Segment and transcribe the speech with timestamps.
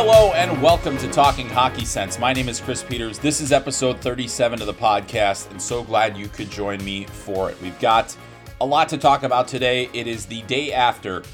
[0.00, 2.20] Hello and welcome to Talking Hockey Sense.
[2.20, 3.18] My name is Chris Peters.
[3.18, 7.50] This is episode 37 of the podcast, and so glad you could join me for
[7.50, 7.60] it.
[7.60, 8.16] We've got
[8.60, 9.90] a lot to talk about today.
[9.92, 11.24] It is the day after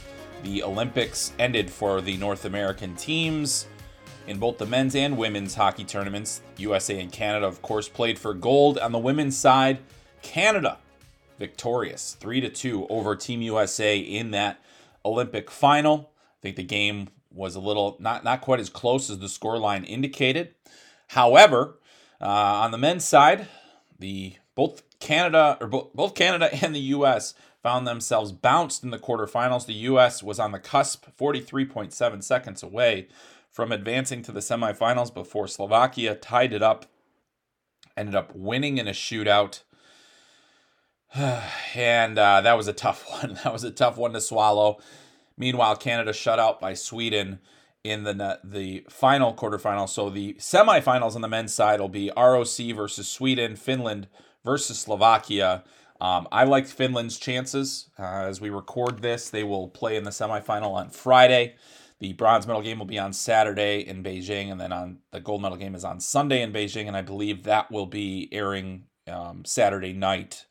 [0.44, 3.66] the Olympics ended for the North American teams
[4.28, 6.40] in both the men's and women's hockey tournaments.
[6.56, 8.78] USA and Canada, of course, played for gold.
[8.78, 9.80] On the women's side,
[10.22, 10.78] Canada
[11.38, 14.58] victorious 3 to 2 over Team USA in that
[15.04, 16.12] Olympic final.
[16.16, 19.86] I think the game was a little not not quite as close as the scoreline
[19.86, 20.54] indicated.
[21.08, 21.78] However,
[22.20, 23.48] uh, on the men's side,
[23.98, 27.34] the both Canada or both, both Canada and the U.S.
[27.62, 29.66] found themselves bounced in the quarterfinals.
[29.66, 30.22] The U.S.
[30.22, 33.08] was on the cusp, 43.7 seconds away
[33.50, 36.86] from advancing to the semifinals before Slovakia tied it up.
[37.96, 39.62] Ended up winning in a shootout.
[41.14, 43.38] and uh, that was a tough one.
[43.44, 44.78] That was a tough one to swallow.
[45.36, 47.40] Meanwhile, Canada shut out by Sweden
[47.82, 49.88] in the the final quarterfinal.
[49.88, 54.08] So the semifinals on the men's side will be ROC versus Sweden, Finland
[54.44, 55.64] versus Slovakia.
[56.00, 59.30] Um, I like Finland's chances uh, as we record this.
[59.30, 61.54] They will play in the semifinal on Friday.
[62.00, 65.40] The bronze medal game will be on Saturday in Beijing, and then on the gold
[65.40, 69.44] medal game is on Sunday in Beijing, and I believe that will be airing um,
[69.44, 70.46] Saturday night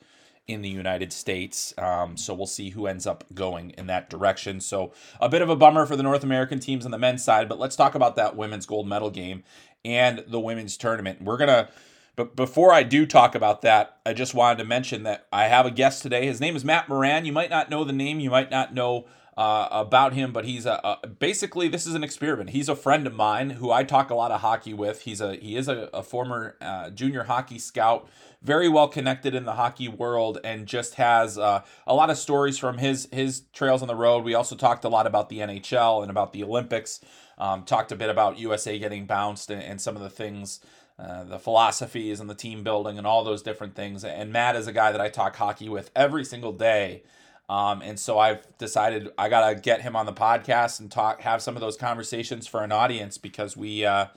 [0.48, 1.74] in the United States.
[1.78, 4.60] Um, so we'll see who ends up going in that direction.
[4.60, 7.48] So a bit of a bummer for the North American teams on the men's side,
[7.48, 9.44] but let's talk about that women's gold medal game
[9.86, 11.22] and the women's tournament.
[11.22, 11.70] We're gonna.
[12.16, 15.66] But before I do talk about that, I just wanted to mention that I have
[15.66, 16.28] a guest today.
[16.28, 17.26] His name is Matt Moran.
[17.26, 20.66] You might not know the name, you might not know uh, about him, but he's
[20.66, 22.52] a, a, basically this is an experiment.
[22.52, 25.02] He's a friend of mine who I talk a lot of hockey with.
[25.02, 28.08] He's a he is a, a former uh, junior hockey scout,
[28.44, 32.60] very well connected in the hockey world, and just has uh, a lot of stories
[32.60, 34.24] from his his trails on the road.
[34.24, 37.00] We also talked a lot about the NHL and about the Olympics.
[37.40, 40.60] Um, talked a bit about USA getting bounced and, and some of the things.
[41.00, 44.06] Uh, the philosophies and the team building and all those different things.
[44.06, 47.02] And Matt is a guy that I talk hockey with every single day.
[47.50, 51.42] Um, and so I've decided I gotta get him on the podcast and talk, have
[51.42, 54.08] some of those conversations for an audience because we uh,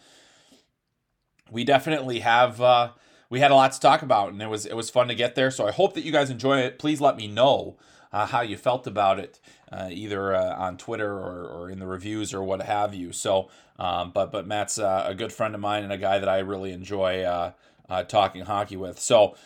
[1.51, 2.91] we definitely have uh,
[3.29, 5.35] we had a lot to talk about, and it was it was fun to get
[5.35, 5.51] there.
[5.51, 6.79] So I hope that you guys enjoy it.
[6.79, 7.77] Please let me know
[8.13, 9.41] uh, how you felt about it,
[9.73, 13.13] uh, either uh, on Twitter or, or in the reviews or what have you.
[13.13, 13.49] So,
[13.79, 16.39] um, but but Matt's uh, a good friend of mine and a guy that I
[16.39, 17.53] really enjoy uh,
[17.89, 18.99] uh, talking hockey with.
[19.01, 19.37] So.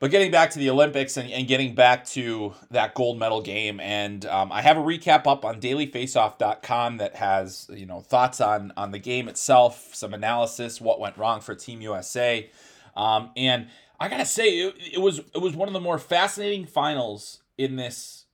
[0.00, 3.80] But getting back to the Olympics and, and getting back to that gold medal game,
[3.80, 8.72] and um, I have a recap up on dailyfaceoff.com that has you know thoughts on
[8.76, 12.48] on the game itself, some analysis, what went wrong for Team USA,
[12.96, 13.66] um, and
[13.98, 17.74] I gotta say it, it was it was one of the more fascinating finals in
[17.74, 18.26] this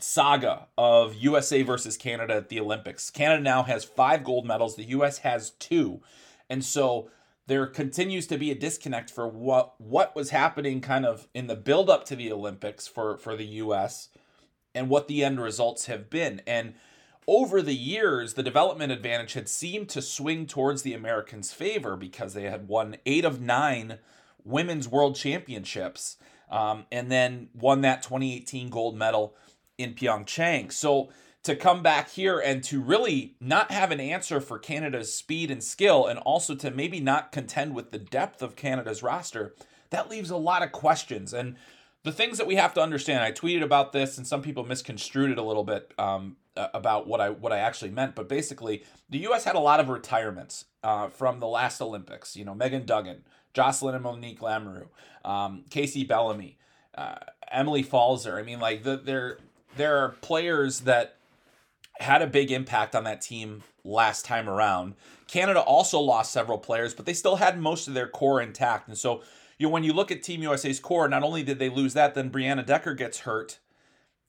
[0.00, 3.10] saga of USA versus Canada at the Olympics.
[3.10, 4.74] Canada now has five gold medals.
[4.74, 6.00] The US has two,
[6.50, 7.10] and so
[7.48, 11.56] there continues to be a disconnect for what what was happening kind of in the
[11.56, 14.10] build up to the Olympics for for the US
[14.74, 16.42] and what the end results have been.
[16.46, 16.74] And
[17.26, 22.34] over the years the development advantage had seemed to swing towards the Americans favor because
[22.34, 23.98] they had won 8 of 9
[24.44, 26.18] women's world championships
[26.50, 29.34] um, and then won that 2018 gold medal
[29.78, 30.70] in Pyeongchang.
[30.70, 31.08] So
[31.44, 35.62] to come back here and to really not have an answer for Canada's speed and
[35.62, 39.54] skill, and also to maybe not contend with the depth of Canada's roster,
[39.90, 41.32] that leaves a lot of questions.
[41.32, 41.56] And
[42.04, 43.22] the things that we have to understand.
[43.22, 47.20] I tweeted about this, and some people misconstrued it a little bit um, about what
[47.20, 48.14] I what I actually meant.
[48.14, 49.44] But basically, the U.S.
[49.44, 52.36] had a lot of retirements uh, from the last Olympics.
[52.36, 54.88] You know, Megan Duggan, Jocelyn and Monique Lamoureux,
[55.24, 56.58] um, Kacey Bellamy,
[56.94, 57.16] uh,
[57.50, 58.38] Emily Pfalzer.
[58.38, 59.38] I mean, like the, there
[59.76, 61.17] there are players that
[61.98, 64.94] had a big impact on that team last time around.
[65.26, 68.88] Canada also lost several players, but they still had most of their core intact.
[68.88, 69.22] And so,
[69.58, 72.14] you know, when you look at Team USA's core, not only did they lose that,
[72.14, 73.58] then Brianna Decker gets hurt,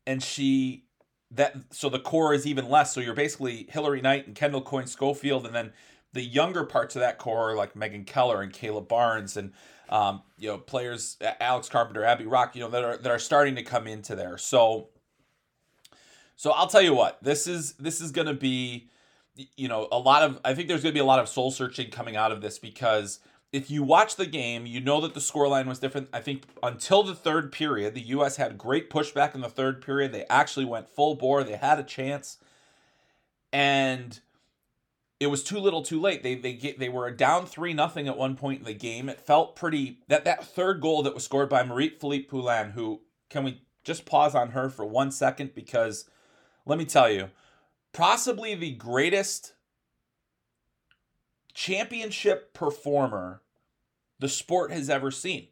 [0.07, 0.85] and she
[1.31, 2.93] that so the core is even less.
[2.93, 5.71] So you're basically Hillary Knight and Kendall Coyne Schofield, and then
[6.13, 9.53] the younger parts of that core like Megan Keller and Kayla Barnes and
[9.89, 13.55] um, you know players Alex Carpenter, Abby Roque, you know that are that are starting
[13.55, 14.37] to come into there.
[14.37, 14.89] So
[16.39, 18.87] so I'll tell you what this is this is going to be
[19.57, 21.51] you know a lot of I think there's going to be a lot of soul
[21.51, 23.19] searching coming out of this because
[23.51, 26.07] if you watch the game, you know that the scoreline was different.
[26.13, 28.37] I think until the third period, the U.S.
[28.37, 30.13] had great pushback in the third period.
[30.13, 31.43] They actually went full bore.
[31.43, 32.37] They had a chance,
[33.51, 34.17] and
[35.19, 36.23] it was too little, too late.
[36.23, 39.09] They they get, they were down three nothing at one point in the game.
[39.09, 42.71] It felt pretty that that third goal that was scored by Marie Philip Poulin.
[42.71, 46.05] Who can we just pause on her for one second because
[46.65, 47.29] let me tell you,
[47.93, 49.53] possibly the greatest
[51.53, 53.41] championship performer
[54.19, 55.47] the sport has ever seen.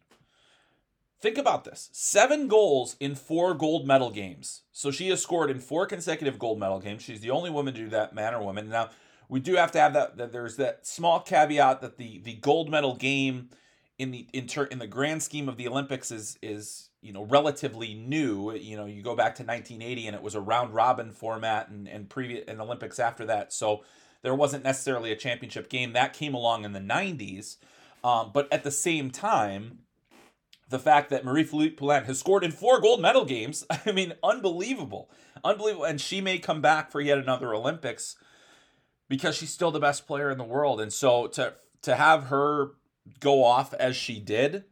[1.19, 4.63] Think about this seven goals in four gold medal games.
[4.71, 7.01] So she has scored in four consecutive gold medal games.
[7.01, 8.69] She's the only woman to do that, man or woman.
[8.69, 8.89] Now,
[9.27, 12.69] we do have to have that, that there's that small caveat that the, the gold
[12.69, 13.50] medal game
[13.98, 17.24] in the in, ter- in the grand scheme of the Olympics is is you know
[17.24, 18.54] relatively new.
[18.54, 21.88] You know, you go back to 1980 and it was a round robin format and
[21.88, 23.52] and previous and Olympics after that.
[23.54, 23.84] So
[24.22, 27.58] there wasn't necessarily a championship game that came along in the 90s.
[28.04, 29.80] Um, but at the same time,
[30.70, 35.10] the fact that Marie-Philip Poulin has scored in four gold medal games, I mean, unbelievable.
[35.44, 35.86] Unbelievable.
[35.86, 38.16] And she may come back for yet another Olympics
[39.08, 40.82] because she's still the best player in the world.
[40.82, 41.54] And so to
[41.84, 42.72] to have her
[43.19, 44.65] go off as she did,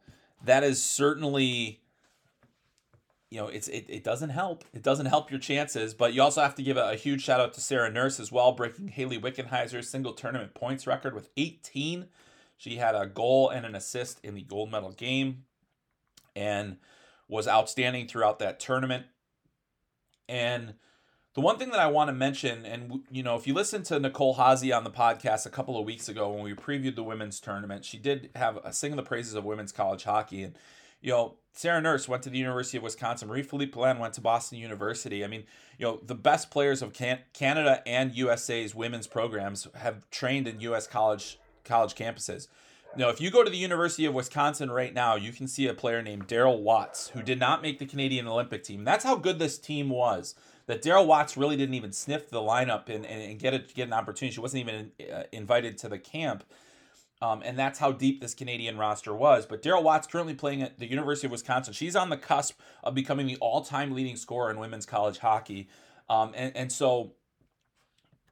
[0.43, 1.81] that is certainly
[3.31, 4.63] you know, it's it, it doesn't help.
[4.73, 7.41] It doesn't help your chances, but you also have to give a, a huge shout
[7.41, 12.05] out to Sarah Nurse as well, breaking Hayley Wickenheiser's single tournament points record with 18.
[12.55, 15.43] She had a goal and an assist in the gold medal game
[16.35, 16.77] and
[17.27, 19.05] was outstanding throughout that tournament.
[20.29, 20.75] And
[21.35, 23.99] the one thing that I want to mention, and you know, if you listen to
[23.99, 27.41] Nicole Haase on the podcast a couple of weeks ago when we previewed the women's
[27.41, 30.43] tournament, she did have a sing the praises of women's college hockey.
[30.43, 30.57] And
[31.01, 33.27] you know, Sarah Nurse went to the University of Wisconsin.
[33.27, 35.25] Marie-Philip Poulin went to Boston University.
[35.25, 35.43] I mean,
[35.77, 40.61] you know, the best players of Can- Canada and USA's women's programs have trained in
[40.61, 40.87] U.S.
[40.87, 42.47] college college campuses.
[42.95, 45.73] Now, if you go to the University of Wisconsin right now, you can see a
[45.73, 48.85] player named Daryl Watts who did not make the Canadian Olympic team.
[48.85, 50.33] That's how good this team was
[50.67, 53.87] that Daryl Watts really didn't even sniff the lineup and, and, and get it get
[53.87, 54.33] an opportunity.
[54.33, 56.43] She wasn't even uh, invited to the camp.
[57.21, 59.45] Um, and that's how deep this Canadian roster was.
[59.45, 61.73] But Daryl Watts currently playing at the University of Wisconsin.
[61.73, 65.69] She's on the cusp of becoming the all-time leading scorer in women's college hockey.
[66.09, 67.13] Um, and, and so,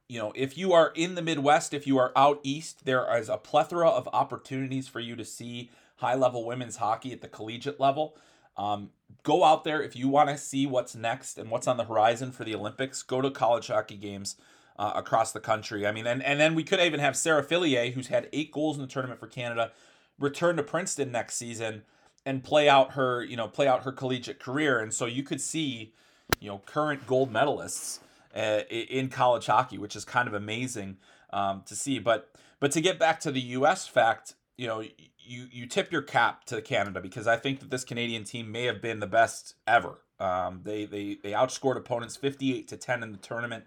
[0.06, 3.30] you know, if you are in the Midwest, if you are out east, there is
[3.30, 8.16] a plethora of opportunities for you to see high-level women's hockey at the collegiate level.
[8.56, 8.90] Um,
[9.22, 12.32] go out there if you want to see what's next and what's on the horizon
[12.32, 13.02] for the Olympics.
[13.02, 14.36] Go to college hockey games
[14.78, 15.86] uh, across the country.
[15.86, 18.76] I mean, and, and then we could even have Sarah Fillier, who's had eight goals
[18.76, 19.72] in the tournament for Canada,
[20.18, 21.82] return to Princeton next season
[22.26, 24.80] and play out her, you know, play out her collegiate career.
[24.80, 25.92] And so you could see,
[26.40, 28.00] you know, current gold medalists
[28.34, 30.96] uh, in college hockey, which is kind of amazing
[31.32, 31.98] um, to see.
[31.98, 33.86] But but to get back to the U.S.
[33.86, 34.82] fact, you know,
[35.24, 38.64] you you tip your cap to Canada because I think that this Canadian team may
[38.64, 39.98] have been the best ever.
[40.20, 43.64] Um, they they they outscored opponents 58 to 10 in the tournament.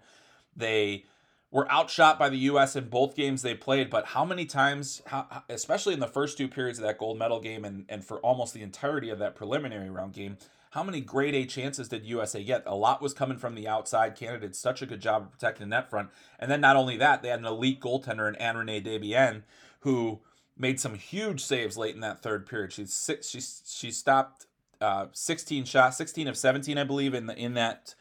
[0.56, 1.04] They
[1.50, 2.76] were outshot by the U.S.
[2.76, 6.48] in both games they played, but how many times, how, especially in the first two
[6.48, 9.88] periods of that gold medal game and, and for almost the entirety of that preliminary
[9.88, 10.36] round game,
[10.72, 12.64] how many grade A chances did USA get?
[12.66, 14.14] A lot was coming from the outside.
[14.14, 16.10] Canada did such a good job of protecting the net front.
[16.38, 19.42] And then not only that, they had an elite goaltender in Ann-Renée Desbiens
[19.80, 20.20] who
[20.58, 22.72] made some huge saves late in that third period.
[22.72, 24.46] She's six, she, she stopped
[24.80, 27.94] uh, 16 shots, 16 of 17, I believe, in the, in that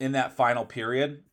[0.00, 1.24] in that final period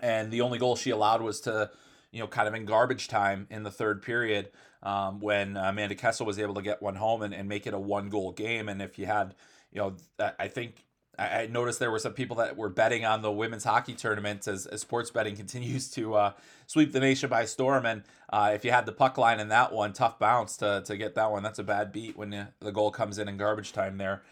[0.00, 1.70] and the only goal she allowed was to
[2.12, 4.50] you know kind of in garbage time in the third period
[4.82, 7.78] um, when amanda kessel was able to get one home and, and make it a
[7.78, 9.34] one goal game and if you had
[9.72, 9.94] you know
[10.38, 10.83] i think
[11.18, 14.66] I noticed there were some people that were betting on the women's hockey tournament as,
[14.66, 16.32] as sports betting continues to uh,
[16.66, 17.86] sweep the nation by storm.
[17.86, 20.96] And uh, if you had the puck line in that one, tough bounce to, to
[20.96, 21.42] get that one.
[21.42, 24.22] That's a bad beat when the goal comes in in garbage time there.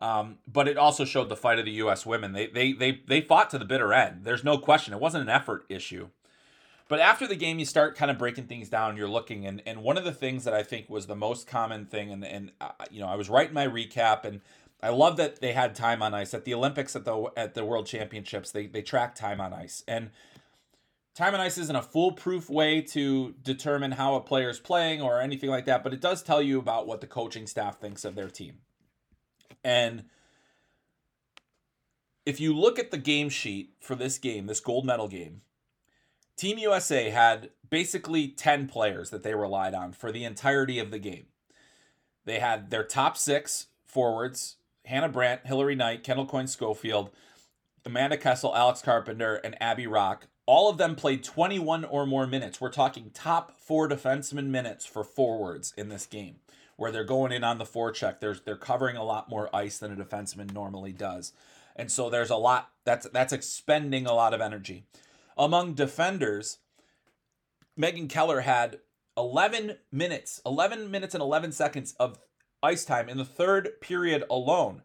[0.00, 2.04] Um, but it also showed the fight of the U.S.
[2.04, 2.32] women.
[2.32, 4.24] They, they they they fought to the bitter end.
[4.24, 4.92] There's no question.
[4.92, 6.08] It wasn't an effort issue.
[6.88, 8.96] But after the game, you start kind of breaking things down.
[8.96, 11.86] You're looking, and and one of the things that I think was the most common
[11.86, 14.40] thing, and and uh, you know, I was writing my recap, and
[14.82, 17.64] I love that they had time on ice at the Olympics, at the at the
[17.64, 18.50] World Championships.
[18.50, 20.10] They they track time on ice, and
[21.14, 25.20] time on ice isn't a foolproof way to determine how a player is playing or
[25.20, 28.14] anything like that, but it does tell you about what the coaching staff thinks of
[28.14, 28.58] their team.
[29.62, 30.04] And
[32.26, 35.42] if you look at the game sheet for this game, this gold medal game,
[36.36, 40.98] Team USA had basically 10 players that they relied on for the entirety of the
[40.98, 41.26] game.
[42.24, 47.10] They had their top six forwards Hannah Brandt, Hillary Knight, Kendall Coyne Schofield,
[47.84, 50.26] Amanda Kessel, Alex Carpenter, and Abby Roque.
[50.46, 52.60] All of them played 21 or more minutes.
[52.60, 56.36] We're talking top four defenseman minutes for forwards in this game,
[56.76, 58.20] where they're going in on the forecheck.
[58.20, 61.32] There's they're covering a lot more ice than a defenseman normally does,
[61.76, 64.84] and so there's a lot that's that's expending a lot of energy.
[65.36, 66.58] Among defenders,
[67.76, 68.80] Megan Keller had
[69.16, 72.18] 11 minutes, 11 minutes and 11 seconds of
[72.62, 74.82] ice time in the third period alone.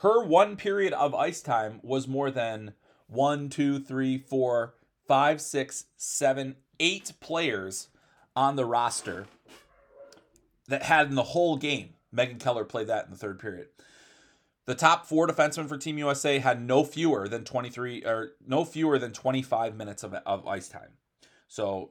[0.00, 2.74] Her one period of ice time was more than
[3.06, 4.74] one, two, three, four,
[5.06, 7.88] five, six, seven, eight players
[8.36, 9.26] on the roster
[10.68, 11.94] that had in the whole game.
[12.12, 13.68] Megan Keller played that in the third period.
[14.66, 18.98] The top four defensemen for Team USA had no fewer than 23 or no fewer
[18.98, 20.90] than 25 minutes of, of ice time.
[21.48, 21.90] So,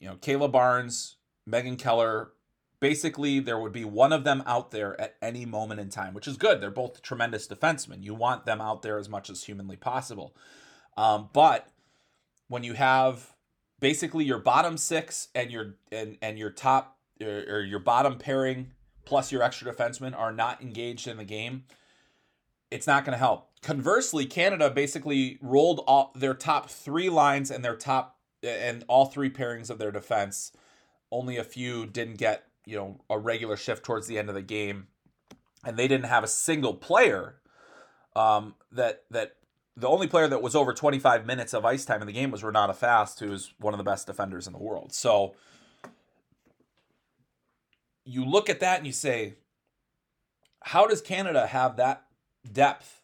[0.00, 2.32] you know, Kayla Barnes, Megan Keller,
[2.80, 6.28] basically there would be one of them out there at any moment in time, which
[6.28, 6.60] is good.
[6.60, 8.02] They're both tremendous defensemen.
[8.02, 10.34] You want them out there as much as humanly possible.
[10.96, 11.68] Um, but
[12.48, 13.34] when you have
[13.80, 18.72] basically your bottom six and your and and your top or, or your bottom pairing
[19.04, 21.64] plus your extra defenseman are not engaged in the game,
[22.70, 23.50] it's not going to help.
[23.62, 29.30] Conversely, Canada basically rolled all their top three lines and their top and all three
[29.30, 30.52] pairings of their defense.
[31.10, 34.42] Only a few didn't get you know a regular shift towards the end of the
[34.42, 34.88] game,
[35.64, 37.36] and they didn't have a single player
[38.14, 39.36] um, that that
[39.76, 42.42] the only player that was over 25 minutes of ice time in the game was
[42.42, 44.92] Renata Fast, who's one of the best defenders in the world.
[44.92, 45.34] So
[48.04, 49.34] you look at that and you say,
[50.62, 52.04] how does Canada have that
[52.50, 53.02] depth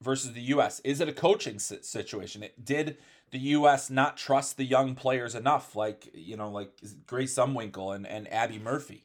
[0.00, 0.80] versus the U.S.?
[0.84, 2.44] Is it a coaching situation?
[2.44, 2.98] It, did
[3.30, 3.90] the U.S.
[3.90, 6.70] not trust the young players enough, like you know, like
[7.06, 9.04] Grace Zumwinkle and, and Abbey Murphy?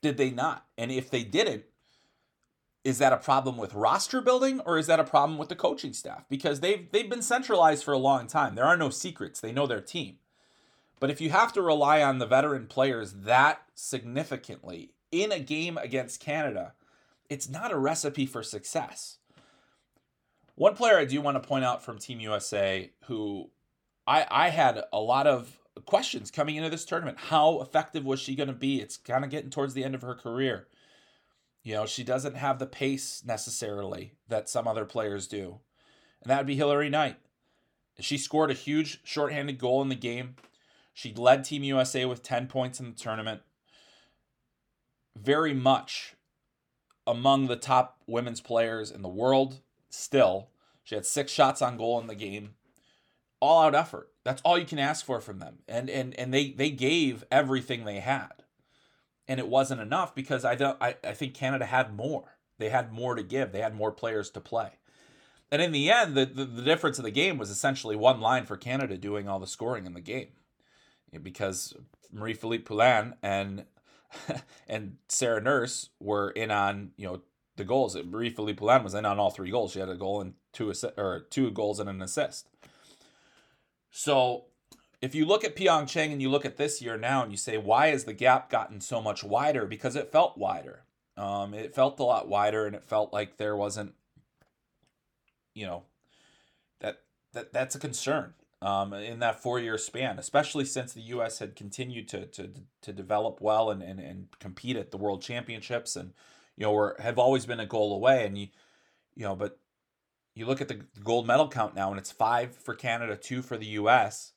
[0.00, 0.66] Did they not?
[0.76, 1.64] And if they didn't,
[2.84, 5.92] is that a problem with roster building or is that a problem with the coaching
[5.92, 6.24] staff?
[6.28, 8.54] Because they've they've been centralized for a long time.
[8.54, 9.40] There are no secrets.
[9.40, 10.16] They know their team.
[11.00, 15.78] But if you have to rely on the veteran players that significantly in a game
[15.78, 16.72] against Canada,
[17.28, 19.17] it's not a recipe for success.
[20.58, 23.50] One player I do want to point out from Team USA who
[24.08, 27.16] I I had a lot of questions coming into this tournament.
[27.16, 28.80] How effective was she going to be?
[28.80, 30.66] It's kind of getting towards the end of her career.
[31.62, 35.60] You know, she doesn't have the pace necessarily that some other players do.
[36.22, 37.18] And that would be Hillary Knight.
[38.00, 40.34] She scored a huge shorthanded goal in the game.
[40.92, 43.42] She led Team USA with 10 points in the tournament.
[45.16, 46.16] Very much
[47.06, 49.60] among the top women's players in the world
[49.90, 50.48] still.
[50.84, 52.54] She had six shots on goal in the game.
[53.40, 54.10] All out effort.
[54.24, 55.58] That's all you can ask for from them.
[55.68, 58.42] And and and they they gave everything they had.
[59.28, 62.38] And it wasn't enough because I don't I, I think Canada had more.
[62.58, 63.52] They had more to give.
[63.52, 64.70] They had more players to play.
[65.50, 68.44] And in the end, the, the, the difference of the game was essentially one line
[68.44, 70.28] for Canada doing all the scoring in the game.
[71.22, 71.74] Because
[72.12, 73.64] Marie Philip Poulin and
[74.68, 77.20] and Sarah Nurse were in on you know
[77.58, 77.96] the goals.
[77.96, 79.72] Marie Philip Poulin was in on all three goals.
[79.72, 82.48] She had a goal and two assi- or two goals and an assist.
[83.90, 84.44] So
[85.02, 87.58] if you look at Pyeongchang and you look at this year now and you say
[87.58, 89.66] why has the gap gotten so much wider?
[89.66, 90.84] Because it felt wider.
[91.16, 93.94] Um, it felt a lot wider and it felt like there wasn't,
[95.54, 95.82] you know,
[96.80, 101.38] that that that's a concern um, in that four year span, especially since the U.S.
[101.38, 102.50] had continued to to
[102.82, 106.12] to develop well and and, and compete at the World Championships, and
[106.58, 108.48] you know, were have always been a goal away, and you
[109.14, 109.58] you know, but
[110.34, 113.56] you look at the gold medal count now, and it's five for Canada, two for
[113.56, 114.32] the U.S.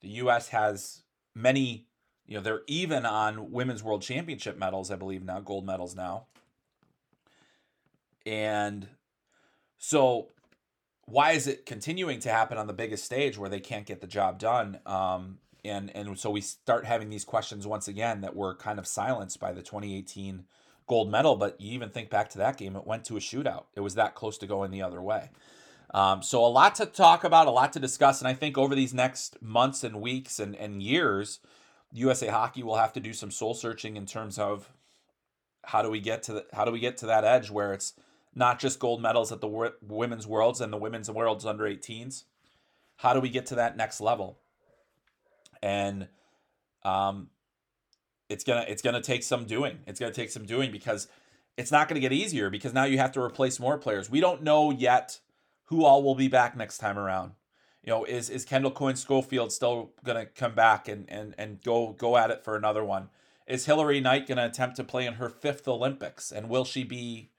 [0.00, 0.48] The U.S.
[0.48, 1.02] has
[1.34, 1.86] many,
[2.24, 6.26] you know, they're even on women's World Championship medals, I believe now, gold medals now,
[8.24, 8.86] and
[9.76, 10.28] so
[11.06, 14.06] why is it continuing to happen on the biggest stage where they can't get the
[14.06, 14.78] job done?
[14.86, 18.86] Um, and and so we start having these questions once again that were kind of
[18.86, 20.44] silenced by the 2018
[20.90, 21.36] gold medal.
[21.36, 23.66] But you even think back to that game, it went to a shootout.
[23.76, 25.30] It was that close to going the other way.
[25.94, 28.74] Um, so a lot to talk about, a lot to discuss, and I think over
[28.74, 31.38] these next months and weeks and, and years,
[31.92, 34.72] USA Hockey will have to do some soul searching in terms of
[35.64, 37.94] how do we get to the, how do we get to that edge where it's
[38.34, 42.24] not just gold medals at the women's worlds and the women's worlds under 18s.
[42.96, 44.38] How do we get to that next level?
[45.62, 46.08] And
[46.84, 47.30] um,
[48.30, 49.80] it's gonna it's gonna take some doing.
[49.86, 51.08] It's gonna take some doing because
[51.58, 54.08] it's not gonna get easier because now you have to replace more players.
[54.08, 55.20] We don't know yet
[55.64, 57.32] who all will be back next time around.
[57.82, 61.92] You know, is is Kendall Coyne Schofield still gonna come back and and and go
[61.92, 63.10] go at it for another one?
[63.48, 66.30] Is Hillary Knight gonna attempt to play in her fifth Olympics?
[66.30, 67.30] And will she be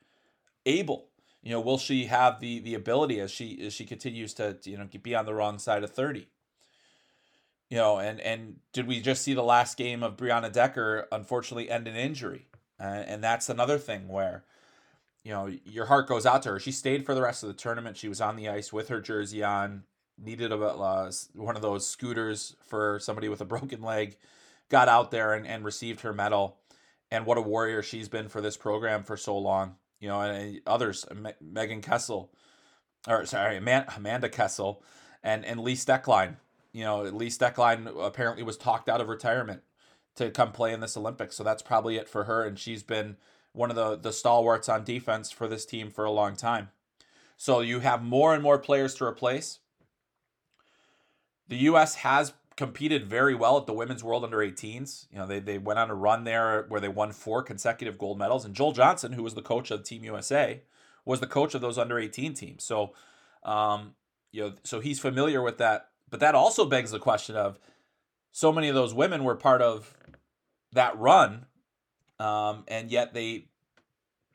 [0.65, 1.07] able?
[1.41, 4.77] You know, will she have the the ability as she as she continues to you
[4.77, 6.27] know be on the wrong side of thirty?
[7.71, 11.71] You know, and and did we just see the last game of Brianna Decker unfortunately
[11.71, 12.45] end in injury?
[12.79, 14.43] Uh, and that's another thing where
[15.23, 16.59] you know, your heart goes out to her.
[16.59, 17.97] She stayed for the rest of the tournament.
[17.97, 19.83] She was on the ice with her jersey on.
[20.17, 24.17] Needed a uh, one of those scooters for somebody with a broken leg.
[24.69, 26.57] Got out there and, and received her medal.
[27.09, 29.75] And what a warrior she's been for this program for so long.
[29.99, 31.05] You know, and others,
[31.39, 32.31] Megan Kessel,
[33.07, 34.83] or sorry, Amanda Kessel,
[35.23, 36.37] and and Lee Stecklein.
[36.71, 39.61] You know, Lee Stecklein apparently was talked out of retirement
[40.15, 41.35] to come play in this Olympics.
[41.35, 42.43] So that's probably it for her.
[42.43, 43.17] And she's been
[43.53, 46.69] one of the, the stalwarts on defense for this team for a long time.
[47.37, 49.59] So you have more and more players to replace.
[51.47, 51.95] The U.S.
[51.95, 55.07] has competed very well at the Women's World Under 18s.
[55.11, 58.19] You know, they, they went on a run there where they won four consecutive gold
[58.19, 58.45] medals.
[58.45, 60.61] And Joel Johnson, who was the coach of Team USA,
[61.03, 62.63] was the coach of those under 18 teams.
[62.63, 62.93] So,
[63.43, 63.95] um,
[64.31, 65.89] you know, so he's familiar with that.
[66.11, 67.57] But that also begs the question of
[68.31, 69.97] so many of those women were part of
[70.73, 71.47] that run
[72.21, 73.47] um, and yet they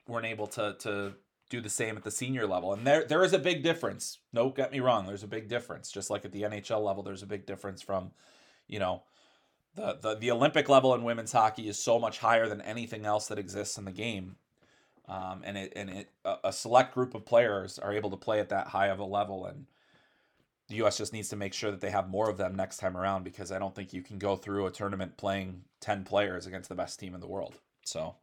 [0.08, 1.14] weren't able to to
[1.48, 2.72] do the same at the senior level.
[2.72, 4.18] And there there is a big difference.
[4.32, 5.06] No, get me wrong.
[5.06, 5.92] There's a big difference.
[5.92, 8.10] Just like at the NHL level, there's a big difference from,
[8.66, 9.04] you know,
[9.76, 13.28] the the the Olympic level in women's hockey is so much higher than anything else
[13.28, 14.34] that exists in the game.
[15.08, 16.10] Um, and it and it
[16.42, 19.46] a select group of players are able to play at that high of a level
[19.46, 19.66] and
[20.68, 22.96] the US just needs to make sure that they have more of them next time
[22.96, 26.68] around because I don't think you can go through a tournament playing 10 players against
[26.68, 27.54] the best team in the world.
[27.84, 28.16] So,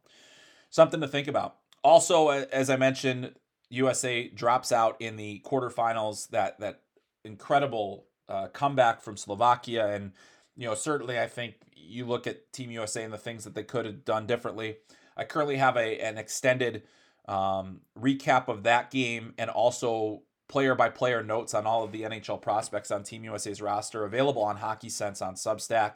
[0.70, 1.56] something to think about.
[1.82, 3.34] Also, as I mentioned,
[3.70, 6.28] USA drops out in the quarterfinals.
[6.30, 6.82] That that
[7.24, 10.12] incredible uh, comeback from Slovakia, and
[10.56, 13.64] you know certainly I think you look at Team USA and the things that they
[13.64, 14.76] could have done differently.
[15.16, 16.84] I currently have a an extended
[17.26, 20.22] um, recap of that game and also
[20.54, 24.44] player by player notes on all of the NHL prospects on Team USA's roster available
[24.44, 25.94] on Hockey Sense on Substack.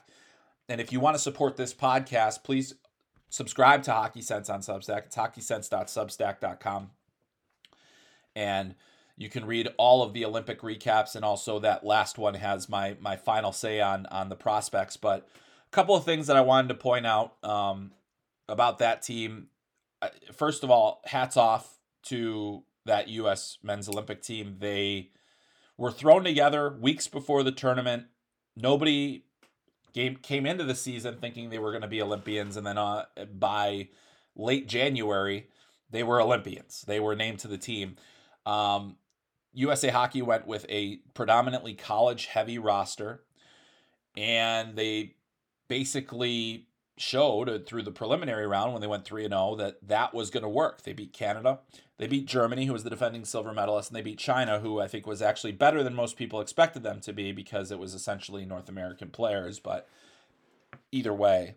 [0.68, 2.74] And if you want to support this podcast, please
[3.28, 5.04] subscribe to Hockey Sense on Substack.
[5.04, 6.90] It's hockeysense.substack.com.
[8.34, 8.74] And
[9.16, 12.96] you can read all of the Olympic recaps, and also that last one has my
[12.98, 14.96] my final say on on the prospects.
[14.96, 15.28] But
[15.68, 17.92] a couple of things that I wanted to point out um,
[18.48, 19.50] about that team.
[20.32, 23.58] First of all, hats off to that U.S.
[23.62, 24.56] men's Olympic team.
[24.58, 25.10] They
[25.76, 28.06] were thrown together weeks before the tournament.
[28.56, 29.24] Nobody
[29.94, 33.04] game came into the season thinking they were going to be Olympians, and then uh,
[33.32, 33.88] by
[34.36, 35.48] late January
[35.90, 36.84] they were Olympians.
[36.86, 37.96] They were named to the team.
[38.44, 38.96] Um,
[39.52, 43.22] USA Hockey went with a predominantly college heavy roster,
[44.16, 45.14] and they
[45.68, 46.67] basically
[47.00, 50.48] showed through the preliminary round when they went 3 0 that that was going to
[50.48, 50.82] work.
[50.82, 51.60] They beat Canada,
[51.98, 54.88] they beat Germany, who was the defending silver medalist, and they beat China, who I
[54.88, 58.44] think was actually better than most people expected them to be because it was essentially
[58.44, 59.58] North American players.
[59.58, 59.88] But
[60.92, 61.56] either way,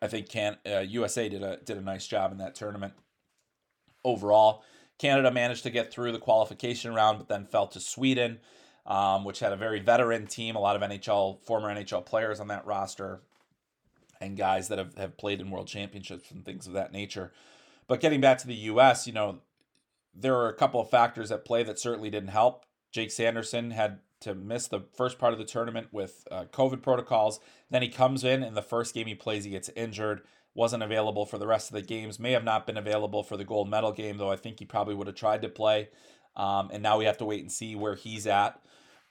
[0.00, 2.94] I think can uh, USA did a did a nice job in that tournament.
[4.04, 4.62] Overall,
[4.98, 8.38] Canada managed to get through the qualification round, but then fell to Sweden,
[8.86, 12.48] um, which had a very veteran team, a lot of NHL former NHL players on
[12.48, 13.20] that roster
[14.20, 17.32] and guys that have, have played in world championships and things of that nature.
[17.86, 19.40] But getting back to the U.S., you know,
[20.14, 22.64] there are a couple of factors at play that certainly didn't help.
[22.90, 27.38] Jake Sanderson had to miss the first part of the tournament with uh, COVID protocols.
[27.70, 30.22] Then he comes in, and the first game he plays, he gets injured.
[30.54, 32.18] Wasn't available for the rest of the games.
[32.18, 34.94] May have not been available for the gold medal game, though I think he probably
[34.94, 35.90] would have tried to play.
[36.34, 38.58] Um, and now we have to wait and see where he's at.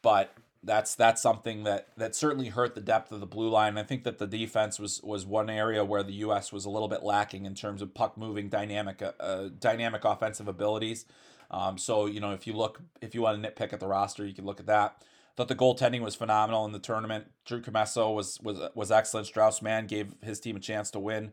[0.01, 0.33] But
[0.65, 3.77] that's that's something that that certainly hurt the depth of the blue line.
[3.77, 6.51] I think that the defense was was one area where the U.S.
[6.51, 10.47] was a little bit lacking in terms of puck moving, dynamic uh, uh, dynamic offensive
[10.47, 11.05] abilities.
[11.51, 14.25] Um, so you know if you look if you want to nitpick at the roster,
[14.25, 15.01] you can look at that.
[15.37, 17.25] Thought the goaltending was phenomenal in the tournament.
[17.45, 19.27] Drew Commesso was was was excellent.
[19.27, 21.31] Strauss Mann gave his team a chance to win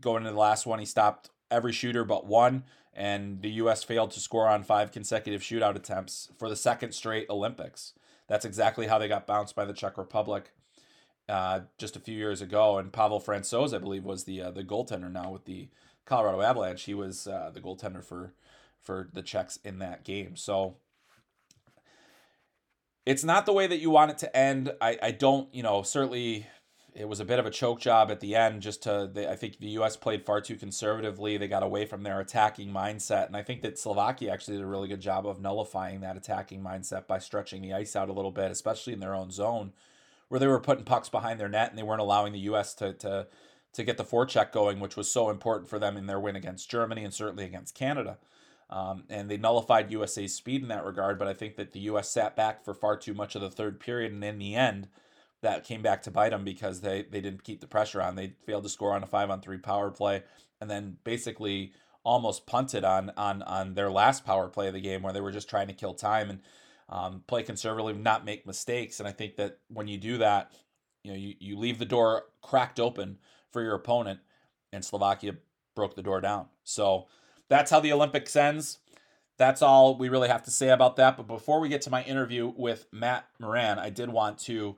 [0.00, 2.64] Going into the last one, he stopped every shooter but one,
[2.94, 3.82] and the U.S.
[3.82, 7.94] failed to score on five consecutive shootout attempts for the second straight Olympics.
[8.28, 10.52] That's exactly how they got bounced by the Czech Republic
[11.28, 12.78] uh, just a few years ago.
[12.78, 15.68] And Pavel Francouz, I believe, was the uh, the goaltender now with the
[16.04, 16.84] Colorado Avalanche.
[16.84, 18.34] He was uh, the goaltender for
[18.80, 20.36] for the Czechs in that game.
[20.36, 20.76] So
[23.04, 24.72] it's not the way that you want it to end.
[24.80, 26.46] I, I don't, you know, certainly
[26.98, 29.36] it was a bit of a choke job at the end just to they, I
[29.36, 31.36] think the US played far too conservatively.
[31.36, 34.68] They got away from their attacking mindset and I think that Slovakia actually did a
[34.68, 38.32] really good job of nullifying that attacking mindset by stretching the ice out a little
[38.32, 39.72] bit, especially in their own zone
[40.28, 42.92] where they were putting pucks behind their net and they weren't allowing the US to
[42.94, 43.28] to
[43.74, 46.70] to get the forecheck going, which was so important for them in their win against
[46.70, 48.18] Germany and certainly against Canada.
[48.70, 52.10] Um, and they nullified USA's speed in that regard, but I think that the US
[52.10, 54.88] sat back for far too much of the third period and in the end
[55.42, 58.16] that came back to bite them because they they didn't keep the pressure on.
[58.16, 60.22] They failed to score on a five on three power play,
[60.60, 61.72] and then basically
[62.04, 65.32] almost punted on on on their last power play of the game where they were
[65.32, 66.40] just trying to kill time and
[66.88, 68.98] um, play conservatively, not make mistakes.
[68.98, 70.52] And I think that when you do that,
[71.04, 73.18] you know you, you leave the door cracked open
[73.52, 74.20] for your opponent,
[74.72, 75.36] and Slovakia
[75.76, 76.46] broke the door down.
[76.64, 77.06] So
[77.48, 78.78] that's how the Olympics ends.
[79.36, 81.16] That's all we really have to say about that.
[81.16, 84.76] But before we get to my interview with Matt Moran, I did want to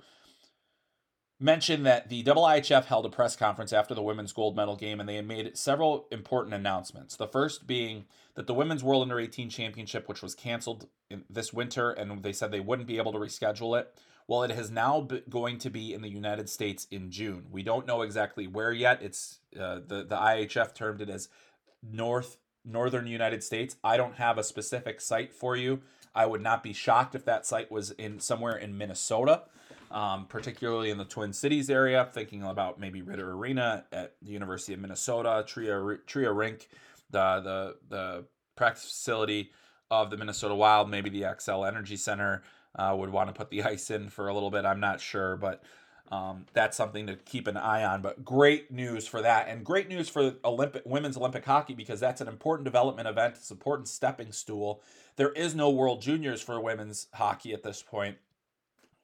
[1.40, 5.08] mentioned that the IIHF held a press conference after the women's gold medal game and
[5.08, 7.16] they made several important announcements.
[7.16, 10.86] The first being that the women's World Under 18 Championship, which was canceled
[11.28, 13.92] this winter and they said they wouldn't be able to reschedule it,
[14.28, 17.46] well, it is now going to be in the United States in June.
[17.50, 19.02] We don't know exactly where yet.
[19.02, 21.28] It's uh, the the IIHF termed it as
[21.82, 23.76] North Northern United States.
[23.82, 25.80] I don't have a specific site for you.
[26.14, 29.44] I would not be shocked if that site was in somewhere in Minnesota
[29.90, 32.08] um, particularly in the Twin Cities area.
[32.12, 36.68] Thinking about maybe Ridder Arena at the University of Minnesota, Tria Tria Rink,
[37.10, 38.24] the the the
[38.56, 39.50] practice facility
[39.90, 42.42] of the Minnesota Wild, maybe the Xcel Energy Center
[42.76, 44.64] uh, would want to put the ice in for a little bit.
[44.64, 45.62] I'm not sure, but.
[46.12, 48.02] Um, that's something to keep an eye on.
[48.02, 52.20] But great news for that, and great news for Olympic women's Olympic hockey because that's
[52.20, 53.36] an important development event.
[53.36, 54.82] It's an important stepping stool.
[55.14, 58.16] There is no World Juniors for women's hockey at this point,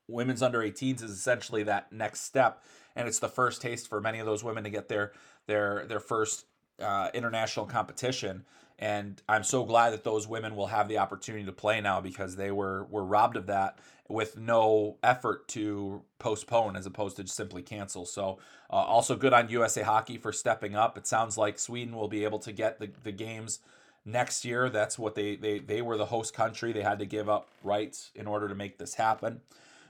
[0.09, 2.63] women's under 18s is essentially that next step
[2.95, 5.13] and it's the first taste for many of those women to get their
[5.47, 6.47] their their first
[6.81, 8.45] uh, international competition
[8.79, 12.37] and I'm so glad that those women will have the opportunity to play now because
[12.37, 17.63] they were were robbed of that with no effort to postpone as opposed to simply
[17.63, 18.05] cancel.
[18.05, 18.39] So
[18.71, 20.97] uh, also good on USA Hockey for stepping up.
[20.97, 23.61] It sounds like Sweden will be able to get the, the games
[24.05, 24.69] next year.
[24.69, 26.73] That's what they, they they were the host country.
[26.73, 29.41] They had to give up rights in order to make this happen.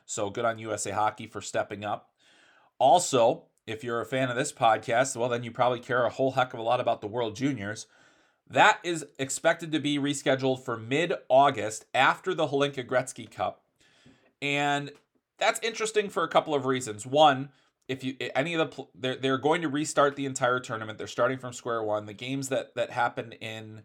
[0.07, 2.11] So good on USA Hockey for stepping up.
[2.79, 6.33] Also, if you're a fan of this podcast, well, then you probably care a whole
[6.33, 7.87] heck of a lot about the World Juniors.
[8.49, 13.65] That is expected to be rescheduled for mid August after the Hlinka Gretzky Cup.
[14.41, 14.93] And
[15.39, 17.05] that's interesting for a couple of reasons.
[17.05, 17.49] One,
[17.89, 20.99] if you any of the they're, they're going to restart the entire tournament.
[20.99, 22.07] They're starting from square one.
[22.07, 23.83] The games that that happened in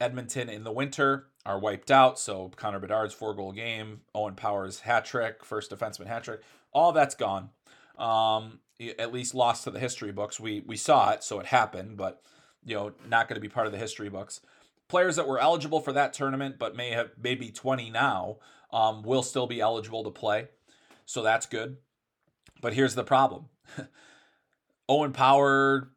[0.00, 2.18] Edmonton in the winter are wiped out.
[2.18, 6.40] So Connor Bedard's four goal game, Owen Powers hat trick, first defenseman hat trick,
[6.72, 7.50] all that's gone.
[7.98, 8.60] Um,
[8.98, 10.38] at least lost to the history books.
[10.38, 12.20] We we saw it, so it happened, but
[12.64, 14.40] you know, not going to be part of the history books.
[14.88, 18.36] Players that were eligible for that tournament, but may have maybe 20 now,
[18.72, 20.48] um, will still be eligible to play.
[21.06, 21.78] So that's good.
[22.60, 23.46] But here's the problem.
[24.88, 25.90] Owen Power,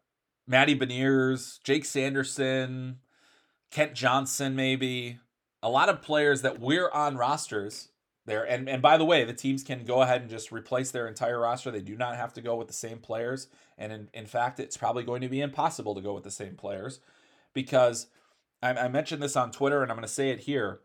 [0.48, 3.00] Matty Beniers, Jake Sanderson,
[3.72, 5.20] Kent Johnson, maybe
[5.62, 7.90] a lot of players that we're on rosters
[8.26, 8.44] there.
[8.44, 11.40] And and by the way, the teams can go ahead and just replace their entire
[11.40, 11.72] roster.
[11.72, 13.48] They do not have to go with the same players.
[13.78, 16.56] And in, in fact, it's probably going to be impossible to go with the same
[16.56, 17.00] players
[17.54, 18.08] because
[18.62, 20.80] I, I mentioned this on Twitter and I'm going to say it here.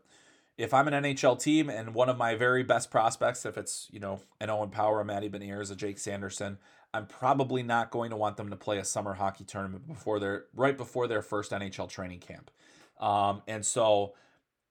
[0.57, 3.99] If I'm an NHL team and one of my very best prospects, if it's, you
[3.99, 6.59] know, an Owen Power, a Matty Beniers, a Jake Sanderson,
[6.93, 10.45] I'm probably not going to want them to play a summer hockey tournament before their
[10.55, 12.49] right before their first NHL training camp.
[12.99, 14.13] Um, and so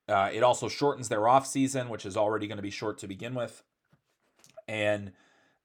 [0.08, 3.06] uh, it also shortens their off season, which is already going to be short to
[3.06, 3.62] begin with.
[4.68, 5.12] And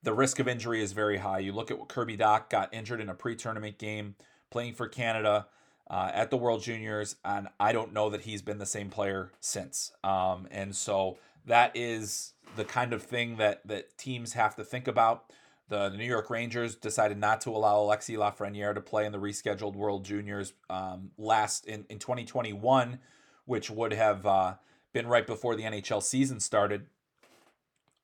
[0.02, 1.38] the risk of injury is very high.
[1.38, 4.14] You look at what Kirby Dach got injured in a pre tournament game
[4.50, 5.46] playing for Canada
[5.90, 9.32] uh, at the World Juniors, and I don't know that he's been the same player
[9.40, 9.92] since.
[10.04, 14.86] Um, and so that is the kind of thing that, that teams have to think
[14.86, 15.32] about.
[15.70, 19.76] The, New York Rangers decided not to allow Alexi Lafreniere to play in the rescheduled
[19.76, 22.98] World Juniors um, last in, in 2021,
[23.44, 24.54] which would have uh,
[24.92, 26.86] been right before the NHL season started.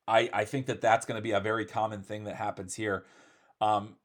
[0.07, 3.05] I, I think that that's going to be a very common thing that happens here.
[3.61, 3.97] Um,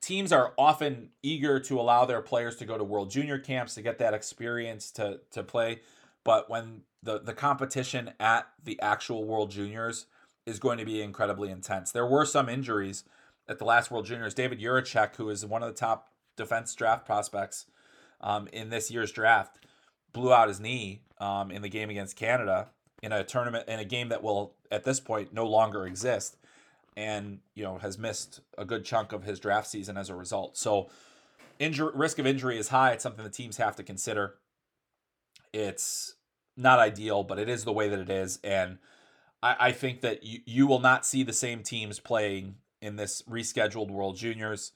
[0.00, 3.82] teams are often eager to allow their players to go to World Junior camps to
[3.82, 5.80] get that experience to to play.
[6.24, 10.06] But when the the competition at the actual World Juniors
[10.46, 11.92] is going to be incredibly intense.
[11.92, 13.04] There were some injuries
[13.48, 14.34] at the last World Juniors.
[14.34, 17.66] David Jiricek, who is one of the top defense draft prospects
[18.20, 19.58] um, in this year's draft,
[20.12, 22.68] blew out his knee um, in the game against Canada
[23.02, 26.36] in a tournament in a game that will at this point no longer exist
[26.96, 30.56] and you know has missed a good chunk of his draft season as a result.
[30.56, 30.90] So
[31.58, 32.92] injury risk of injury is high.
[32.92, 34.34] It's something the teams have to consider.
[35.52, 36.14] It's
[36.56, 38.38] not ideal, but it is the way that it is.
[38.44, 38.78] And
[39.42, 43.22] I, I think that you, you will not see the same teams playing in this
[43.22, 44.72] rescheduled World Juniors.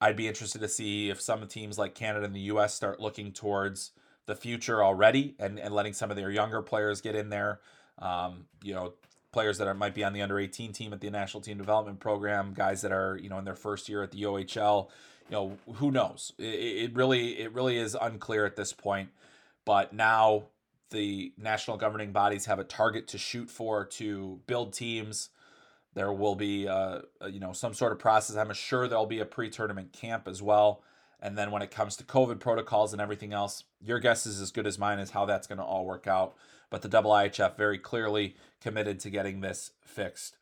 [0.00, 3.32] I'd be interested to see if some teams like Canada and the US start looking
[3.32, 3.92] towards
[4.26, 7.60] the future already and, and letting some of their younger players get in there.
[7.98, 8.92] Um, you know,
[9.32, 12.00] players that are, might be on the under 18 team at the national team development
[12.00, 14.88] program, guys that are, you know, in their first year at the OHL,
[15.28, 16.32] you know, who knows?
[16.38, 19.10] It, it really, it really is unclear at this point.
[19.64, 20.44] But now
[20.90, 25.30] the national governing bodies have a target to shoot for to build teams.
[25.94, 28.36] There will be, uh, you know, some sort of process.
[28.36, 30.82] I'm sure there'll be a pre-tournament camp as well.
[31.20, 34.50] And then when it comes to COVID protocols and everything else, your guess is as
[34.50, 36.34] good as mine as how that's going to all work out.
[36.68, 40.36] But the IIHF very clearly committed to getting this fixed.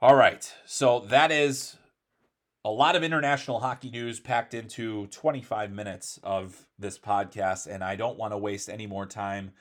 [0.00, 1.76] All right, so that is
[2.66, 7.94] a lot of international hockey news packed into 25 minutes of this podcast, and I
[7.94, 9.52] don't want to waste any more time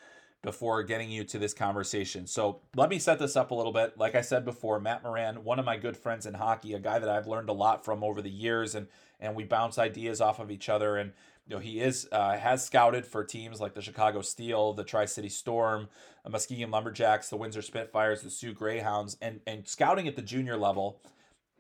[0.42, 2.26] before getting you to this conversation.
[2.26, 3.96] So let me set this up a little bit.
[3.96, 6.98] Like I said before, Matt Moran, one of my good friends in hockey, a guy
[6.98, 8.88] that I've learned a lot from over the years, and
[9.20, 10.98] and we bounce ideas off of each other.
[10.98, 11.14] And
[11.46, 15.06] you know, he is uh, has scouted for teams like the Chicago Steel, the Tri
[15.06, 15.90] City Storm,
[16.24, 20.58] the Muskegon Lumberjacks, the Windsor Spitfires, the Soo Greyhounds, and and scouting at the junior
[20.58, 21.00] level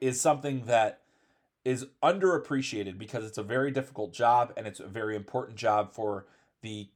[0.01, 1.01] is something that
[1.65, 6.28] is underappreciated because it's a very difficult job and it's a very important job for
[6.62, 6.88] the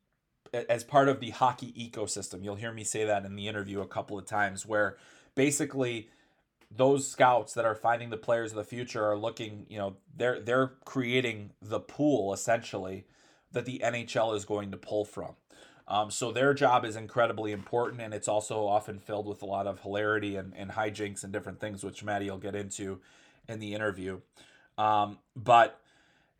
[0.69, 2.43] as part of the hockey ecosystem.
[2.43, 4.97] You'll hear me say that in the interview a couple of times where
[5.35, 6.09] basically
[6.71, 10.39] those scouts that are finding the players of the future are looking, you know, they're
[10.39, 13.05] they're creating the pool essentially
[13.51, 15.35] that the NHL is going to pull from.
[15.87, 19.65] Um, so their job is incredibly important, and it's also often filled with a lot
[19.65, 22.99] of hilarity and, and hijinks and different things, which Maddie will get into
[23.47, 24.21] in the interview.
[24.79, 25.79] Um, but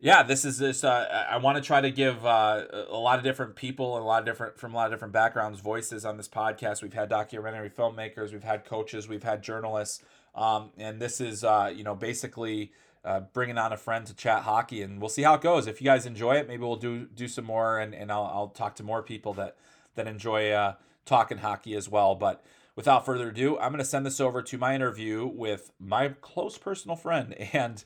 [0.00, 0.82] yeah, this is this.
[0.82, 4.06] Uh, I want to try to give uh, a lot of different people and a
[4.06, 6.82] lot of different from a lot of different backgrounds voices on this podcast.
[6.82, 10.02] We've had documentary filmmakers, we've had coaches, we've had journalists.
[10.34, 12.72] Um, and this is, uh, you know, basically
[13.04, 15.66] uh, bringing on a friend to chat hockey, and we'll see how it goes.
[15.66, 18.48] If you guys enjoy it, maybe we'll do do some more, and, and I'll, I'll
[18.48, 19.56] talk to more people that
[19.96, 20.74] that enjoy uh,
[21.04, 22.14] talking hockey as well.
[22.14, 22.42] But
[22.76, 26.56] without further ado, I'm going to send this over to my interview with my close
[26.56, 27.84] personal friend and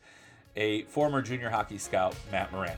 [0.56, 2.76] a former junior hockey scout, Matt Moran.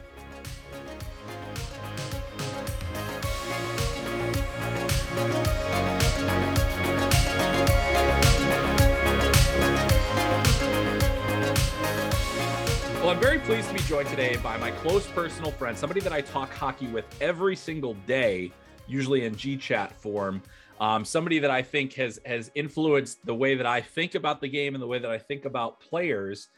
[13.06, 16.12] Well, I'm very pleased to be joined today by my close personal friend, somebody that
[16.12, 18.50] I talk hockey with every single day,
[18.88, 20.42] usually in G chat form.
[20.80, 24.48] Um, somebody that I think has has influenced the way that I think about the
[24.48, 26.48] game and the way that I think about players.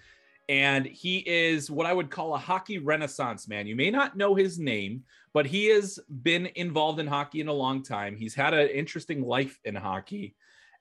[0.48, 3.66] And he is what I would call a hockey renaissance man.
[3.66, 7.52] You may not know his name, but he has been involved in hockey in a
[7.52, 8.16] long time.
[8.16, 10.34] He's had an interesting life in hockey,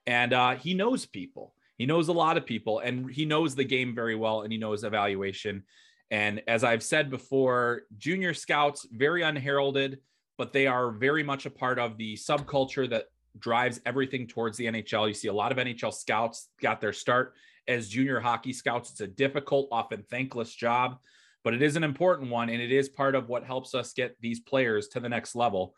[0.06, 1.52] and uh, he knows people.
[1.78, 4.58] He knows a lot of people and he knows the game very well and he
[4.58, 5.62] knows evaluation.
[6.10, 10.00] And as I've said before, junior scouts, very unheralded,
[10.36, 13.04] but they are very much a part of the subculture that
[13.38, 15.06] drives everything towards the NHL.
[15.06, 17.34] You see a lot of NHL scouts got their start
[17.68, 18.90] as junior hockey scouts.
[18.90, 20.98] It's a difficult, often thankless job,
[21.44, 22.48] but it is an important one.
[22.48, 25.74] And it is part of what helps us get these players to the next level.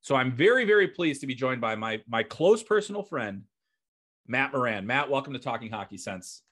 [0.00, 3.42] So I'm very, very pleased to be joined by my, my close personal friend,
[4.26, 4.86] Matt Moran.
[4.86, 6.42] Matt, welcome to Talking Hockey Sense.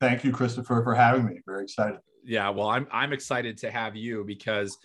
[0.00, 1.40] Thank you, Christopher, for having me.
[1.44, 1.98] Very excited.
[2.24, 4.78] Yeah, well, I'm I'm excited to have you because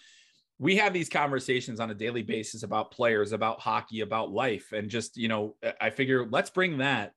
[0.59, 4.89] we have these conversations on a daily basis about players, about hockey, about life, and
[4.89, 7.13] just you know, I figure let's bring that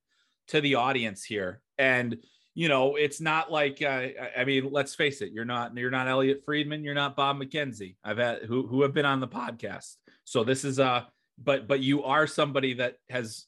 [0.49, 1.61] to the audience here.
[1.79, 2.19] And
[2.55, 6.09] you know, it's not like uh, I mean, let's face it, you're not you're not
[6.09, 7.97] Elliotte Friedman, you're not Bob McKenzie.
[8.03, 9.97] I've had who who have been on the podcast.
[10.25, 11.05] So this is uh
[11.39, 13.47] but but you are somebody that has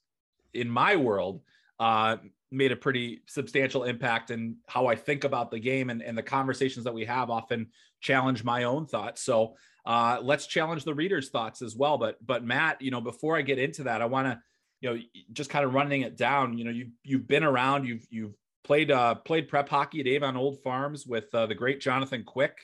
[0.52, 1.40] in my world
[1.80, 2.16] uh,
[2.50, 6.22] made a pretty substantial impact in how I think about the game and, and the
[6.22, 7.68] conversations that we have often
[8.00, 9.22] challenge my own thoughts.
[9.22, 11.98] So uh, let's challenge the readers' thoughts as well.
[11.98, 14.40] But but Matt, you know, before I get into that, I want to,
[14.80, 15.00] you know,
[15.32, 16.56] just kind of running it down.
[16.58, 20.36] You know, you you've been around, you've you've played uh, played prep hockey at Avon
[20.36, 22.56] Old Farms with uh, the great Jonathan Quick.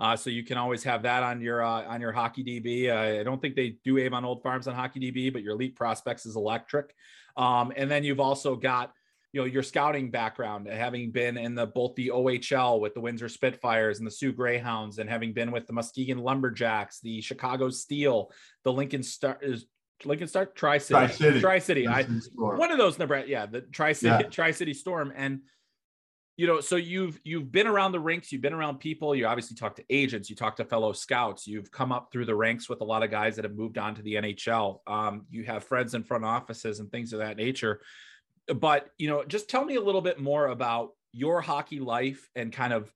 [0.00, 2.90] Uh, so you can always have that on your uh, on your hockey DB.
[2.90, 6.24] I don't think they do Avon Old Farms on hockey DB, but your elite prospects
[6.24, 6.94] is electric.
[7.36, 8.92] Um, and then you've also got
[9.32, 13.28] you know your scouting background, having been in the both the OHL with the Windsor
[13.28, 18.30] Spitfires and the Soo Greyhounds, and having been with the Muskegon Lumberjacks, the Chicago Steel,
[18.64, 19.38] the Lincoln Star
[20.04, 21.86] Lincoln Star Tri City, Tri City.
[21.88, 24.28] I one of those Nebraska, yeah, the Tri City yeah.
[24.28, 25.40] Tri City Storm, and
[26.40, 29.56] you know, so you've you've been around the rinks, you've been around people, you obviously
[29.56, 32.80] talk to agents, you talk to fellow scouts, you've come up through the ranks with
[32.80, 34.78] a lot of guys that have moved on to the NHL.
[34.86, 37.82] Um, you have friends in front offices and things of that nature.
[38.46, 42.50] But you know, just tell me a little bit more about your hockey life and
[42.50, 42.90] kind of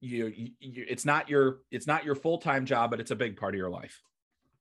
[0.00, 3.54] you, you it's not your it's not your full-time job, but it's a big part
[3.54, 4.00] of your life.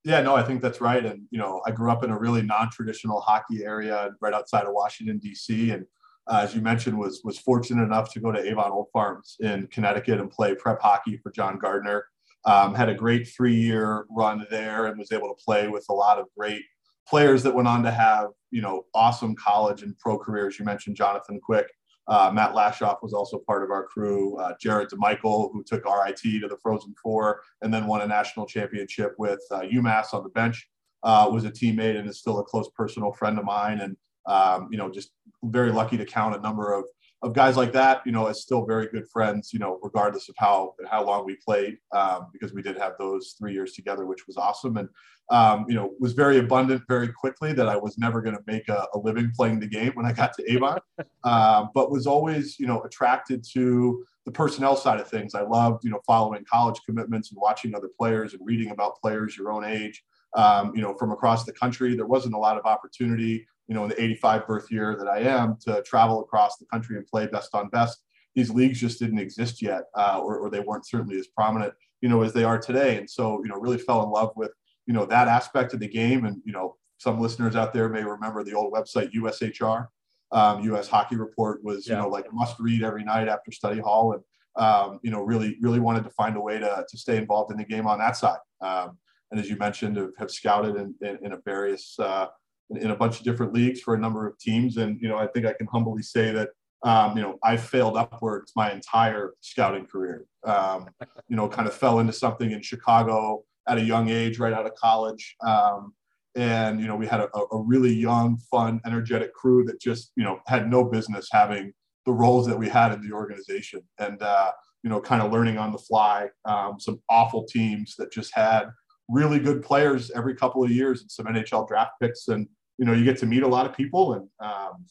[0.06, 1.04] Yeah, no, I think that's right.
[1.04, 4.74] And you know, I grew up in a really non-traditional hockey area right outside of
[4.74, 5.72] Washington D.C.
[5.72, 5.86] and
[6.28, 9.68] uh, as you mentioned, was was fortunate enough to go to Avon Old Farms in
[9.68, 12.06] Connecticut and play prep hockey for John Gardner.
[12.46, 15.94] Um, had a great three year run there and was able to play with a
[15.94, 16.62] lot of great
[17.08, 20.60] players that went on to have you know awesome college and pro careers.
[20.60, 21.68] You mentioned Jonathan Quick.
[22.08, 24.38] Uh, Matt Lashoff was also part of our crew.
[24.38, 28.46] Uh, Jared DeMichiel, who took RIT to the Frozen Four and then won a national
[28.46, 30.70] championship with uh, UMass on the bench,
[31.04, 33.80] uh, was a teammate and is still a close personal friend of mine.
[33.80, 35.12] And um, you know, just
[35.44, 36.86] very lucky to count a number of
[37.26, 40.36] of guys like that, you know, as still very good friends, you know, regardless of
[40.38, 44.28] how how long we played, um, because we did have those three years together, which
[44.28, 44.88] was awesome, and
[45.32, 48.70] um, you know, was very abundant very quickly that I was never going to make
[48.70, 50.80] a, a, living playing the game when I got to Avon,
[51.24, 55.34] uh, but was always you know attracted to the personnel side of things.
[55.34, 59.36] I loved you know following college commitments and watching other players and reading about players
[59.36, 60.04] your own age.
[60.38, 63.84] Um, you know, from across the country, there wasn't a lot of opportunity you know,
[63.84, 67.28] in the 85 birth year that I am, to travel across the country and play
[67.28, 68.04] best on best.
[68.36, 72.10] These leagues just didn't exist yet, uh, or, or, they weren't certainly as prominent, you
[72.10, 72.97] know, as they are today.
[72.97, 74.51] And so, you know, really fell in love with,
[74.86, 76.25] you know, that aspect of the game.
[76.25, 79.88] And, you know, some listeners out there may remember the old website USHR,
[80.32, 80.88] um, U.S.
[80.88, 81.95] Hockey Report was, yeah.
[81.95, 84.13] you know, like must read every night after study hall.
[84.13, 84.23] And,
[84.62, 87.58] um, you know, really, really wanted to find a way to, to stay involved in
[87.58, 88.39] the game on that side.
[88.62, 88.97] Um,
[89.32, 92.28] and as you mentioned, have, have scouted in, in, in a various uh,
[92.71, 94.78] in a bunch of different leagues for a number of teams.
[94.78, 96.49] And, you know, I think I can humbly say that,
[96.84, 100.25] um, you know, I failed upwards my entire scouting career.
[100.43, 100.89] Um,
[101.28, 104.65] you know, kind of fell into something in Chicago at a young age, right out
[104.65, 105.36] of college.
[105.45, 105.93] Um,
[106.36, 110.23] and, you know, we had a, a, really young, fun, energetic crew that just, you
[110.23, 111.71] know, had no business having
[112.06, 113.82] the roles that we had in the organization.
[113.99, 114.51] And, uh,
[114.84, 118.65] you know, kind of learning on the fly, um, some awful teams that just had
[119.10, 122.28] really good players every couple of years and some NHL draft picks.
[122.28, 124.86] And, you know, you get to meet a lot of people and, um,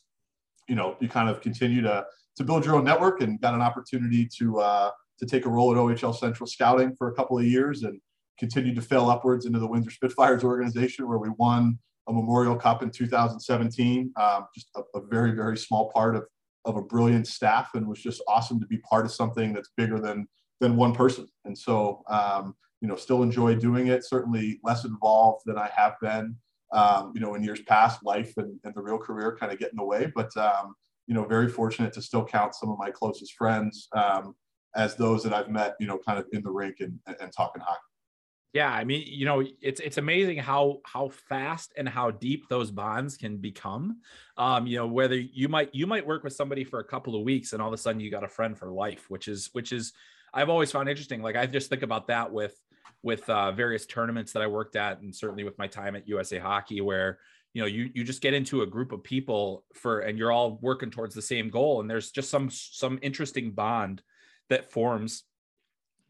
[0.69, 2.05] you know, you kind of continue to,
[2.37, 5.73] to build your own network and got an opportunity to, uh, to take a role
[5.73, 8.01] at OHL Central Scouting for a couple of years and
[8.39, 12.83] continued to fail upwards into the Windsor Spitfires organization where we won a Memorial Cup
[12.83, 14.13] in 2017.
[14.17, 16.25] Um, just a, a, very, very small part of,
[16.65, 19.99] of a brilliant staff and was just awesome to be part of something that's bigger
[19.99, 20.27] than,
[20.61, 21.29] than one person.
[21.45, 24.05] And so, um, you know, still enjoy doing it.
[24.05, 26.37] Certainly less involved than I have been,
[26.71, 28.05] um, you know, in years past.
[28.05, 30.75] Life and, and the real career kind of get in the way, but um,
[31.07, 34.35] you know, very fortunate to still count some of my closest friends um,
[34.77, 37.63] as those that I've met, you know, kind of in the rink and, and talking
[37.63, 37.81] hockey.
[38.53, 42.71] Yeah, I mean, you know, it's it's amazing how how fast and how deep those
[42.71, 44.03] bonds can become.
[44.37, 47.23] Um, you know, whether you might you might work with somebody for a couple of
[47.23, 49.73] weeks and all of a sudden you got a friend for life, which is which
[49.73, 49.95] is
[50.35, 51.23] I've always found interesting.
[51.23, 52.61] Like I just think about that with
[53.05, 56.39] with uh, various tournaments that I worked at, and certainly with my time at USA
[56.39, 57.19] Hockey, where
[57.53, 60.59] you know you you just get into a group of people for, and you're all
[60.63, 64.03] working towards the same goal, and there's just some some interesting bond
[64.49, 65.25] that forms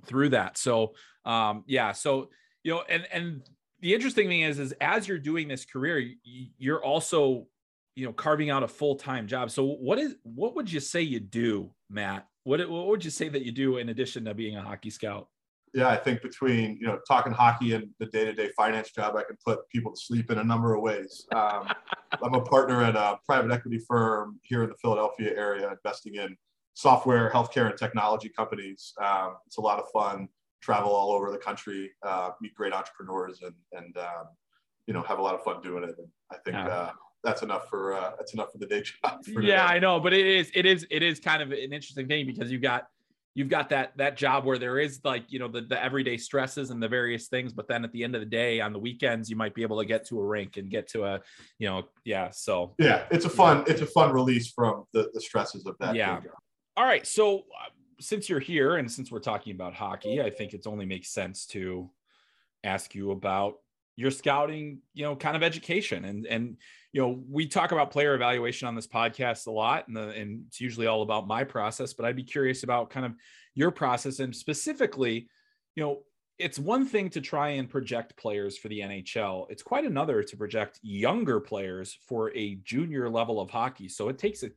[0.06, 0.56] through that.
[0.56, 2.30] So um, yeah, so
[2.62, 3.42] you know, and and
[3.80, 7.48] the interesting thing is, is as you're doing this career, you're also
[7.96, 9.50] you know carving out a full time job.
[9.50, 12.28] So what is what would you say you do, Matt?
[12.44, 15.26] What what would you say that you do in addition to being a hockey scout?
[15.74, 19.36] Yeah, I think between you know talking hockey and the day-to-day finance job, I can
[19.44, 21.26] put people to sleep in a number of ways.
[21.34, 21.68] Um,
[22.22, 26.36] I'm a partner at a private equity firm here in the Philadelphia area, investing in
[26.74, 28.94] software, healthcare, and technology companies.
[29.02, 30.28] Um, it's a lot of fun.
[30.62, 34.28] Travel all over the country, uh, meet great entrepreneurs, and and um,
[34.86, 35.96] you know have a lot of fun doing it.
[35.98, 36.68] And I think yeah.
[36.68, 36.90] uh,
[37.24, 39.22] that's enough for uh, that's enough for the day job.
[39.40, 42.26] yeah, I know, but it is it is it is kind of an interesting thing
[42.26, 42.86] because you got
[43.34, 46.70] you've got that that job where there is like you know the, the everyday stresses
[46.70, 49.28] and the various things but then at the end of the day on the weekends
[49.28, 51.20] you might be able to get to a rink and get to a
[51.58, 52.74] you know yeah so.
[52.78, 53.72] Yeah it's a fun yeah.
[53.72, 56.20] it's a fun release from the, the stresses of that yeah.
[56.76, 57.70] all right so uh,
[58.00, 61.46] since you're here and since we're talking about hockey i think it only makes sense
[61.46, 61.90] to
[62.64, 63.56] ask you about
[63.96, 66.04] your scouting you know kind of education.
[66.04, 66.56] And and
[66.92, 70.44] you know we talk about player evaluation on this podcast a lot and, the, and
[70.46, 73.12] it's usually all about my process but i'd be curious about kind of
[73.54, 74.20] your process.
[74.20, 75.28] And specifically
[75.74, 76.00] you know
[76.38, 80.36] it's one thing to try and project players for the nhl it's quite another to
[80.36, 83.88] project younger players for a junior level of hockey.
[83.88, 84.50] So it takes a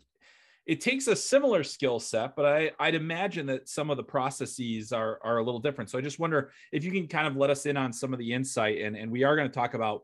[0.67, 4.91] it takes a similar skill set, but I, I'd imagine that some of the processes
[4.91, 5.89] are, are a little different.
[5.89, 8.19] So I just wonder if you can kind of let us in on some of
[8.19, 8.81] the insight.
[8.81, 10.01] And, and we are going to talk about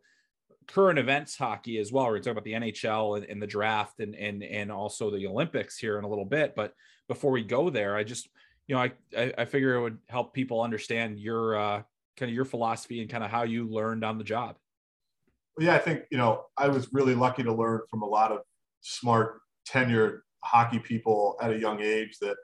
[0.69, 2.05] current events hockey as well.
[2.05, 5.77] We're talking about the NHL and, and, the draft and, and, and also the Olympics
[5.77, 6.55] here in a little bit.
[6.55, 6.73] But
[7.09, 8.29] before we go there, I just,
[8.67, 11.81] you know, I, I, I figure it would help people understand your uh,
[12.15, 14.55] kind of your philosophy and kind of how you learned on the job.
[15.59, 18.39] Yeah, I think, you know, I was really lucky to learn from a lot of
[18.79, 22.35] smart, tenured hockey people at a young age that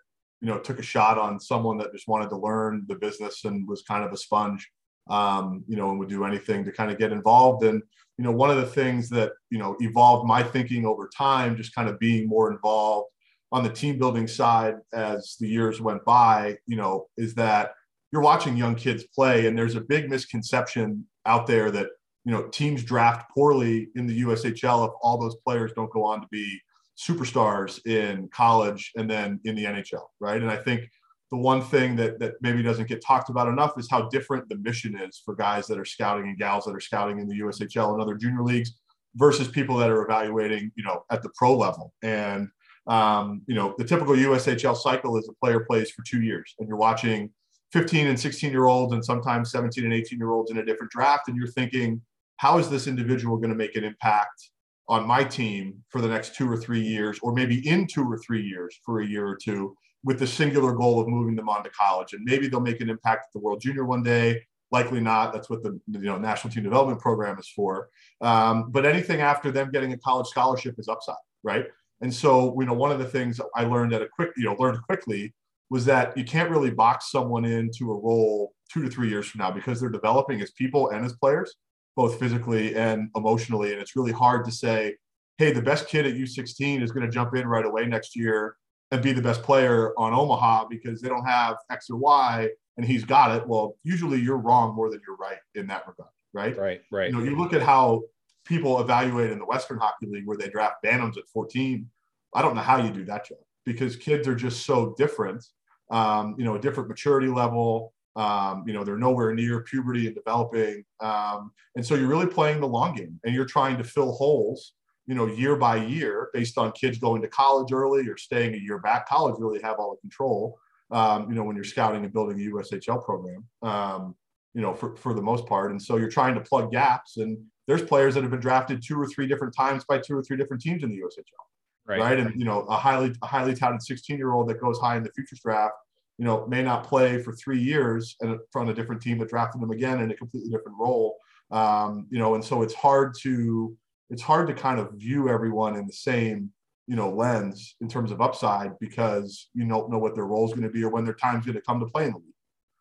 [0.42, 3.68] you know took a shot on someone that just wanted to learn the business and
[3.68, 4.70] was kind of a sponge
[5.10, 7.64] um, you know and would do anything to kind of get involved.
[7.64, 7.82] And
[8.18, 11.74] you know one of the things that you know evolved my thinking over time just
[11.74, 13.10] kind of being more involved
[13.52, 17.72] on the team building side as the years went by you know is that
[18.12, 21.88] you're watching young kids play and there's a big misconception out there that
[22.26, 26.22] you know teams draft poorly in the USHL if all those players don't go on
[26.22, 26.60] to be
[27.00, 30.42] superstars in college and then in the NHL, right?
[30.42, 30.90] And I think
[31.32, 34.58] the one thing that that maybe doesn't get talked about enough is how different the
[34.58, 37.94] mission is for guys that are scouting and gals that are scouting in the USHL
[37.94, 38.74] and other junior leagues
[39.16, 41.94] versus people that are evaluating, you know, at the pro level.
[42.04, 42.50] And
[42.88, 46.68] um, you know, the typical USHL cycle is a player plays for two years, and
[46.68, 47.30] you're watching
[47.72, 50.92] 15 and 16 year olds and sometimes 17 and 18 year olds in a different
[50.92, 52.02] draft, and you're thinking,
[52.38, 54.50] how is this individual going to make an impact
[54.90, 58.18] on my team for the next two or three years, or maybe in two or
[58.18, 61.64] three years for a year or two, with the singular goal of moving them on
[61.64, 62.14] to college.
[62.14, 64.42] And maybe they'll make an impact at the World Junior one day.
[64.72, 65.32] Likely not.
[65.32, 67.90] That's what the you know National Team Development Program is for.
[68.22, 71.66] Um, but anything after them getting a college scholarship is upside, right?
[72.02, 74.56] And so, you know, one of the things I learned at a quick, you know,
[74.58, 75.34] learned quickly
[75.70, 79.40] was that you can't really box someone into a role two to three years from
[79.40, 81.56] now because they're developing as people and as players
[82.00, 83.74] both physically and emotionally.
[83.74, 84.96] And it's really hard to say,
[85.38, 88.56] hey, the best kid at U16 is going to jump in right away next year
[88.92, 92.48] and be the best player on Omaha because they don't have X or Y
[92.78, 93.46] and he's got it.
[93.46, 96.58] Well, usually you're wrong more than you're right in that regard, right?
[96.58, 97.12] Right, right.
[97.12, 98.04] You know, you look at how
[98.46, 101.86] people evaluate in the Western Hockey League where they draft Bantams at 14.
[102.34, 105.46] I don't know how you do that job because kids are just so different.
[105.92, 110.16] Um, you know, a different maturity level, um, you know, they're nowhere near puberty and
[110.16, 110.84] developing.
[111.00, 114.74] Um, and so you're really playing the long game and you're trying to fill holes,
[115.08, 118.58] you know, year by year based on kids going to college early or staying a
[118.58, 119.08] year back.
[119.08, 120.58] College really have all the control,
[120.92, 124.16] um, you know, when you're scouting and building a USHL program, um,
[124.54, 125.72] you know, for, for the most part.
[125.72, 127.18] And so you're trying to plug gaps.
[127.18, 127.38] And
[127.68, 130.38] there's players that have been drafted two or three different times by two or three
[130.38, 131.46] different teams in the USHL.
[131.86, 132.00] Right.
[132.00, 132.20] right.
[132.20, 135.04] And, you know, a highly, a highly touted 16 year old that goes high in
[135.04, 135.74] the futures draft
[136.20, 139.62] you know, may not play for three years and from a different team that drafted
[139.62, 141.18] him again in a completely different role.
[141.50, 143.76] Um, you know, and so it's hard to
[144.10, 146.52] it's hard to kind of view everyone in the same
[146.88, 150.52] you know lens in terms of upside because you don't know what their role is
[150.52, 152.34] going to be or when their time's going to come to play in the league.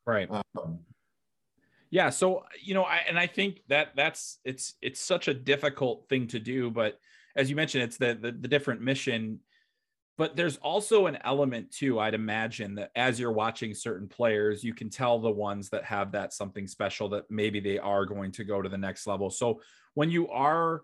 [0.05, 0.29] Right.
[0.31, 0.81] Um,
[1.91, 2.11] yeah.
[2.11, 6.27] So you know, I, and I think that that's it's it's such a difficult thing
[6.29, 6.99] to do, but
[7.37, 9.39] as you mentioned, it's the the, the different mission
[10.19, 14.75] but there's also an element too i'd imagine that as you're watching certain players you
[14.75, 18.45] can tell the ones that have that something special that maybe they are going to
[18.45, 19.31] go to the next level.
[19.31, 19.61] So
[19.95, 20.83] when you are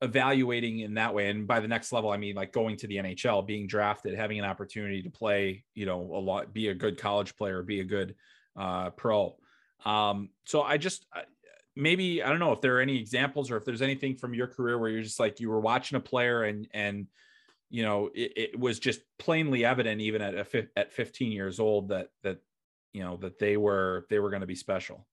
[0.00, 2.98] evaluating in that way and by the next level i mean like going to the
[2.98, 6.96] nhl being drafted having an opportunity to play you know a lot be a good
[6.96, 8.14] college player be a good
[8.56, 9.36] uh, pro.
[9.84, 11.04] Um, so i just
[11.74, 14.46] maybe i don't know if there are any examples or if there's anything from your
[14.46, 17.08] career where you're just like you were watching a player and and
[17.70, 21.88] you know it, it was just plainly evident even at a, at 15 years old
[21.88, 22.38] that that
[22.92, 25.06] you know that they were they were going to be special.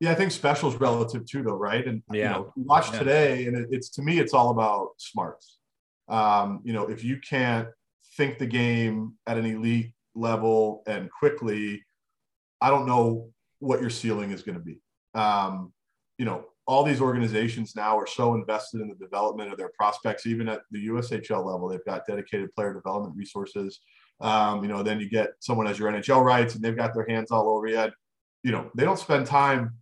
[0.00, 1.86] Yeah i think special is relative too though right?
[1.86, 2.16] And yeah.
[2.16, 2.98] you know, watch yeah.
[2.98, 5.58] today and it, it's to me it's all about smarts.
[6.08, 7.68] Um, you know if you can't
[8.16, 11.84] think the game at an elite level and quickly
[12.60, 13.30] i don't know
[13.60, 14.80] what your ceiling is going to be.
[15.14, 15.72] Um,
[16.18, 20.26] you know all these organizations now are so invested in the development of their prospects,
[20.26, 21.66] even at the USHL level.
[21.66, 23.80] They've got dedicated player development resources.
[24.20, 27.06] Um, you know, then you get someone as your NHL rights and they've got their
[27.08, 27.88] hands all over you.
[28.42, 29.76] You know, they don't spend time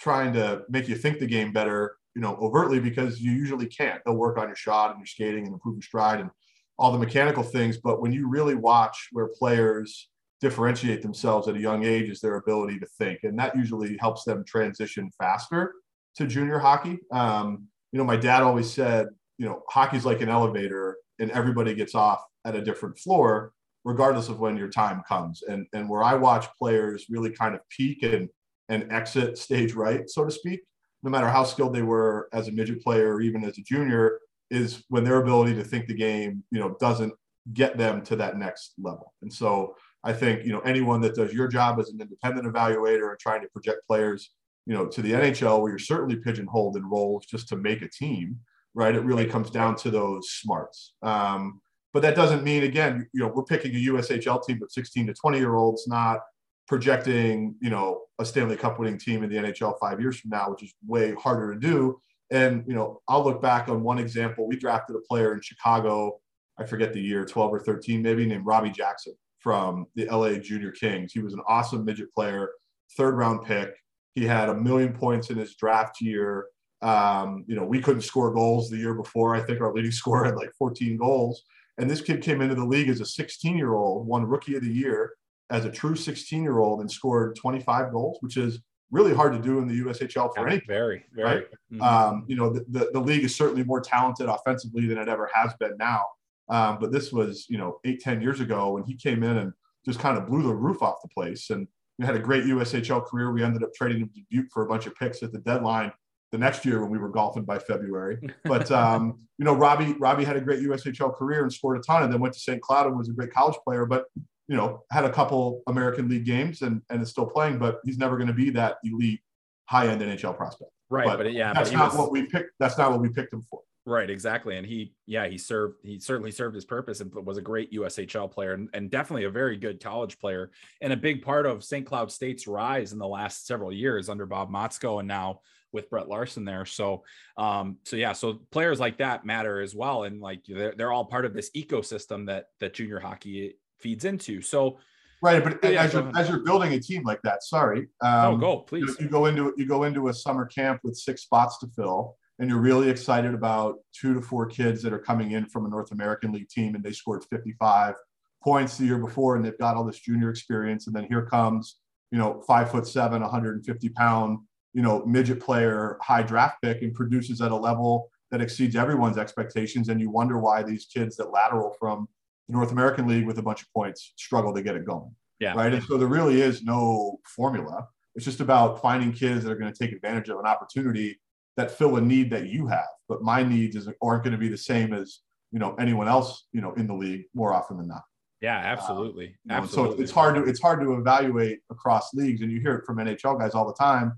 [0.00, 4.02] trying to make you think the game better, you know, overtly because you usually can't.
[4.04, 6.30] They'll work on your shot and your skating and improve your stride and
[6.76, 7.76] all the mechanical things.
[7.76, 10.08] But when you really watch where players
[10.40, 13.20] differentiate themselves at a young age is their ability to think.
[13.22, 15.74] And that usually helps them transition faster
[16.16, 16.98] to junior hockey.
[17.10, 19.08] Um, you know, my dad always said,
[19.38, 23.52] you know, hockey's like an elevator and everybody gets off at a different floor,
[23.84, 25.42] regardless of when your time comes.
[25.42, 28.28] And, and where I watch players really kind of peak and,
[28.68, 30.60] and exit stage right, so to speak,
[31.02, 34.18] no matter how skilled they were as a midget player or even as a junior,
[34.50, 37.12] is when their ability to think the game, you know, doesn't
[37.52, 39.12] get them to that next level.
[39.22, 43.10] And so I think, you know, anyone that does your job as an independent evaluator
[43.10, 44.30] and trying to project players,
[44.66, 47.88] you know, to the NHL where you're certainly pigeonholed in roles just to make a
[47.88, 48.38] team,
[48.74, 48.94] right?
[48.94, 50.94] It really comes down to those smarts.
[51.02, 51.60] Um,
[51.92, 55.14] but that doesn't mean, again, you know, we're picking a USHL team of 16 to
[55.14, 56.20] 20 year olds, not
[56.66, 60.50] projecting, you know, a Stanley Cup winning team in the NHL five years from now,
[60.50, 62.00] which is way harder to do.
[62.30, 64.48] And, you know, I'll look back on one example.
[64.48, 66.18] We drafted a player in Chicago,
[66.58, 70.70] I forget the year, 12 or 13, maybe, named Robby Jackson from the LA Junior
[70.70, 71.12] Kings.
[71.12, 72.48] He was an awesome midget player,
[72.96, 73.74] third round pick.
[74.14, 76.46] He had a million points in his draft year.
[76.82, 79.34] Um, you know, we couldn't score goals the year before.
[79.34, 81.44] I think our leading scorer had like 14 goals.
[81.78, 84.62] And this kid came into the league as a 16 year old, won rookie of
[84.62, 85.14] the year
[85.50, 88.60] as a true 16 year old and scored 25 goals, which is
[88.90, 91.36] really hard to do in the USHL for any very, very.
[91.36, 91.44] Right?
[91.72, 91.82] Mm-hmm.
[91.82, 95.30] Um, you know, the, the, the, league is certainly more talented offensively than it ever
[95.32, 96.04] has been now.
[96.48, 99.52] Um, but this was, you know, eight, 10 years ago when he came in and
[99.86, 101.48] just kind of blew the roof off the place.
[101.50, 101.66] And
[101.98, 103.32] we had a great USHL career.
[103.32, 105.92] We ended up trading him to Duke for a bunch of picks at the deadline
[106.32, 108.18] the next year when we were golfing by February.
[108.44, 112.02] But um, you know, Robby Robby had a great USHL career and scored a ton,
[112.02, 112.60] and then went to St.
[112.60, 113.86] Cloud and was a great college player.
[113.86, 114.06] But
[114.48, 117.58] you know, had a couple American League games and and is still playing.
[117.58, 119.20] But he's never going to be that elite
[119.66, 120.70] high end NHL prospect.
[120.90, 121.98] Right, but, but yeah, that's but not was...
[121.98, 122.50] what we picked.
[122.58, 123.60] That's not what we picked him for.
[123.84, 124.56] Right, exactly.
[124.56, 128.30] And he, yeah, he served, he certainly served his purpose and was a great USHL
[128.30, 131.84] player and, and definitely a very good college player and a big part of St.
[131.84, 135.40] Cloud State's rise in the last several years under Bob Motzko and now
[135.72, 136.64] with Brett Larson there.
[136.64, 137.02] So,
[137.36, 140.04] um, so yeah, so players like that matter as well.
[140.04, 144.42] And like they're, they're all part of this ecosystem that, that junior hockey feeds into.
[144.42, 144.78] So,
[145.22, 147.86] Right, but yeah, as you're as you're building a team like that, sorry.
[148.00, 148.96] Um, oh, go please.
[148.98, 152.16] You, you, go into you go into a summer camp with six spots to fill,
[152.38, 155.68] and you're really excited about two to four kids that are coming in from a
[155.68, 157.94] North American League team, and they scored 55
[158.42, 161.76] points the year before, and they've got all this junior experience, and then here comes
[162.10, 164.38] you know five foot seven, 150 pound
[164.74, 169.18] you know midget player, high draft pick, and produces at a level that exceeds everyone's
[169.18, 172.08] expectations, and you wonder why these kids that lateral from
[172.48, 175.14] the North American League with a bunch of points struggle to get it going.
[175.38, 175.54] Yeah.
[175.54, 175.72] Right.
[175.72, 177.88] And so there really is no formula.
[178.14, 181.18] It's just about finding kids that are going to take advantage of an opportunity
[181.56, 182.86] that fill a need that you have.
[183.08, 186.46] But my needs is, aren't going to be the same as you know anyone else
[186.52, 188.02] you know in the league more often than not.
[188.40, 189.36] Yeah, absolutely.
[189.50, 189.96] Um, absolutely.
[189.98, 192.96] So it's hard to it's hard to evaluate across leagues, and you hear it from
[192.96, 194.14] NHL guys all the time.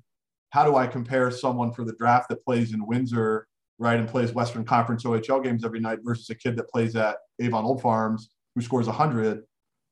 [0.50, 4.32] How do I compare someone for the draft that plays in Windsor right, and plays
[4.32, 8.30] Western Conference OHL games every night versus a kid that plays at Avon Old Farms
[8.54, 9.42] who scores 100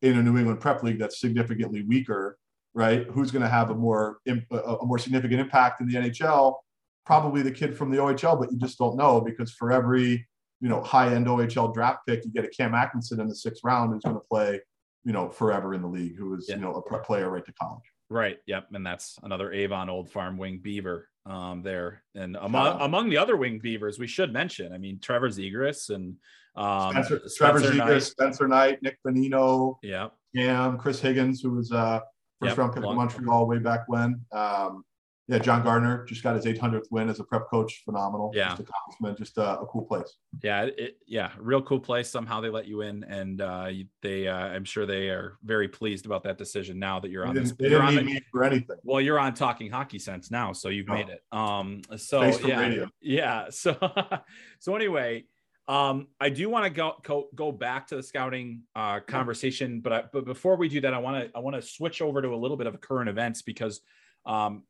[0.03, 2.39] in a New England Prep League that's significantly weaker,
[2.75, 3.07] right?
[3.09, 6.57] Who's going to have a more a more significant impact in the NHL?
[7.05, 10.27] Probably the kid from the OHL, but you just don't know because for every
[10.61, 13.93] you know high-end OHL draft pick, you get a Cam Atkinson in the sixth round
[13.93, 14.61] who's going to play
[15.05, 16.57] you know forever in the league, who is yeah.
[16.57, 17.83] you know a player right to college.
[18.13, 18.39] Right.
[18.47, 18.69] Yep.
[18.75, 22.03] And that's another Avon Old Farm Wing Beaver um, there.
[22.15, 24.73] And among among the other Wing Beavers, we should mention.
[24.73, 26.17] I mean, Trevor Zegras and
[26.55, 28.03] um, Spencer, Spencer Trevor Zegras, Knight.
[28.03, 29.77] Spencer Knight, Nick Bonino.
[29.83, 32.01] yeah, Cam, Chris Higgins, who was uh,
[32.41, 32.59] first yep.
[32.59, 34.21] round pick of Montreal way back when.
[34.31, 34.85] Um,
[35.29, 37.83] yeah, John Gardner just got his 800th win as a prep coach.
[37.85, 38.33] Phenomenal.
[38.35, 38.49] Yeah.
[38.49, 39.19] Just accomplishment.
[39.19, 40.17] Just uh, a cool place.
[40.43, 40.65] Yeah.
[40.65, 41.31] It, yeah.
[41.39, 42.11] Real cool place.
[42.11, 43.69] Somehow they let you in and uh,
[44.03, 47.35] they, uh, I'm sure they are very pleased about that decision now that you're on
[47.35, 47.53] they this.
[47.53, 48.77] They didn't need the, me for anything.
[48.83, 50.53] Well, you're on talking hockey sense now.
[50.53, 51.23] So you've made it.
[51.31, 52.89] Um, so yeah, radio.
[53.01, 53.47] yeah.
[53.51, 53.77] So,
[54.59, 55.25] so anyway,
[55.69, 59.93] um, I do want to go, go, go back to the scouting uh, conversation, but
[59.93, 62.29] I, but before we do that, I want to I want to switch over to
[62.29, 63.81] a little bit of current events because
[64.27, 64.65] um,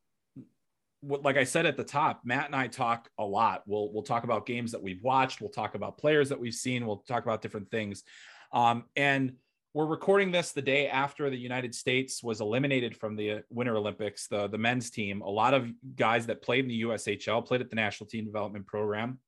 [1.02, 3.62] like I said at the top, Matt and I talk a lot.
[3.66, 5.40] We'll we'll talk about games that we've watched.
[5.40, 6.86] We'll talk about players that we've seen.
[6.86, 8.04] We'll talk about different things.
[8.52, 9.34] Um, and
[9.74, 14.28] we're recording this the day after the United States was eliminated from the Winter Olympics,
[14.28, 15.22] the the men's team.
[15.22, 18.66] A lot of guys that played in the USHL played at the National Team Development
[18.66, 19.18] Program,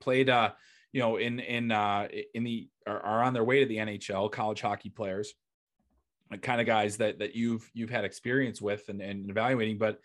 [0.00, 0.52] played uh,
[0.92, 4.30] you know, in in uh, in the are, are on their way to the NHL,
[4.30, 5.34] college hockey players,
[6.42, 9.78] kind of guys that that you've you've had experience with and, and evaluating.
[9.78, 9.98] But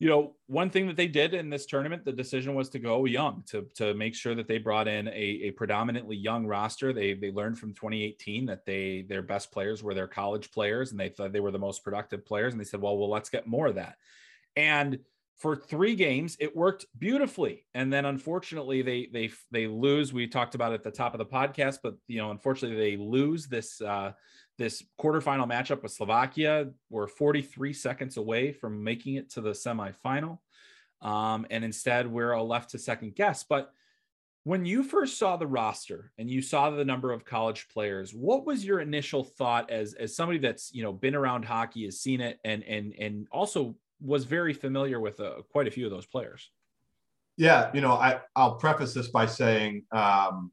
[0.00, 3.04] you know, one thing that they did in this tournament, the decision was to go
[3.04, 6.92] young to to make sure that they brought in a, a predominantly young roster.
[6.92, 11.00] They they learned from 2018 that they their best players were their college players, and
[11.00, 12.52] they thought they were the most productive players.
[12.52, 13.96] And they said, well, well, let's get more of that.
[14.54, 15.00] And
[15.38, 17.64] for three games, it worked beautifully.
[17.74, 20.12] And then unfortunately, they they they lose.
[20.12, 22.96] We talked about it at the top of the podcast, but you know, unfortunately, they
[22.96, 24.12] lose this uh,
[24.58, 26.70] this quarterfinal matchup with Slovakia.
[26.90, 30.38] We're 43 seconds away from making it to the semifinal.
[31.00, 33.44] Um, and instead, we're left to second guess.
[33.44, 33.72] But
[34.42, 38.46] when you first saw the roster and you saw the number of college players, what
[38.46, 42.20] was your initial thought as as somebody that's you know been around hockey, has seen
[42.20, 46.06] it, and and and also was very familiar with uh, quite a few of those
[46.06, 46.50] players?
[47.36, 50.50] Yeah, you know, I I'll preface this by saying um,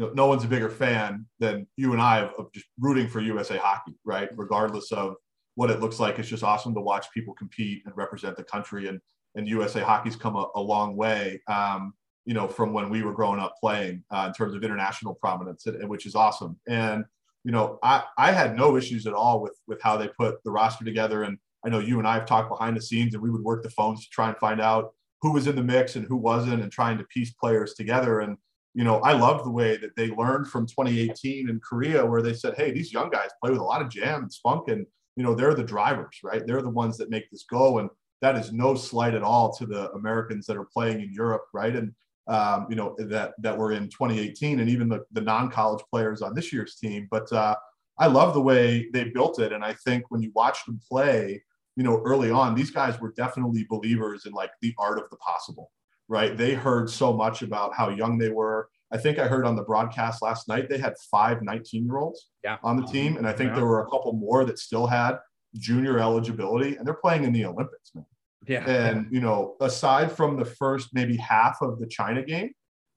[0.00, 3.06] you know, no one's a bigger fan than you and I of, of just rooting
[3.06, 4.30] for USA hockey, right?
[4.34, 5.16] Regardless of
[5.56, 8.88] what it looks like, it's just awesome to watch people compete and represent the country.
[8.88, 8.98] And
[9.36, 11.92] and USA hockey's come a, a long way, um,
[12.24, 15.66] you know, from when we were growing up playing uh, in terms of international prominence,
[15.82, 16.58] which is awesome.
[16.66, 17.04] And
[17.44, 20.50] you know, I I had no issues at all with with how they put the
[20.50, 21.24] roster together.
[21.24, 23.62] And I know you and I have talked behind the scenes, and we would work
[23.62, 26.62] the phones to try and find out who was in the mix and who wasn't,
[26.62, 28.20] and trying to piece players together.
[28.20, 28.38] And
[28.74, 32.34] you know, I love the way that they learned from 2018 in Korea, where they
[32.34, 35.24] said, hey, these young guys play with a lot of jam and spunk, and, you
[35.24, 36.46] know, they're the drivers, right?
[36.46, 37.78] They're the ones that make this go.
[37.78, 37.90] And
[38.22, 41.74] that is no slight at all to the Americans that are playing in Europe, right?
[41.74, 41.92] And,
[42.28, 46.22] um, you know, that, that were in 2018 and even the, the non college players
[46.22, 47.08] on this year's team.
[47.10, 47.56] But uh,
[47.98, 49.52] I love the way they built it.
[49.52, 51.42] And I think when you watch them play,
[51.76, 55.16] you know, early on, these guys were definitely believers in like the art of the
[55.16, 55.72] possible
[56.10, 56.36] right?
[56.36, 58.68] They heard so much about how young they were.
[58.92, 62.28] I think I heard on the broadcast last night they had five 19 year olds
[62.42, 62.58] yeah.
[62.64, 63.16] on the team.
[63.16, 63.56] And I think yeah.
[63.56, 65.18] there were a couple more that still had
[65.54, 68.04] junior eligibility and they're playing in the Olympics, man.
[68.48, 68.68] Yeah.
[68.68, 72.50] And, you know, aside from the first maybe half of the China game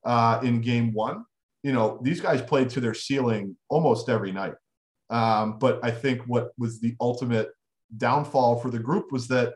[0.03, 1.23] uh, in game one,
[1.61, 4.55] you know, these guys played to their ceiling almost every night.
[5.11, 7.51] Um, but I think what was the ultimate
[7.95, 9.53] downfall for the group was that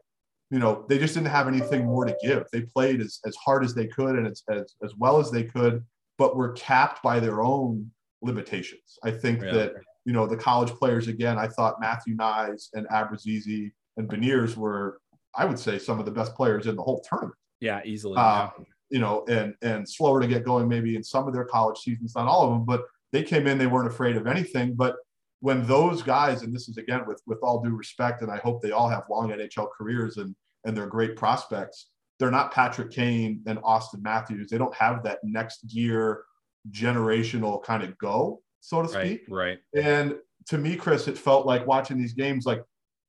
[0.50, 2.46] you know, they just didn't have anything more to give.
[2.52, 5.44] They played as, as hard as they could and as, as, as well as they
[5.44, 5.84] could,
[6.18, 7.92] but were capped by their own
[8.22, 8.98] limitations.
[9.04, 9.52] I think yeah.
[9.52, 9.74] that,
[10.06, 15.00] you know, the college players, again, I thought Matthew Knies and Abruzzese and Beniers were,
[15.36, 17.36] I would say, some of the best players in the whole tournament.
[17.60, 18.16] Yeah, easily.
[18.18, 18.66] Uh, yeah.
[18.90, 22.16] You know, and and slower to get going maybe in some of their college seasons,
[22.16, 24.76] not all of them, but they came in, they weren't afraid of anything.
[24.76, 24.96] But
[25.40, 28.62] when those guys, and this is again with with all due respect, and I hope
[28.62, 30.36] they all have long NHL careers and
[30.66, 31.90] and they're great prospects.
[32.20, 34.50] They're not Patrick Kane and Austin Matthews.
[34.50, 36.24] They don't have that next gear
[36.72, 39.26] generational kind of go, so to speak.
[39.30, 39.60] Right.
[39.76, 39.84] right.
[39.84, 40.16] And
[40.48, 42.64] to me, Chris, it felt like watching these games like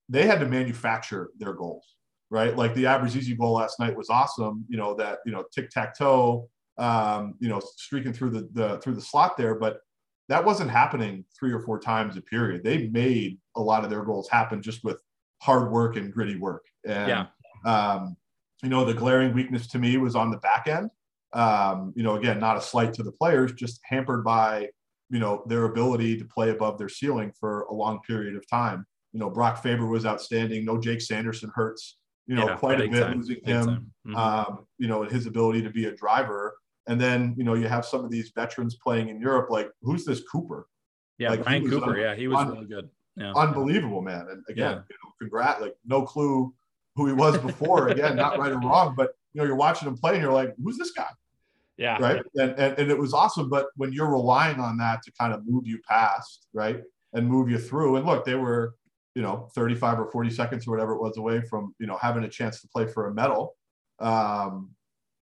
[0.09, 1.97] they had to manufacture their goals,
[2.31, 2.57] right?
[2.57, 4.65] Like the Abruzzese goal last night was awesome.
[4.69, 8.79] You know that you know tic tac toe, um, you know streaking through the, the
[8.81, 9.81] through the slot there, but
[10.29, 12.63] that wasn't happening three or four times a period.
[12.63, 15.01] They made a lot of their goals happen just with
[15.41, 16.65] hard work and gritty work.
[16.87, 17.27] And, yeah.
[17.65, 18.17] um,
[18.63, 20.91] you know, the glaring weakness to me was on the back end.
[21.33, 24.69] Um, you know, again, not a slight to the players, just hampered by,
[25.11, 28.85] you know, their ability to play above their ceiling for a long period of time.
[29.13, 30.65] You know, Brock Faber was outstanding.
[30.65, 33.17] No Jake Sanderson hurts, you know, yeah, quite a bit time.
[33.17, 34.17] losing big him, mm-hmm.
[34.17, 36.58] um, you know, his ability to be a driver.
[36.89, 40.05] And then, you know, you have some of these veterans playing in Europe, like who's
[40.05, 40.67] this Cooper?
[41.19, 41.91] Yeah, like, Brian Cooper.
[41.91, 42.89] Un- yeah, he was un- really good.
[43.17, 43.33] Yeah.
[43.35, 44.27] Unbelievable, man.
[44.31, 44.83] And again, yeah.
[44.89, 46.55] you know, congrats, like no clue
[46.97, 47.89] who he was before.
[47.95, 50.55] again, not right or wrong, but you know, you're watching him play and you're like,
[50.63, 51.09] who's this guy?
[51.77, 51.99] Yeah.
[52.01, 52.23] Right.
[52.37, 53.51] And, and, and it was awesome.
[53.51, 56.83] But when you're relying on that to kind of move you past, right,
[57.13, 58.75] and move you through, and look, they were,
[59.15, 62.25] you know, 35 or 40 seconds or whatever it was away from, you know, having
[62.25, 63.57] a chance to play for a medal.
[64.01, 64.71] Um,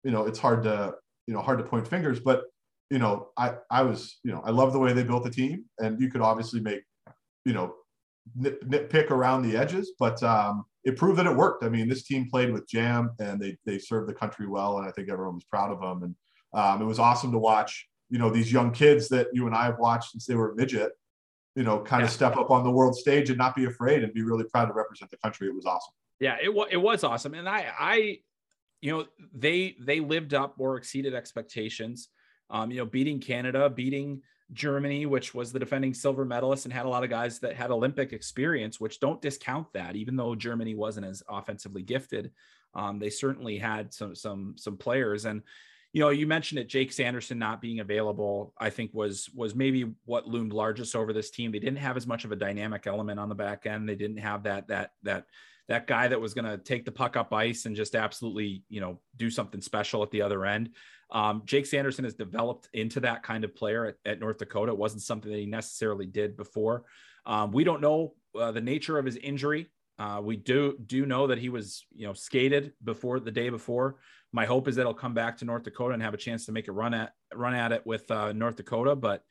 [0.05, 0.95] you know, it's hard to,
[1.27, 2.45] you know, hard to point fingers, but
[2.91, 5.65] you know, I I was, you know, I love the way they built the team,
[5.79, 6.83] and you could obviously make,
[7.45, 7.75] you know,
[8.35, 11.65] nit, nitpick around the edges, but um, it proved that it worked.
[11.65, 14.89] I mean, this team played with jam, and they they served the country well, and
[14.89, 16.03] I think everyone was proud of them.
[16.05, 16.15] And
[16.55, 19.65] um, it was awesome to watch, you know, these young kids that you and I
[19.65, 20.93] have watched since they were midget,
[21.57, 22.07] you know, kind yeah.
[22.07, 24.67] of step up on the world stage and not be afraid and be really proud
[24.67, 25.49] to represent the country.
[25.49, 25.93] It was awesome.
[26.21, 28.19] Yeah, it was it was awesome, and I I
[28.87, 32.09] you know they they lived up or exceeded expectations
[32.51, 34.23] um, you know beating canada beating
[34.53, 37.73] germany which was the defending silver medalist and had a lot of guys that had
[37.73, 42.31] olympic experience which don't discount that even though germany wasn't as offensively gifted
[42.75, 45.43] um, they certainly had some some some players and
[45.93, 49.95] you know, you mentioned it, Jake Sanderson not being available, I think was was maybe
[50.05, 51.53] what loomed largest over this team.
[51.53, 53.89] They didn't have as much of a dynamic element on the back end.
[53.89, 55.25] They didn't have that that that
[55.69, 58.81] that guy that was going to take the puck up ice and just absolutely, you
[58.81, 60.71] know, do something special at the other end.
[61.11, 64.73] Um, Jake Sanderson has developed into that kind of player at, at, North Dakota.
[64.73, 66.85] It wasn't something that he necessarily did before.
[67.25, 69.71] Um, we don't know uh, the nature of his injury.
[69.99, 73.97] Uh, we do do know that he was, you know, skated before the day before
[74.37, 76.53] my hope is that he'll come back to North Dakota and have a chance to
[76.53, 78.95] make a run at run at it with uh, North Dakota.
[78.95, 79.23] But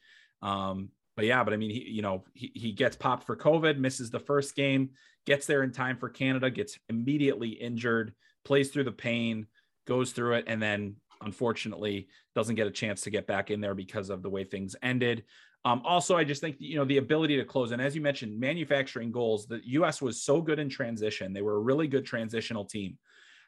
[0.42, 3.78] um, but yeah, but I mean, he you know he, he gets popped for COVID,
[3.78, 4.90] misses the first game,
[5.26, 8.14] gets there in time for Canada, gets immediately injured,
[8.44, 9.48] plays through the pain,
[9.88, 13.76] goes through it, and then unfortunately doesn't get a chance to get back in there
[13.76, 15.24] because of the way things ended.
[15.64, 18.40] Um, also, I just think you know the ability to close, and as you mentioned,
[18.40, 19.48] manufacturing goals.
[19.48, 20.02] The U.S.
[20.02, 23.00] was so good in transition; they were a really good transitional team.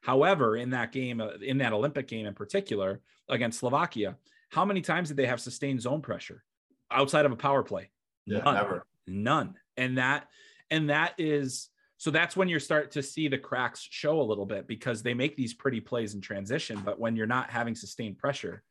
[0.02, 4.18] However, in that game, uh, in that Olympic game in particular against Slovakia,
[4.50, 6.44] how many times did they have sustained zone pressure
[6.90, 7.92] outside of a power play?
[8.26, 8.56] Yeah, None.
[8.56, 8.86] never.
[9.06, 9.56] None.
[9.78, 10.28] And that
[10.72, 14.46] and that is so that's when you start to see the cracks show a little
[14.46, 18.20] bit because they make these pretty plays in transition, but when you're not having sustained
[18.20, 18.64] pressure,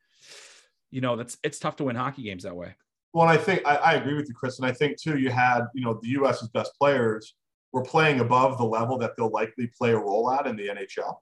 [0.91, 2.75] you know that's it's tough to win hockey games that way.
[3.13, 5.65] Well, I think I, I agree with you, Chris, and I think too you had
[5.73, 7.35] you know the U.S.'s best players
[7.73, 11.15] were playing above the level that they'll likely play a role at in the NHL,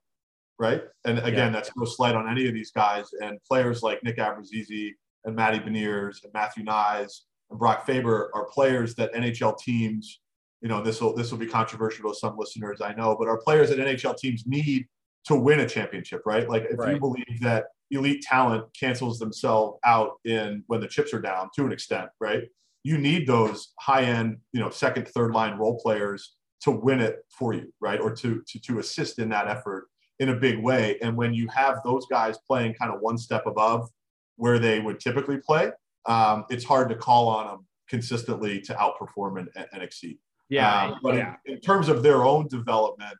[0.60, 0.84] right?
[1.06, 1.50] And again, yeah.
[1.50, 3.10] that's no slight on any of these guys.
[3.22, 4.92] And players like Nick Abruzzese
[5.26, 10.22] and Matty Beniers and Matthew Knies and Brock Faber are players that NHL teams,
[10.62, 13.38] you know, this will this will be controversial to some listeners, I know, but our
[13.38, 14.88] players at NHL teams need
[15.26, 16.50] to win a championship, right?
[16.50, 16.94] Like if right.
[16.94, 21.66] you believe that elite talent cancels themselves out in when the chips are down to
[21.66, 22.44] an extent, right?
[22.86, 27.18] you need those high end, you know, second, third line role players to win it
[27.36, 28.00] for you, right?
[28.00, 29.88] Or to, to, to assist in that effort
[30.20, 31.00] in a big way.
[31.02, 33.90] And when you have those guys playing kind of one step above
[34.36, 35.72] where they would typically play,
[36.06, 40.20] um, it's hard to call on them consistently to outperform and, and exceed.
[40.50, 40.88] Yeah.
[40.88, 41.36] Um, but yeah.
[41.46, 43.18] In, in terms of their own development,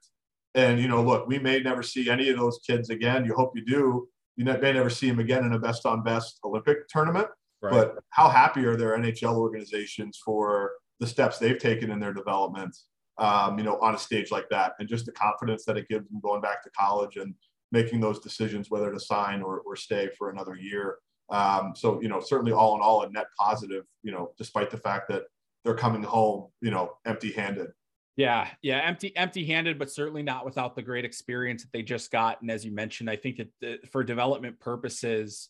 [0.54, 3.26] and you know, look, we may never see any of those kids again.
[3.26, 4.08] You hope you do.
[4.38, 7.28] You may never see them again in a best on best Olympic tournament.
[7.62, 7.72] Right.
[7.72, 12.76] But how happy are their NHL organizations for the steps they've taken in their development,
[13.18, 16.08] um, you know, on a stage like that, and just the confidence that it gives
[16.10, 17.34] them going back to college and
[17.72, 20.98] making those decisions whether to sign or, or stay for another year.
[21.30, 24.78] Um, so, you know, certainly all in all, a net positive, you know, despite the
[24.78, 25.24] fact that
[25.66, 27.72] they're coming home, you know, empty handed.
[28.16, 32.12] Yeah, yeah, empty empty handed, but certainly not without the great experience that they just
[32.12, 32.42] got.
[32.42, 35.50] And as you mentioned, I think that the, for development purposes,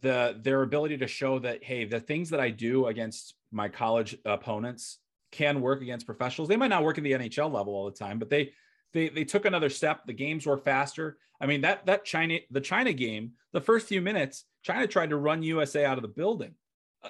[0.00, 4.16] the their ability to show that hey, the things that I do against my college
[4.24, 4.98] opponents
[5.32, 6.48] can work against professionals.
[6.48, 8.52] They might not work at the NHL level all the time, but they
[8.92, 10.02] they they took another step.
[10.06, 11.16] The games were faster.
[11.40, 15.16] I mean that that China the China game, the first few minutes, China tried to
[15.16, 16.54] run USA out of the building.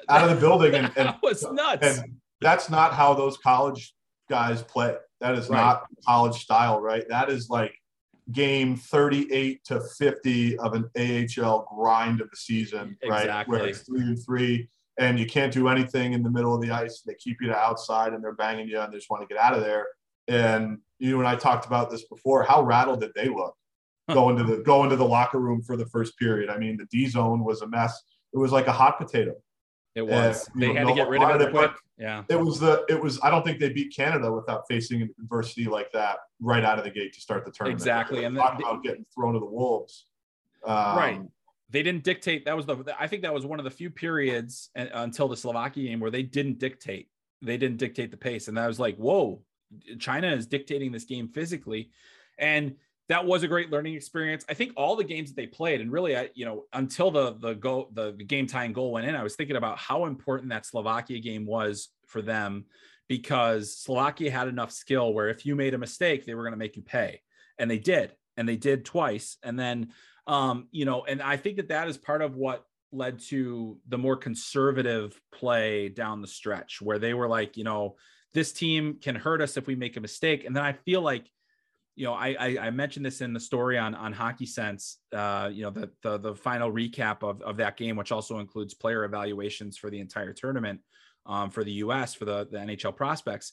[0.08, 1.98] Out of the building, and, and that was nuts.
[1.98, 3.94] And that's not how those college
[4.28, 4.96] guys play.
[5.20, 5.58] That is right.
[5.58, 7.04] not college style, right?
[7.08, 7.74] That is like
[8.32, 13.22] game 38 to 50 of an AHL grind of the season, right?
[13.22, 13.58] Exactly.
[13.58, 14.68] Where it's three and three,
[14.98, 17.02] and you can't do anything in the middle of the ice.
[17.06, 19.42] They keep you to outside and they're banging you and they just want to get
[19.42, 19.86] out of there.
[20.28, 22.42] And you and I talked about this before.
[22.44, 23.54] How rattled did they look
[24.12, 26.48] going to the going to the locker room for the first period?
[26.48, 28.00] I mean, the D zone was a mess.
[28.32, 29.34] It was like a hot potato.
[29.94, 30.48] It was.
[30.52, 31.70] And, they know, had to get rid of it quick.
[31.98, 32.24] Yeah.
[32.28, 32.84] It was the.
[32.88, 33.20] It was.
[33.22, 36.90] I don't think they beat Canada without facing adversity like that right out of the
[36.90, 37.80] gate to start the tournament.
[37.80, 38.24] Exactly.
[38.24, 40.06] And talk about getting thrown to the wolves.
[40.66, 41.20] Um, right.
[41.70, 42.44] They didn't dictate.
[42.44, 42.94] That was the.
[42.98, 46.10] I think that was one of the few periods uh, until the Slovakia game where
[46.10, 47.08] they didn't dictate.
[47.42, 49.42] They didn't dictate the pace, and I was like, whoa,
[49.98, 51.90] China is dictating this game physically,
[52.38, 52.76] and
[53.08, 54.44] that was a great learning experience.
[54.48, 57.34] I think all the games that they played, and really, I you know until the
[57.38, 60.66] the goal the, game tying goal went in, I was thinking about how important that
[60.66, 62.64] Slovakia game was for them
[63.08, 66.58] because Slovakia had enough skill where if you made a mistake, they were going to
[66.58, 67.20] make you pay,
[67.58, 69.92] and they did, and they did twice, and then
[70.26, 73.98] um, you know, and I think that that is part of what led to the
[73.98, 77.96] more conservative play down the stretch where they were like, you know,
[78.32, 81.30] this team can hurt us if we make a mistake, and then I feel like
[81.96, 84.98] you know, I, I, I mentioned this in the story on on Hockey Sense.
[85.12, 88.74] Uh, you know, the, the the final recap of of that game, which also includes
[88.74, 90.80] player evaluations for the entire tournament
[91.26, 92.14] um, for the U.S.
[92.14, 93.52] for the the NHL prospects.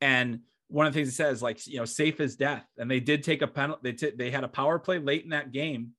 [0.00, 2.64] And one of the things it says, like you know, safe as death.
[2.78, 3.80] And they did take a penalty.
[3.82, 5.92] They t- they had a power play late in that game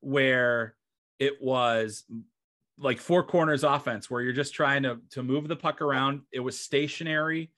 [0.00, 0.74] where
[1.18, 2.04] it was
[2.78, 6.22] like four corners offense, where you're just trying to to move the puck around.
[6.30, 7.52] It was stationary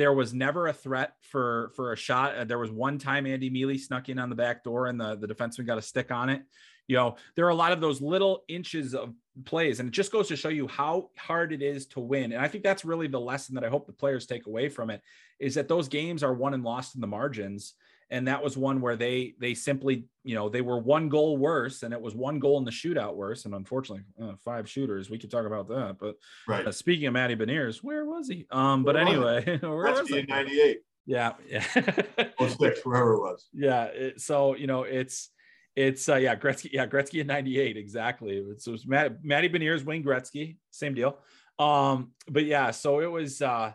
[0.00, 2.34] there was never a threat for for a shot.
[2.34, 5.16] Uh, there was one time Andy Miele snuck in on the back door and the,
[5.16, 6.42] the defenseman got a stick on it.
[6.86, 10.10] You know, there are a lot of those little inches of plays, and it just
[10.10, 12.32] goes to show you how hard it is to win.
[12.32, 14.88] And I think that's really the lesson that I hope the players take away from
[14.88, 15.02] it
[15.38, 17.74] is that those games are won and lost in the margins.
[18.10, 21.84] And that was one where they they simply, you know, they were one goal worse,
[21.84, 23.44] and it was one goal in the shootout worse.
[23.44, 25.08] And unfortunately, uh, five shooters.
[25.08, 25.96] We could talk about that.
[26.00, 26.16] But
[26.48, 26.66] right.
[26.66, 28.46] Uh, speaking of Matty Beniers, where was he?
[28.50, 30.22] Um, but anyway, where was he?
[30.28, 30.80] Ninety eight.
[31.06, 31.64] Yeah, yeah.
[32.38, 33.48] or six, wherever it was.
[33.52, 33.84] Yeah.
[33.84, 35.30] It, so you know, it's
[35.76, 38.42] it's uh, yeah, Gretzky, yeah, Gretzky in '98, exactly.
[38.58, 41.18] So it was Matt, Matty Beniers, Wayne Gretzky, same deal.
[41.58, 43.72] Um, but yeah, so it was uh,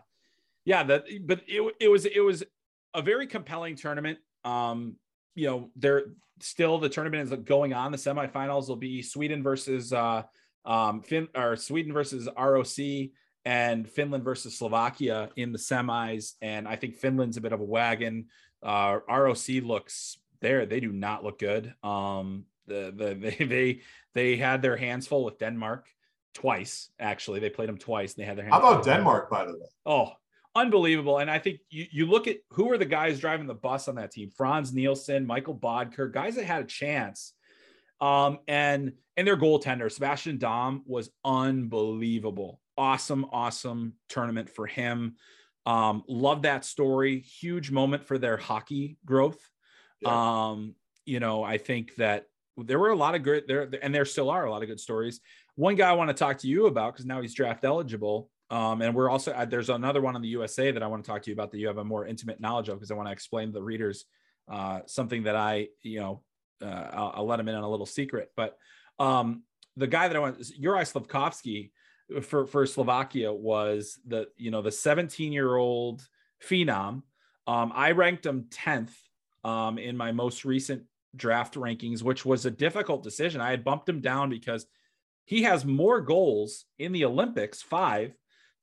[0.64, 2.44] yeah, that but it it was it was
[2.94, 4.18] a very compelling tournament.
[4.46, 4.96] Um,
[5.34, 6.04] you know, there
[6.40, 7.92] still the tournament is going on.
[7.92, 10.22] The semifinals will be Sweden versus uh,
[10.64, 13.10] um, fin or Sweden versus ROC
[13.44, 16.32] and Finland versus Slovakia in the semis.
[16.40, 18.26] And I think Finland's a bit of a wagon.
[18.62, 21.74] Uh, ROC looks there they do not look good.
[21.82, 23.80] Um, the the they they
[24.14, 25.86] they had their hands full with Denmark
[26.34, 26.90] twice.
[26.98, 28.14] Actually, they played them twice.
[28.14, 28.54] And they had their hands.
[28.54, 29.66] How about Denmark, by the way?
[29.84, 30.12] Oh,
[30.56, 31.18] unbelievable!
[31.18, 33.94] And I think you you look at who are the guys driving the bus on
[33.96, 37.32] that team: Frans Nielsen, Michael Bodker, guys that had a chance.
[38.00, 42.60] Um, and and their goaltender Sebastian Dahm was unbelievable.
[42.76, 45.16] Awesome, awesome tournament for him.
[45.64, 47.20] Um, love that story.
[47.20, 49.40] Huge moment for their hockey growth.
[50.00, 50.50] Yeah.
[50.50, 50.74] Um,
[51.06, 52.26] you know, I think that
[52.56, 54.80] there were a lot of good there, and there still are a lot of good
[54.80, 55.20] stories.
[55.56, 58.30] One guy I want to talk to you about because now he's draft eligible.
[58.50, 61.10] Um, and we're also uh, there's another one on the USA that I want to
[61.10, 63.08] talk to you about that you have a more intimate knowledge of because I want
[63.08, 64.04] to explain to the readers
[64.48, 66.22] uh, something that I, you know,
[66.62, 68.30] uh, I'll, I'll, let them in on a little secret.
[68.36, 68.56] But
[68.98, 69.42] um,
[69.76, 71.70] the guy that I want, Juraj Slafkovsky
[72.22, 76.06] for for Slovakia was the you know the 17 year old
[76.42, 77.02] phenom.
[77.46, 78.92] Um, I ranked him 10th
[79.44, 80.82] um, in my most recent
[81.14, 83.40] draft rankings, which was a difficult decision.
[83.40, 84.66] I had bumped him down because
[85.24, 88.14] he has more goals in the Olympics, five,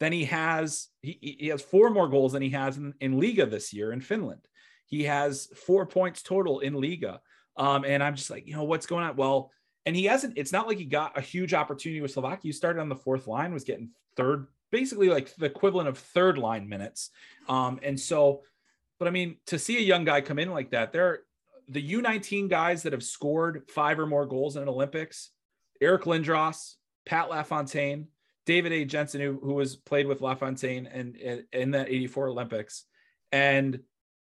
[0.03, 0.87] than he has.
[1.01, 4.01] He, he has four more goals than he has in, in Liiga this year in
[4.01, 4.41] Finland.
[4.85, 7.19] He has four points total in Liiga.
[7.55, 9.15] Um, and I'm just like, you know, what's going on?
[9.15, 9.51] Well,
[9.85, 12.39] and he hasn't, it's not like he got a huge opportunity with Slovakia.
[12.43, 16.37] He started on the fourth line, was getting third, basically like the equivalent of third
[16.37, 17.09] line minutes.
[17.47, 18.43] Um, and so
[19.03, 21.19] but I mean, to see a young guy come in like that, there are
[21.67, 25.31] the U19 guys that have scored five or more goals in an Olympics,
[25.81, 26.75] Eric Lindros,
[27.05, 28.07] Pat LaFontaine,
[28.45, 28.85] David A.
[28.85, 31.15] Jensen, who, who was played with LaFontaine and
[31.51, 32.85] in that 84 Olympics,
[33.31, 33.79] and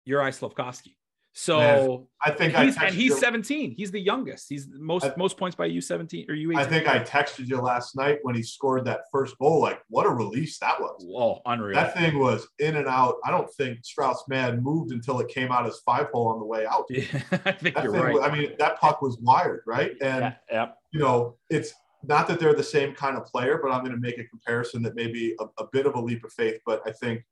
[0.08, 0.94] Juraj Slafkovsky.
[1.32, 3.70] So Man, I think he's, I and he's 17.
[3.70, 4.48] He's the youngest.
[4.48, 6.56] He's most I, most points by U17 or U18.
[6.56, 9.60] I think I texted you last night when he scored that first goal.
[9.60, 11.06] Like, what a release that was!
[11.08, 11.76] Oh, unreal.
[11.76, 13.16] That thing was in and out.
[13.24, 16.46] I don't think Strauss Mann moved until it came out as five hole on the
[16.46, 16.86] way out.
[16.90, 17.04] Yeah,
[17.44, 18.16] I think that you're right.
[18.28, 19.92] I mean, that puck was wired, right?
[20.00, 20.66] And yeah, yeah.
[20.90, 21.72] you know, it's
[22.02, 24.82] not that they're the same kind of player, but I'm going to make a comparison
[24.82, 27.22] that may be a, a bit of a leap of faith, but I think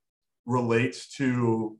[0.46, 1.76] relates to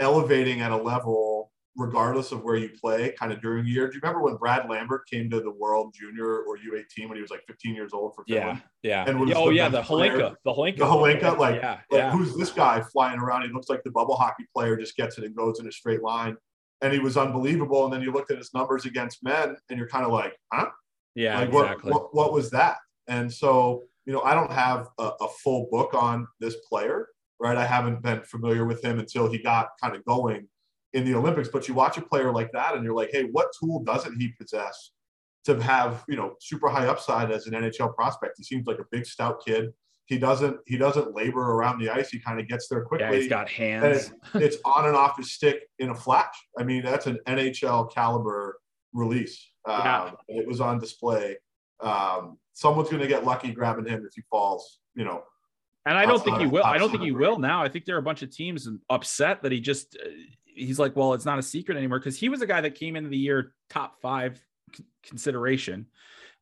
[0.00, 3.86] elevating at a level regardless of where you play kind of during the year.
[3.86, 7.22] Do you remember when Brad Lambert came to the World Junior or U18 when he
[7.22, 8.60] was like 15 years old for Finland?
[8.82, 9.08] Yeah, yeah.
[9.08, 10.34] And was oh, yeah, the Hlinka.
[10.44, 10.78] The Hlinka.
[10.78, 11.38] The Hlinka.
[11.38, 13.42] Like, yeah, like who's this guy flying around?
[13.42, 16.02] He looks like the bubble hockey player, just gets it and goes in a straight
[16.02, 16.36] line.
[16.82, 17.84] And he was unbelievable.
[17.84, 20.70] And then you looked at his numbers against men and you're kind of like, huh?
[21.18, 21.90] Yeah, like, exactly.
[21.90, 22.76] What, what, what, was that?
[23.08, 27.08] And so, you know, I don't have a, a full book on this player,
[27.40, 27.56] right?
[27.56, 30.46] I haven't been familiar with him until he got kind of going
[30.92, 31.48] in the Olympics.
[31.48, 34.32] But you watch a player like that and you're like, hey, what tool doesn't he
[34.40, 34.92] possess
[35.46, 38.34] to have, you know, super high upside as an NHL prospect?
[38.36, 39.72] He seems like a big, stout kid.
[40.06, 42.10] He doesn't he doesn't labor around the ice.
[42.10, 43.08] He kind of gets there quickly.
[43.08, 44.12] Yeah, he's got hands.
[44.32, 46.34] And it's, it's on and off his stick in a flash.
[46.56, 48.58] I mean, that's an NHL caliber
[48.92, 49.50] release.
[49.68, 50.04] Yeah.
[50.04, 51.36] Um, it was on display.
[51.80, 55.22] Um, someone's going to get lucky grabbing him if he falls, you know,
[55.88, 56.64] and I don't think he will.
[56.64, 57.62] I don't think he will now.
[57.62, 59.96] I think there are a bunch of teams upset that he just
[60.44, 62.94] he's like, well, it's not a secret anymore because he was a guy that came
[62.94, 64.38] into the year top five
[64.76, 65.86] c- consideration,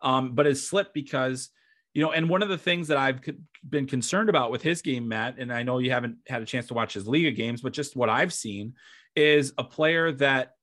[0.02, 1.50] um, but has slipped because
[1.94, 2.10] you know.
[2.10, 3.20] And one of the things that I've
[3.68, 6.66] been concerned about with his game, Matt, and I know you haven't had a chance
[6.68, 8.74] to watch his Liiga games, but just what I've seen
[9.14, 10.55] is a player that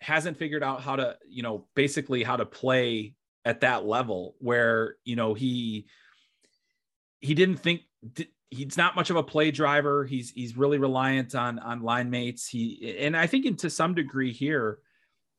[0.00, 3.14] hasn't figured out how to, you know, basically how to play
[3.44, 5.86] at that level where you know he
[7.20, 7.82] he didn't think
[8.50, 10.04] he's not much of a play driver.
[10.04, 12.48] He's he's really reliant on on line mates.
[12.48, 14.78] He and I think in, to some degree here,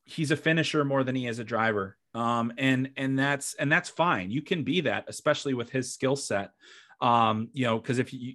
[0.04, 1.96] he's a finisher more than he is a driver.
[2.14, 4.30] Um, and and that's and that's fine.
[4.30, 6.52] You can be that, especially with his skill set.
[7.00, 8.34] Um, you know, because if you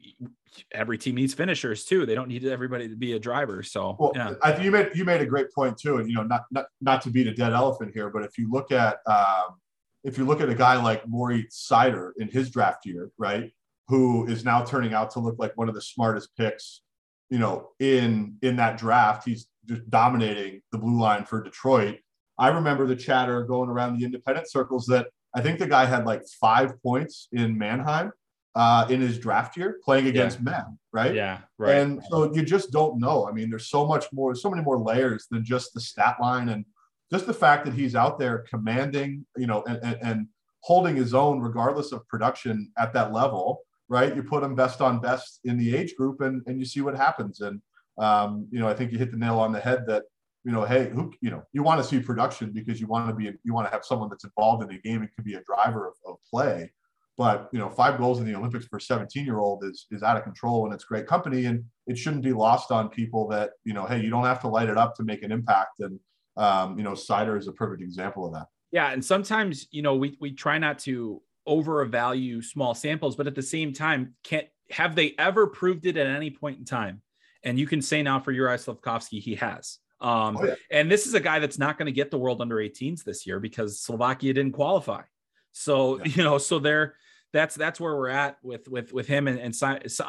[0.72, 3.64] every team needs finishers too, they don't need everybody to be a driver.
[3.64, 4.34] So well, yeah.
[4.42, 6.66] I think you made you made a great point too, and you know, not not
[6.80, 9.58] not to beat a dead elephant here, but if you look at um,
[10.04, 13.52] if you look at a guy like Moritz Seider in his draft year, right,
[13.88, 16.82] who is now turning out to look like one of the smartest picks,
[17.30, 22.00] you know, in in that draft, he's just dominating the blue line for Detroit.
[22.38, 26.06] I remember the chatter going around the independent circles that I think the guy had
[26.06, 28.12] like five points in Mannheim
[28.56, 30.44] uh, in his draft year playing against yeah.
[30.44, 31.16] men, right?
[31.16, 31.78] Yeah, right.
[31.78, 33.28] And so you just don't know.
[33.28, 36.50] I mean, there's so much more, so many more layers than just the stat line
[36.50, 36.66] and
[37.12, 40.28] just the fact that he's out there commanding, you know, and, and, and
[40.62, 44.16] holding his own regardless of production at that level, right?
[44.16, 46.96] You put him best on best in the age group and, and you see what
[46.96, 47.42] happens.
[47.42, 47.62] And,
[47.98, 50.04] um, you know, I think you hit the nail on the head that,
[50.44, 53.16] you know, hey, who, you know, you want to see production because you want to
[53.16, 55.44] be, you want to have someone that's involved in the game and could be a
[55.44, 56.72] driver of, of play
[57.18, 60.04] but you know, five goals in the Olympics for a 17 year old is is
[60.04, 61.46] out of control and it's great company.
[61.46, 64.48] And it shouldn't be lost on people that, you know, hey, you don't have to
[64.48, 65.80] light it up to make an impact.
[65.80, 66.00] And
[66.38, 68.48] um, you know, cider is a perfect example of that.
[68.72, 68.92] Yeah.
[68.92, 73.44] And sometimes, you know, we we try not to overvalue small samples, but at the
[73.44, 77.02] same time, can't have they ever proved it at any point in time?
[77.44, 79.80] And you can say now for Uri Slafkovsky, he has.
[80.00, 80.56] Um, oh, yeah.
[80.72, 83.28] And this is a guy that's not going to get the world under 18s this
[83.28, 85.04] year because Slovakia didn't qualify.
[85.52, 86.04] So, yeah.
[86.16, 86.96] you know, so they're,
[87.34, 89.56] that's that's where we're at with with with him and, and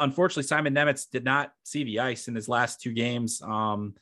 [0.00, 3.40] unfortunately Simon Nemec did not see the ice in his last two games.
[3.42, 3.94] Um,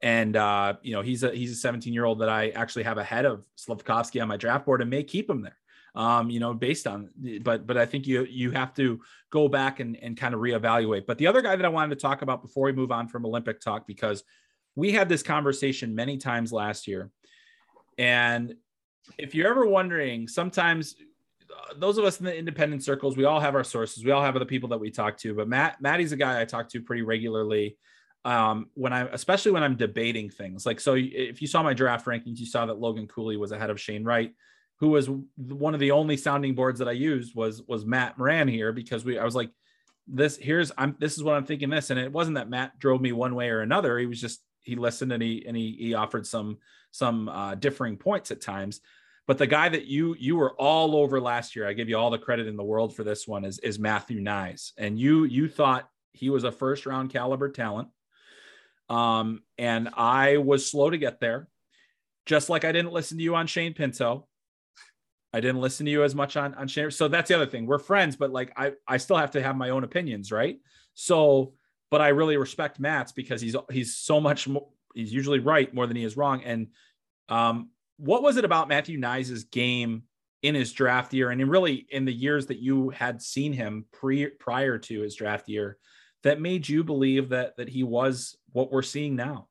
[0.00, 2.98] and uh, you know he's a he's a 17 year old that I actually have
[2.98, 5.56] ahead of Slafkovsky on my draft board and may keep him there.
[5.94, 7.10] Um, you know, based on
[7.42, 11.06] but but I think you you have to go back and and kind of reevaluate.
[11.06, 13.26] But the other guy that I wanted to talk about before we move on from
[13.26, 14.22] Olympic talk because
[14.76, 17.10] we had this conversation many times last year,
[17.96, 18.54] and
[19.16, 20.96] if you're ever wondering, sometimes
[21.76, 24.04] those of us in the independent circles, we all have our sources.
[24.04, 25.34] We all have other people that we talk to.
[25.34, 27.76] But Matt, Maddie's a guy I talk to pretty regularly.
[28.24, 32.06] Um, when I, especially when I'm debating things, like so, if you saw my draft
[32.06, 34.34] rankings, you saw that Logan Cooley was ahead of Shane Wright,
[34.80, 38.48] who was one of the only sounding boards that I used was was Matt Moran
[38.48, 39.50] here because we, I was like,
[40.06, 43.00] this here's I'm this is what I'm thinking this, and it wasn't that Matt drove
[43.00, 43.98] me one way or another.
[43.98, 46.58] He was just he listened and he and he he offered some
[46.90, 48.80] some uh, differing points at times.
[49.28, 52.08] But the guy that you you were all over last year, I give you all
[52.10, 55.48] the credit in the world for this one, is is Matthew Knies, and you you
[55.48, 57.88] thought he was a first round caliber talent,
[58.88, 61.46] um, and I was slow to get there,
[62.24, 64.26] just like I didn't listen to you on Shane Pinto.
[65.34, 66.90] I didn't listen to you as much on on Shane.
[66.90, 67.66] So that's the other thing.
[67.66, 70.56] We're friends, but like I I still have to have my own opinions, right?
[70.94, 71.52] So,
[71.90, 74.68] but I really respect Matt's because he's he's so much more.
[74.94, 76.68] He's usually right more than he is wrong, and
[77.28, 77.68] um,
[77.98, 80.04] what was it about Matthew Knies' game
[80.42, 83.84] in his draft year and in really in the years that you had seen him
[83.92, 85.76] pre prior to his draft year
[86.22, 89.48] that made you believe that that he was what we're seeing now?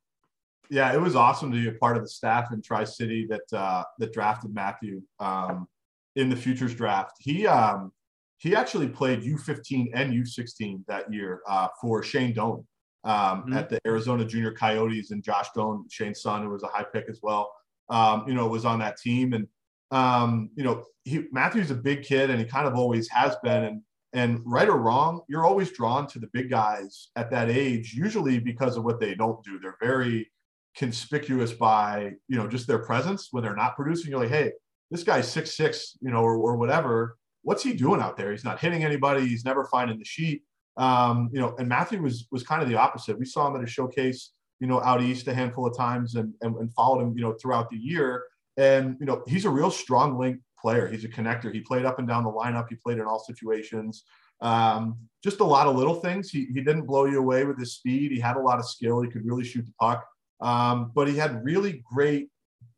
[0.70, 3.58] Yeah, it was awesome to be a part of the staff in Tri City that
[3.58, 5.68] uh, that drafted Matthew um,
[6.16, 7.18] in the futures draft.
[7.20, 7.92] He um,
[8.38, 12.66] he actually played U15 and U16 that year uh, for Shane Doan
[13.04, 13.54] um, mm-hmm.
[13.54, 17.06] at the Arizona Junior Coyotes, and Josh Doan, Shane's son, who was a high pick
[17.10, 17.52] as well
[17.90, 19.34] um, you know, was on that team.
[19.34, 19.48] And,
[19.92, 23.64] um, you know, he, Matthew's a big kid and he kind of always has been.
[23.64, 23.82] And,
[24.14, 28.40] and right or wrong, you're always drawn to the big guys at that age, usually
[28.40, 29.60] because of what they don't do.
[29.60, 30.30] They're very
[30.76, 34.12] conspicuous by, you know, just their presence when they're not producing.
[34.12, 34.52] You're like, hey,
[34.92, 37.18] this guy's six six, you know, or, or whatever.
[37.44, 38.32] What's he doing out there?
[38.32, 39.28] He's not hitting anybody.
[39.28, 40.44] He's never finding the sheet.
[40.78, 43.18] Um, you know, and Matthew was was kind of the opposite.
[43.18, 46.34] We saw him at a showcase you know, out east a handful of times and,
[46.42, 48.24] and, and followed him, you know, throughout the year.
[48.58, 50.88] And, you know, he's a real strong link player.
[50.88, 51.54] He's a connector.
[51.54, 52.68] He played up and down the lineup.
[52.70, 54.04] He played in all situations.
[54.42, 56.30] Um, just a lot of little things.
[56.30, 58.12] He, he didn't blow you away with his speed.
[58.12, 59.02] He had a lot of skill.
[59.02, 60.06] He could really shoot the puck.
[60.42, 62.30] Um, but he had really great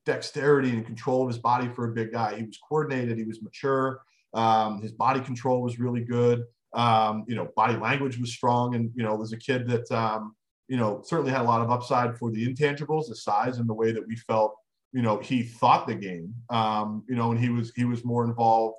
[0.05, 2.35] dexterity and control of his body for a big guy.
[2.35, 3.17] He was coordinated.
[3.17, 4.01] He was mature.
[4.33, 6.43] Um, his body control was really good.
[6.73, 8.75] Um, you know, body language was strong.
[8.75, 10.35] And, you know, was a kid that, um,
[10.69, 13.73] you know, certainly had a lot of upside for the intangibles, the size and the
[13.73, 14.55] way that we felt,
[14.93, 18.23] you know, he thought the game, um, you know, and he was, he was more
[18.23, 18.77] involved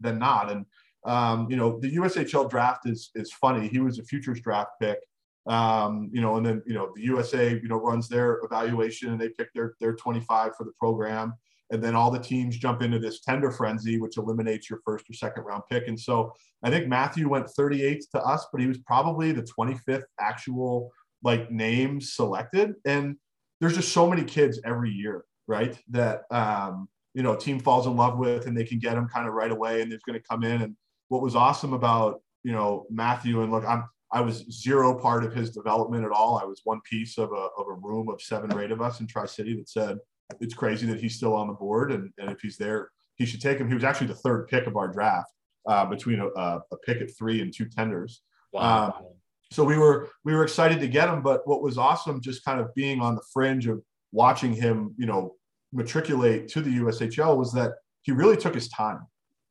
[0.00, 0.50] than not.
[0.50, 0.66] And,
[1.06, 3.68] um, you know, the USHL draft is, is funny.
[3.68, 4.98] He was a futures draft pick,
[5.46, 9.20] um, you know, and then, you know, the USA, you know, runs their evaluation and
[9.20, 11.34] they pick their, their 25 for the program.
[11.72, 15.12] And then all the teams jump into this tender frenzy, which eliminates your first or
[15.12, 15.86] second round pick.
[15.86, 16.32] And so
[16.64, 20.90] I think Matthew went 38th to us, but he was probably the 25th actual
[21.22, 22.74] like names selected.
[22.84, 23.16] And
[23.60, 25.78] there's just so many kids every year, right?
[25.90, 29.26] That um, you know, team falls in love with and they can get them kind
[29.26, 30.62] of right away and they're going to come in.
[30.62, 30.76] And
[31.08, 35.32] what was awesome about you know, Matthew and look, I'm I was zero part of
[35.32, 36.38] his development at all.
[36.38, 39.00] I was one piece of a of a room of seven or eight of us
[39.00, 39.98] in Tri City that said
[40.40, 43.40] it's crazy that he's still on the board, and, and if he's there, he should
[43.40, 43.68] take him.
[43.68, 45.30] He was actually the third pick of our draft
[45.66, 48.22] uh, between a, a, pick at three and two tenders.
[48.52, 48.86] Wow.
[48.86, 49.06] Um,
[49.50, 52.60] so we were we were excited to get him, but what was awesome, just kind
[52.60, 53.82] of being on the fringe of
[54.12, 55.34] watching him, you know,
[55.72, 57.72] matriculate to the USHL, was that
[58.02, 59.00] he really took his time.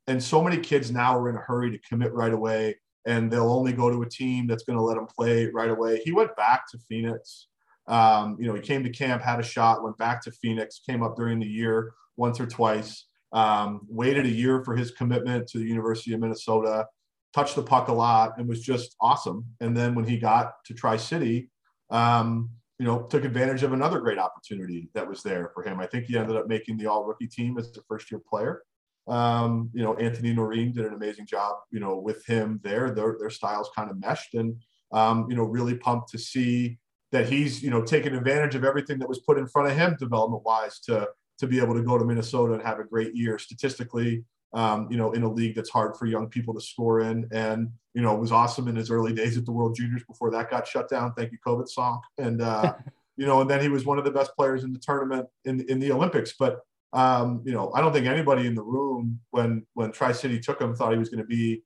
[0.08, 2.76] And so many kids now are in a hurry to commit right away,
[3.06, 6.02] and they'll only go to a team that's going to let them play right away.
[6.04, 7.48] He went back to Phoenix.
[7.88, 11.04] Um, you know, he came to camp, had a shot, went back to Phoenix, came
[11.04, 15.58] up during the year once or twice, um, waited a year for his commitment to
[15.58, 16.88] the University of Minnesota,
[17.34, 19.46] touched the puck a lot, and was just awesome.
[19.60, 21.50] And then when he got to Tri City,
[21.90, 22.50] um,
[22.80, 25.80] you know, took advantage of another great opportunity that was there for him.
[25.80, 28.64] I think he ended up making the all rookie team as a first year player.
[29.08, 32.92] Um, you know, Anthony Noreen did an amazing job, you know, with him there.
[32.92, 34.56] Their, their styles kind of meshed and,
[34.92, 36.78] um, you know, really pumped to see
[37.12, 39.98] that he's, you know, taking advantage of everything that was put in front of him
[40.00, 41.08] development wise to,
[41.40, 44.24] to be able to go to Minnesota and have a great year statistically,
[44.54, 47.28] um, you know, in a league that's hard for young people to score in.
[47.32, 50.32] And, you know, it was awesome in his early days at the World Juniors before
[50.32, 51.14] that got shut down.
[51.14, 52.02] Thank you, COVID song.
[52.18, 52.74] And, uh,
[53.18, 55.62] you know, and then he was one of the best players in the tournament in,
[55.70, 56.34] in the Olympics.
[56.40, 56.62] But,
[56.94, 60.60] um, you know, I don't think anybody in the room when, when Tri City took
[60.60, 61.62] him thought he was going to be,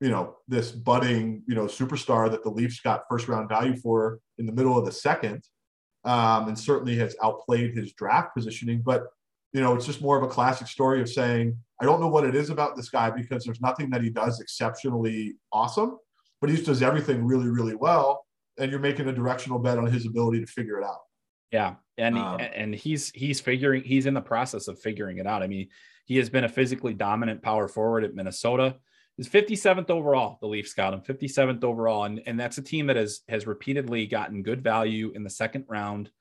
[0.00, 4.20] you know, this budding, you know, superstar that the Leafs got first round value for
[4.38, 5.44] in the middle of the second.
[6.04, 8.82] Um, and certainly has outplayed his draft positioning.
[8.82, 9.08] But
[9.58, 12.24] you know, it's just more of a classic story of saying, I don't know what
[12.24, 15.98] it is about this guy because there's nothing that he does exceptionally awesome,
[16.40, 18.24] but he just does everything really, really well.
[18.56, 21.00] And you're making a directional bet on his ability to figure it out.
[21.50, 21.74] Yeah.
[21.96, 25.42] And, um, and he's, he's figuring, he's in the process of figuring it out.
[25.42, 25.70] I mean,
[26.04, 28.76] he has been a physically dominant power forward at Minnesota.
[29.16, 32.04] He's 57th overall, the Leafs got him 57th overall.
[32.04, 35.64] And, and that's a team that has, has repeatedly gotten good value in the second
[35.66, 36.12] round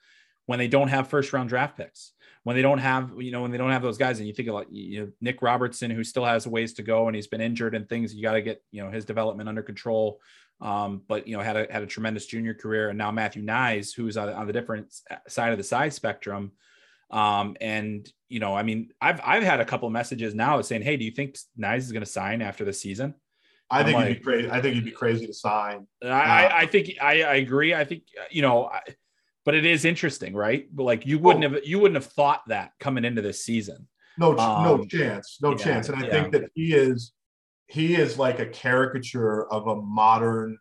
[0.47, 2.13] when they don't have first round draft picks
[2.47, 4.47] when they don't have, you know, when they don't have those guys, and you think
[4.47, 7.75] about you know, Nick Robertson, who still has ways to go and he's been injured
[7.75, 10.21] and things, you got to get, you know, his development under control.
[10.61, 13.93] Um, but you know, had a had a tremendous junior career, and now Matthew Knies,
[13.93, 14.95] who's on, on the different
[15.27, 16.53] side of the size spectrum.
[17.11, 20.95] Um, and you know, I mean, I've I've had a couple messages now saying, "Hey,
[20.95, 23.15] do you think Knies is going to sign after the season?"
[23.69, 24.49] I think like, he'd be crazy.
[24.49, 25.85] I think he'd be crazy to sign.
[26.01, 27.75] I, I, I think I, I agree.
[27.75, 28.67] I think you know.
[28.67, 28.79] I,
[29.47, 30.67] but it is interesting, right?
[30.75, 31.51] But like you wouldn't oh.
[31.51, 33.87] have you wouldn't have thought that coming into this season.
[34.17, 35.87] No, um, no chance, no yeah, chance.
[35.87, 36.11] And I yeah.
[36.11, 37.13] think that he is
[37.67, 40.57] he is like a caricature of a modern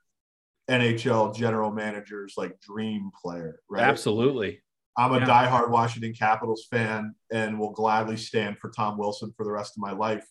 [0.70, 3.82] NHL general manager's like dream player, right?
[3.82, 4.60] Absolutely.
[4.96, 5.26] I'm a yeah.
[5.26, 9.82] diehard Washington Capitals fan and will gladly stand for Tom Wilson for the rest of
[9.82, 10.24] my life.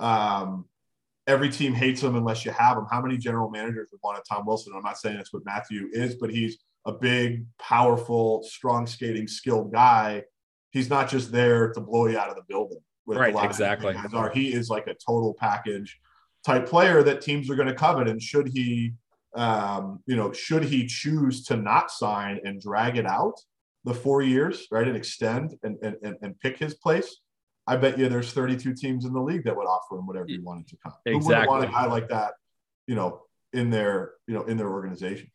[0.00, 0.64] Um,
[1.28, 2.86] every team hates him unless you have him.
[2.90, 4.72] How many general managers would want a Tom Wilson?
[4.74, 9.72] I'm not saying that's what Matthew is, but he's a big, powerful, strong skating, skilled
[9.72, 10.24] guy.
[10.70, 12.80] He's not just there to blow you out of the building.
[13.06, 13.94] right, exactly.
[14.14, 14.30] Are.
[14.30, 15.98] He is like a total package
[16.44, 18.08] type player that teams are going to covet.
[18.08, 18.94] And should he,
[19.34, 23.34] um, you know, should he choose to not sign and drag it out
[23.84, 27.18] the four years, right, and extend and and, and pick his place,
[27.66, 30.38] I bet you there's 32 teams in the league that would offer him whatever he
[30.38, 30.92] wanted to come.
[31.06, 31.20] Exactly.
[31.20, 32.34] Who wouldn't want a guy like that,
[32.86, 33.22] you know,
[33.52, 35.30] in their, you know, in their organization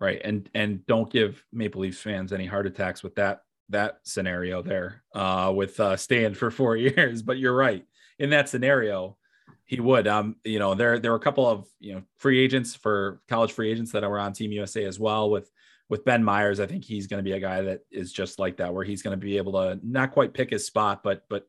[0.00, 0.20] right?
[0.24, 5.04] And and don't give maple leafs fans any heart attacks with that that scenario there
[5.14, 7.84] uh with uh staying for four years but you're right.
[8.18, 9.16] In that scenario
[9.64, 12.74] he would um you know there there were a couple of you know free agents
[12.74, 15.48] for college free agents that were on team usa as well with
[15.88, 18.56] with ben Meyers, i think he's going to be a guy that is just like
[18.56, 21.46] that where he's going to be able to not quite pick his spot but but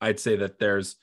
[0.00, 0.96] i'd say that there's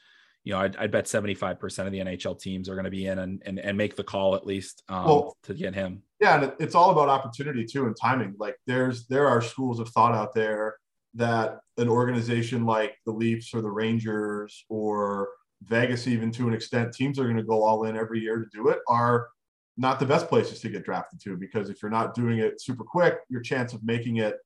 [0.43, 3.19] you know, I'd, I'd bet 75% of the NHL teams are going to be in
[3.19, 6.01] and, and, and make the call at least um, well, to get him.
[6.21, 6.41] Yeah.
[6.41, 8.35] And it's all about opportunity too and timing.
[8.37, 10.75] Like there's, there are schools of thought out there
[11.15, 15.29] that an organization like the Leafs or the Rangers or
[15.63, 18.45] Vegas, even to an extent, teams are going to go all in every year to
[18.53, 19.29] do it are
[19.77, 22.83] not the best places to get drafted to because if you're not doing it super
[22.83, 24.37] quick, your chance of making it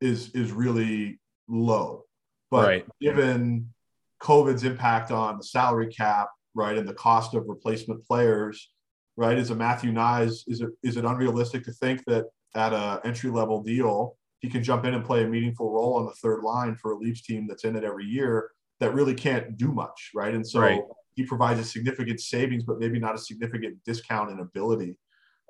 [0.00, 2.04] is, is really low.
[2.50, 2.86] But right.
[3.00, 3.74] given
[4.22, 8.70] COVID's impact on the salary cap, right, and the cost of replacement players,
[9.16, 9.38] right?
[9.38, 13.30] Is a Matthew Knies, is it is it unrealistic to think that at a entry
[13.30, 16.76] level deal he can jump in and play a meaningful role on the third line
[16.76, 20.34] for a Leafs team that's in it every year that really can't do much, right?
[20.34, 20.80] And so right.
[21.14, 24.96] he provides a significant savings, but maybe not a significant discount in ability,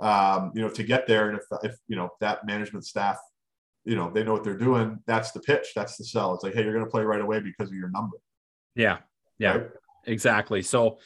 [0.01, 1.29] um, you know, to get there.
[1.29, 3.19] And if if you know that management staff
[3.87, 6.55] you know they know what they're doing that's the pitch that's the sell it's like
[6.55, 8.17] hey you're going to play right away because of your number
[8.75, 8.99] yeah.
[9.39, 9.53] Yeah.
[9.53, 9.67] Right?
[10.07, 10.63] Exactly.
[10.63, 10.99] So,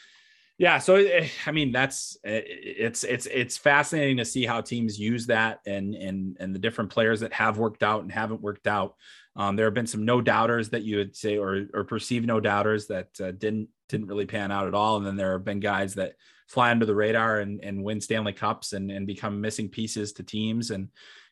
[0.59, 4.99] Yeah, so eh, I mean that's eh, it's it's it's fascinating to see how teams
[4.99, 8.67] use that and and and the different players that have worked out and haven't worked
[8.67, 8.97] out.
[9.37, 12.41] Um, there have been some no doubters that you would say or or perceived no
[12.41, 15.61] doubters that uh, didn't didn't really pan out at all, and then there have been
[15.61, 16.15] guys that
[16.49, 20.25] fly under the radar and and win Stanley Cups and and become missing pieces to
[20.25, 20.89] teams, and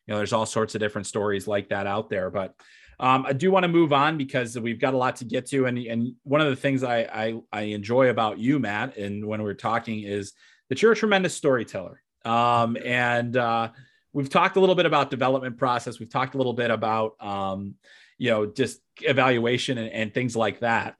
[0.07, 2.55] you know there's all sorts of different stories like that out there, but.
[2.99, 5.67] Um, I do want to move on because we've got a lot to get to,
[5.67, 9.43] and and one of the things I, I, I enjoy about you, Matt, and when
[9.43, 10.33] we're talking is
[10.69, 12.01] that you're a tremendous storyteller.
[12.25, 13.69] Um, and uh,
[14.13, 15.99] we've talked a little bit about development process.
[15.99, 17.75] We've talked a little bit about um,
[18.17, 20.95] you know just evaluation and, and things like that.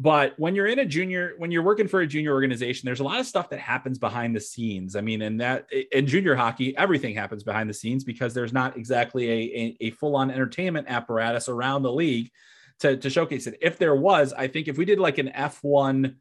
[0.00, 3.04] But when you're in a junior, when you're working for a junior organization, there's a
[3.04, 4.96] lot of stuff that happens behind the scenes.
[4.96, 8.78] I mean, and that in junior hockey, everything happens behind the scenes because there's not
[8.78, 12.30] exactly a, a, a full on entertainment apparatus around the league
[12.78, 13.58] to, to showcase it.
[13.60, 16.14] If there was, I think if we did like an F1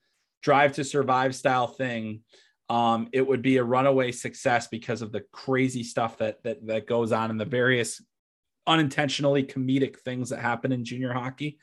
[0.43, 2.23] drive to survive style thing,
[2.68, 6.85] um, it would be a runaway success because of the crazy stuff that that that
[6.85, 8.01] goes on and the various
[8.68, 11.57] unintentionally comedic things that happen in junior hockey.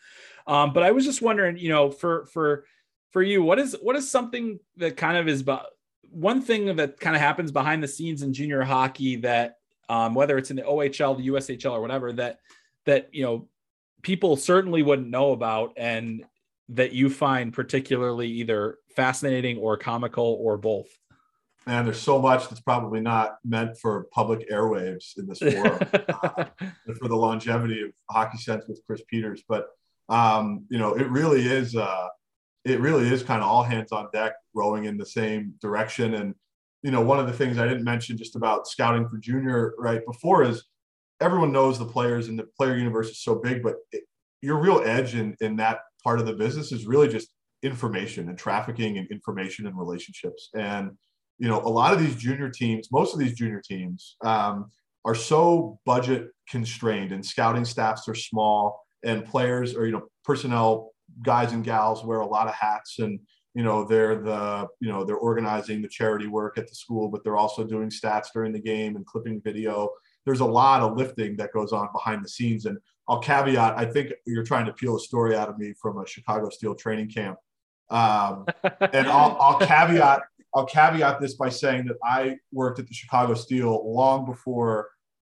[0.46, 2.64] Um, but I was just wondering, you know, for for
[3.12, 5.44] for you, what is what is something that kind of is
[6.10, 9.56] one thing that kind of happens behind the scenes in junior hockey that
[9.88, 12.38] um, whether it's in the OHL, the USHL, or whatever that
[12.84, 13.48] that you know
[14.02, 16.24] people certainly wouldn't know about and
[16.68, 20.88] that you find particularly either fascinating or comical or both
[21.66, 26.44] man, there's so much that's probably not meant for public airwaves in this forum uh,
[26.98, 29.42] for the longevity of Hockey Sense with Chris Peters.
[29.48, 29.68] But
[30.08, 31.76] um, you know, it really is.
[31.76, 32.08] Uh,
[32.64, 36.14] it really is kind of all hands on deck, rowing in the same direction.
[36.14, 36.34] And
[36.82, 40.04] you know, one of the things I didn't mention just about scouting for junior right
[40.04, 40.64] before is
[41.20, 44.04] everyone knows the players and the player universe is so big, but it,
[44.42, 47.28] your real edge in in that part of the business is really just
[47.62, 50.90] information and trafficking and information and relationships and
[51.38, 54.70] you know, a lot of these junior teams, most of these junior teams um,
[55.04, 60.92] are so budget constrained and scouting staffs are small and players or, you know, personnel
[61.22, 63.20] guys and gals wear a lot of hats and,
[63.54, 67.24] you know, they're the, you know, they're organizing the charity work at the school, but
[67.24, 69.88] they're also doing stats during the game and clipping video.
[70.26, 72.66] There's a lot of lifting that goes on behind the scenes.
[72.66, 72.76] And
[73.08, 76.06] I'll caveat, I think you're trying to peel a story out of me from a
[76.06, 77.38] Chicago Steel training camp.
[77.88, 78.44] Um,
[78.92, 80.22] and I'll, I'll caveat
[80.56, 84.88] I'll caveat this by saying that I worked at the Chicago Steel long before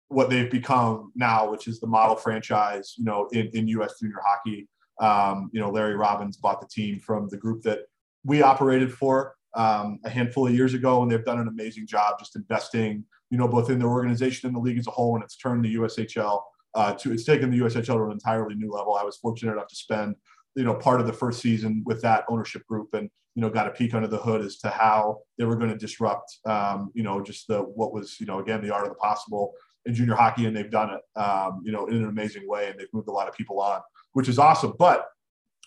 [0.09, 3.95] what they've become now, which is the model franchise, you know, in, in U.S.
[3.99, 4.67] junior hockey.
[5.01, 7.79] Um, you know, Larry Robbins bought the team from the group that
[8.23, 12.19] we operated for um, a handful of years ago, and they've done an amazing job
[12.19, 15.15] just investing, you know, both in their organization and the league as a whole.
[15.15, 16.41] And it's turned the USHL
[16.75, 18.95] uh, to, it's taken the USHL to an entirely new level.
[18.95, 20.15] I was fortunate enough to spend,
[20.55, 23.67] you know, part of the first season with that ownership group, and you know got
[23.67, 27.03] a peek under the hood as to how they were going to disrupt um, you
[27.03, 29.53] know just the what was you know again the art of the possible
[29.85, 32.79] in junior hockey and they've done it um, you know in an amazing way and
[32.79, 33.81] they've moved a lot of people on
[34.13, 34.73] which is awesome.
[34.79, 35.07] But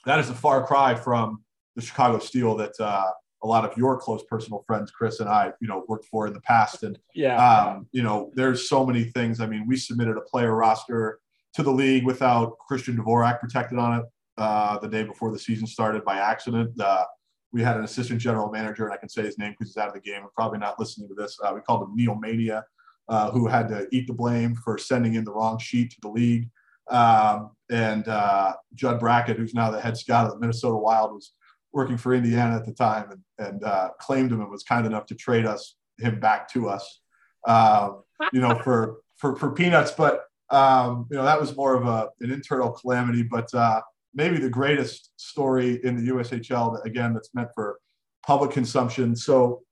[0.07, 1.43] that is a far cry from
[1.77, 3.11] the chicago steel that uh,
[3.43, 6.33] a lot of your close personal friends chris and i you know worked for in
[6.33, 6.83] the past.
[6.83, 7.37] And yeah.
[7.37, 9.41] um, you know there's so many things.
[9.41, 11.21] I mean we submitted a player roster
[11.55, 14.07] to the league without christian dvorak protected on it
[14.39, 16.81] uh, the day before the season started by accident.
[16.81, 17.05] Uh,
[17.53, 19.89] we had an assistant general manager, and I can say his name because he's out
[19.89, 20.23] of the game.
[20.23, 21.39] And probably not listening to this.
[21.43, 22.65] Uh, we called him Neil Mania,
[23.09, 26.09] uh, who had to eat the blame for sending in the wrong sheet to the
[26.09, 26.49] league.
[26.89, 31.33] Um, and uh, Judd Brackett, who's now the head scout of the Minnesota Wild, was
[31.73, 35.07] working for Indiana at the time and, and uh, claimed him and was kind enough
[35.07, 37.01] to trade us him back to us,
[37.47, 38.03] um,
[38.33, 39.91] you know, for, for, for peanuts.
[39.91, 43.23] But, um, you know, that was more of a, an internal calamity.
[43.23, 43.83] But, uh,
[44.15, 47.79] maybe the greatest story in the USHL again that's meant for
[48.27, 49.15] public consumption.
[49.15, 49.63] So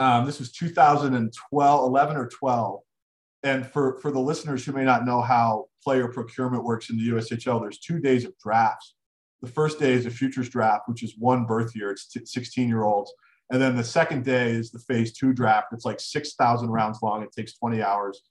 [0.00, 2.80] um, this was 2012, 11 or 12.
[3.42, 7.08] And for, for the listeners who may not know how player procurement works in the
[7.10, 8.94] USHL, there's two days of drafts.
[9.42, 11.90] The first day is a futures draft, which is one birth year.
[11.90, 13.12] It's 16 year olds.
[13.50, 15.68] And then the second day is the phase two draft.
[15.72, 17.22] It's like 6,000 rounds long.
[17.22, 18.22] It takes 20 hours.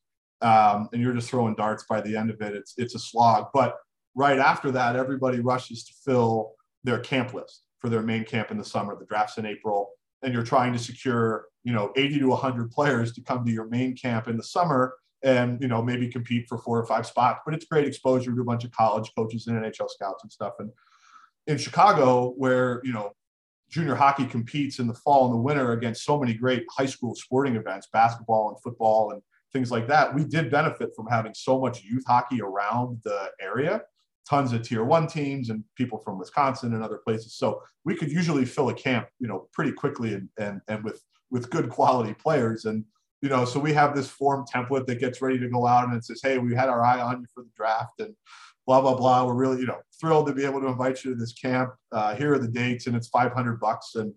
[0.41, 2.55] Um, and you're just throwing darts by the end of it.
[2.55, 3.47] It's, it's a slog.
[3.53, 3.75] But
[4.15, 8.57] right after that, everybody rushes to fill their camp list for their main camp in
[8.57, 8.95] the summer.
[8.97, 9.89] The draft's in April,
[10.21, 13.67] and you're trying to secure, you know, 80 to 100 players to come to your
[13.67, 17.41] main camp in the summer and, you know, maybe compete for four or five spots.
[17.45, 20.53] But it's great exposure to a bunch of college coaches and NHL scouts and stuff.
[20.59, 20.71] And
[21.47, 23.11] in Chicago, where, you know,
[23.69, 27.15] junior hockey competes in the fall and the winter against so many great high school
[27.15, 29.21] sporting events, basketball and football and
[29.51, 33.81] things like that, we did benefit from having so much youth hockey around the area
[34.29, 37.33] tons of tier one teams and people from Wisconsin and other places.
[37.33, 41.01] So we could usually fill a camp, you know, pretty quickly and and and with
[41.31, 42.65] with good quality players.
[42.65, 42.85] And
[43.21, 45.95] you know, so we have this form template that gets ready to go out and
[45.95, 48.15] it says, hey, we had our eye on you for the draft and
[48.65, 49.25] blah blah blah.
[49.25, 51.73] We're really you know thrilled to be able to invite you to this camp.
[51.91, 54.13] Uh, here are the dates and it's 500 bucks and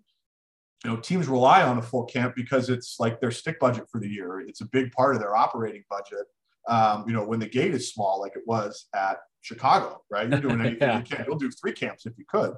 [0.85, 4.01] you know teams rely on a full camp because it's like their stick budget for
[4.01, 4.41] the year.
[4.41, 6.27] It's a big part of their operating budget.
[6.69, 10.29] Um, you know, when the gate is small, like it was at Chicago, right?
[10.29, 10.99] You're doing anything yeah.
[10.99, 11.25] you can.
[11.27, 12.55] You'll do three camps if you could.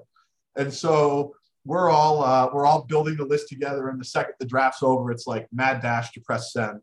[0.57, 3.89] And so we're all uh, we're all building the list together.
[3.89, 6.81] And the second the draft's over, it's like mad dash to press send.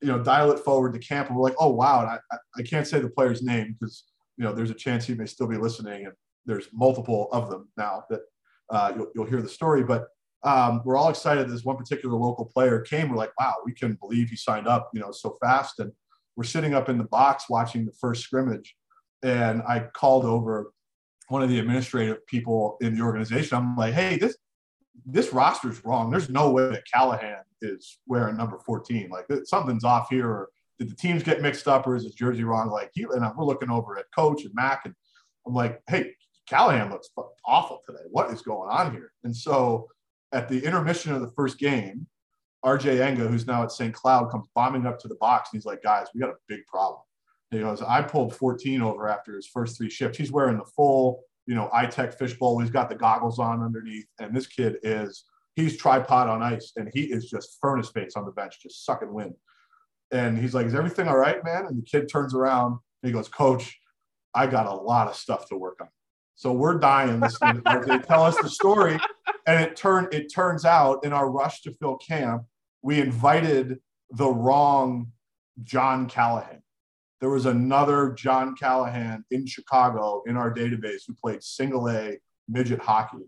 [0.00, 2.86] You know, dial it forward to camp, and we're like, oh wow, I, I can't
[2.86, 4.04] say the player's name because
[4.36, 6.14] you know there's a chance he may still be listening, and
[6.46, 8.20] there's multiple of them now that
[8.70, 9.82] uh, you'll, you'll hear the story.
[9.82, 10.06] But
[10.44, 11.48] um, we're all excited.
[11.48, 13.08] This one particular local player came.
[13.08, 15.80] We're like, wow, we can't believe he signed up, you know, so fast.
[15.80, 15.92] And
[16.36, 18.76] we're sitting up in the box watching the first scrimmage,
[19.22, 20.72] and I called over
[21.28, 23.56] one of the administrative people in the organization.
[23.56, 24.36] I'm like, hey, this
[25.06, 26.10] this roster's wrong.
[26.10, 29.08] There's no way that Callahan is wearing number 14.
[29.08, 30.28] Like something's off here.
[30.28, 30.48] Or
[30.78, 32.68] did the teams get mixed up, or is his jersey wrong?
[32.68, 34.94] Like he and we're looking over at coach and Mac, and
[35.46, 36.12] I'm like, hey,
[36.48, 37.10] Callahan looks
[37.44, 38.04] awful today.
[38.10, 39.12] What is going on here?
[39.24, 39.88] And so
[40.32, 42.06] at the intermission of the first game,
[42.64, 43.94] RJ Enga, who's now at St.
[43.94, 46.66] Cloud, comes bombing up to the box and he's like, guys, we got a big
[46.66, 47.00] problem.
[47.50, 50.18] He goes, I pulled 14 over after his first three shifts.
[50.18, 52.58] He's wearing the full, you know, iTech fishbowl.
[52.58, 54.06] He's got the goggles on underneath.
[54.20, 55.24] And this kid is,
[55.56, 59.12] he's tripod on ice and he is just furnace face on the bench, just sucking
[59.12, 59.34] wind.
[60.10, 61.66] And he's like, Is everything all right, man?
[61.66, 63.78] And the kid turns around and he goes, Coach,
[64.34, 65.88] I got a lot of stuff to work on.
[66.34, 68.98] So we're dying they tell us the story.
[69.46, 72.42] And it turned it turns out in our rush to fill camp,
[72.82, 73.80] we invited
[74.10, 75.12] the wrong
[75.62, 76.62] John Callahan
[77.20, 82.18] there was another John Callahan in Chicago in our database who played single A
[82.48, 83.26] midget hockey,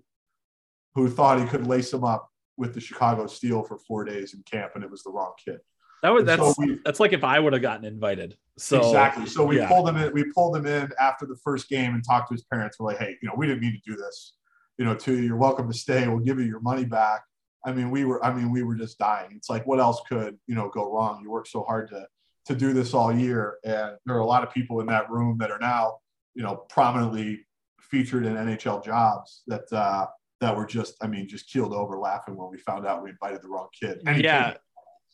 [0.94, 4.42] who thought he could lace him up with the Chicago Steel for four days in
[4.42, 5.58] camp, and it was the wrong kid.
[6.02, 8.36] That was that's so we, that's like if I would have gotten invited.
[8.58, 9.26] So exactly.
[9.26, 9.68] So we yeah.
[9.68, 10.12] pulled him in.
[10.12, 12.78] We pulled him in after the first game and talked to his parents.
[12.78, 14.34] We're like, hey, you know, we didn't mean to do this.
[14.78, 16.08] You know, to you're welcome to stay.
[16.08, 17.22] We'll give you your money back.
[17.66, 18.24] I mean, we were.
[18.24, 19.32] I mean, we were just dying.
[19.36, 21.20] It's like, what else could you know go wrong?
[21.22, 22.06] You worked so hard to
[22.46, 23.58] to do this all year.
[23.64, 25.98] And there are a lot of people in that room that are now,
[26.34, 27.46] you know, prominently
[27.80, 30.06] featured in NHL jobs that uh,
[30.40, 33.42] that were just, I mean, just keeled over laughing when we found out we invited
[33.42, 34.00] the wrong kid.
[34.06, 34.54] yeah.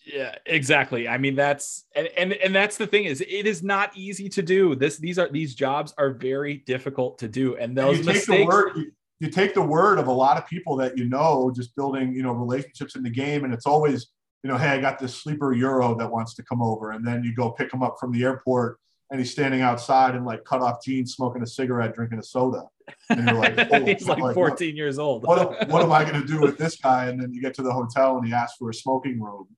[0.07, 1.09] Yeah, exactly.
[1.09, 4.43] I mean, that's and, and and that's the thing is it is not easy to
[4.43, 4.77] do.
[4.77, 7.57] This these are these jobs are very difficult to do.
[7.57, 8.27] And those and you mistakes.
[8.27, 11.09] Take the word, you, you take the word of a lot of people that you
[11.09, 13.45] know, just building, you know, relationships in the game.
[13.45, 14.07] And it's always
[14.43, 17.25] you know, hey, I got this sleeper Euro that wants to come over, and then
[17.25, 18.79] you go pick him up from the airport,
[19.11, 22.65] and he's standing outside in like cut off jeans, smoking a cigarette, drinking a soda.
[23.11, 25.25] And you're like, oh, he's like, like 14 what, years old.
[25.25, 27.07] what, what am I going to do with this guy?
[27.07, 29.49] And then you get to the hotel and he asks for a smoking room,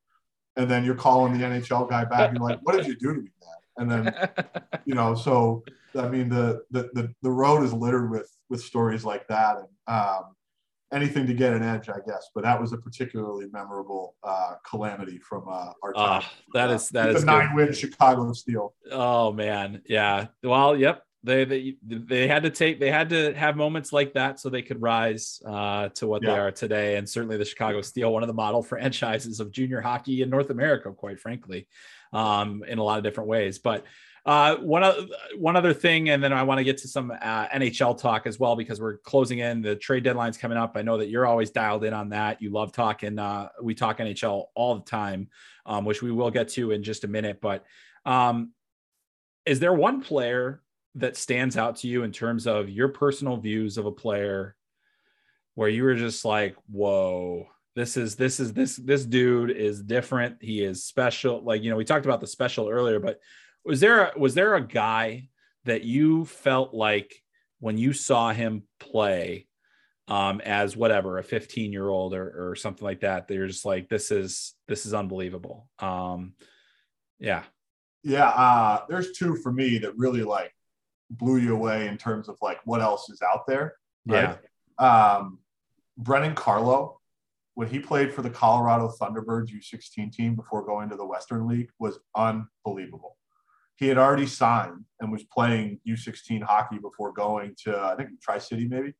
[0.56, 2.32] and then you're calling the NHL guy back.
[2.32, 3.58] You're like, what did you do to me, man?
[3.78, 4.28] And then,
[4.84, 5.64] you know, so
[5.96, 9.66] I mean, the the the, the road is littered with with stories like that, and
[9.86, 10.34] um,
[10.92, 12.30] anything to get an edge, I guess.
[12.34, 16.22] But that was a particularly memorable uh, calamity from uh, our time.
[16.22, 16.24] Uh,
[16.54, 18.74] that is that is the nine win Chicago Steel.
[18.90, 20.26] Oh man, yeah.
[20.42, 21.02] Well, yep.
[21.24, 24.62] They, they they had to take they had to have moments like that so they
[24.62, 26.30] could rise uh, to what yeah.
[26.30, 29.80] they are today and certainly the chicago steel one of the model franchises of junior
[29.80, 31.66] hockey in north america quite frankly
[32.12, 33.84] um, in a lot of different ways but
[34.26, 37.98] uh, one one other thing, and then I want to get to some uh, NHL
[37.98, 39.62] talk as well because we're closing in.
[39.62, 40.72] The trade deadline's coming up.
[40.76, 42.42] I know that you're always dialed in on that.
[42.42, 43.18] You love talking.
[43.18, 45.28] Uh, we talk NHL all the time,
[45.66, 47.40] um, which we will get to in just a minute.
[47.40, 47.64] But
[48.04, 48.52] um,
[49.46, 50.62] is there one player
[50.96, 54.56] that stands out to you in terms of your personal views of a player
[55.54, 57.48] where you were just like, "Whoa"?
[57.78, 61.76] this is this is this this dude is different he is special like you know
[61.76, 63.20] we talked about the special earlier but
[63.68, 65.28] was there a, was there a guy
[65.66, 67.14] that you felt like
[67.60, 69.46] when you saw him play
[70.08, 73.90] um, as whatever a 15 year old or, or something like that they're just like
[73.90, 75.68] this is this is unbelievable.
[75.80, 76.32] Um,
[77.18, 77.42] yeah.
[78.02, 80.54] Yeah uh, there's two for me that really like
[81.10, 83.74] blew you away in terms of like what else is out there
[84.06, 84.38] right?
[84.80, 85.16] yeah.
[85.16, 85.40] Um,
[85.98, 87.00] brandon carlo
[87.54, 91.70] when he played for the colorado thunderbirds u16 team before going to the western league
[91.78, 93.17] was unbelievable
[93.78, 98.38] he had already signed and was playing U16 hockey before going to I think Tri
[98.38, 98.94] City maybe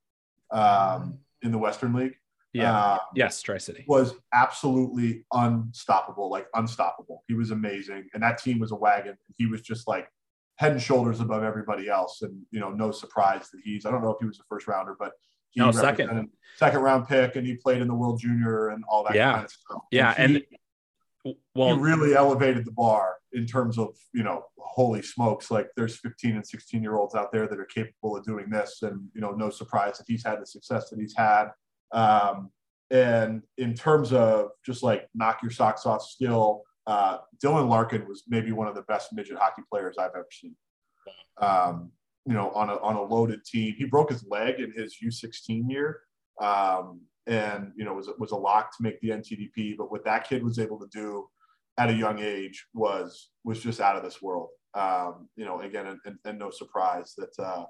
[0.51, 2.15] um, in the Western League.
[2.55, 2.93] Yeah.
[2.93, 7.23] Um, yes, Tri City was absolutely unstoppable, like unstoppable.
[7.29, 9.17] He was amazing, and that team was a wagon.
[9.37, 10.09] He was just like
[10.59, 12.23] head and shoulders above everybody else.
[12.23, 14.67] And, you know, no surprise that he's, I don't know if he was a first
[14.67, 15.13] rounder, but
[15.51, 19.05] he no, second, second round pick and he played in the world junior and all
[19.05, 19.35] that yeah.
[19.35, 19.83] kind of stuff.
[19.93, 20.15] Yeah.
[20.19, 20.45] And, he, and
[21.55, 25.99] well, he really elevated the bar in terms of, you know, holy smokes, like there's
[25.99, 28.83] 15 and 16 year olds out there that are capable of doing this.
[28.83, 31.49] And, you know, no surprise that he's had the success that he's had.
[31.93, 32.51] Um,
[32.91, 38.23] and in terms of just like knock your socks off skill, uh, Dylan Larkin was
[38.29, 40.57] maybe one of the best midget hockey players I've ever seen.
[41.41, 41.93] Um,
[42.25, 45.71] you know, on a on a loaded team, he broke his leg in his U16
[45.71, 46.01] year,
[46.41, 49.77] um, and you know was was a lock to make the NTDP.
[49.77, 51.29] But what that kid was able to do
[51.77, 54.49] at a young age was was just out of this world.
[54.75, 57.65] Um, you know, again, and, and, and no surprise that uh,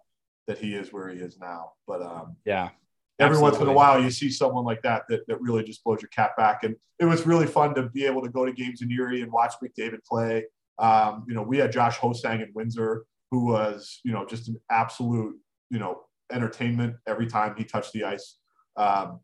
[0.47, 1.73] that he is where he is now.
[1.87, 2.71] But um, yeah,
[3.19, 3.43] every Absolutely.
[3.43, 6.09] once in a while you see someone like that, that that really just blows your
[6.11, 6.65] cap back.
[6.65, 9.33] And it was really fun to be able to go to games in Erie and
[9.33, 10.45] watch McDavid play.
[10.79, 14.61] Um, you know, we had Josh Ho-Sang in Windsor, who was, you know, just an
[14.71, 15.37] absolute,
[15.71, 18.37] you know, entertainment every time he touched the ice.
[18.77, 19.21] Um,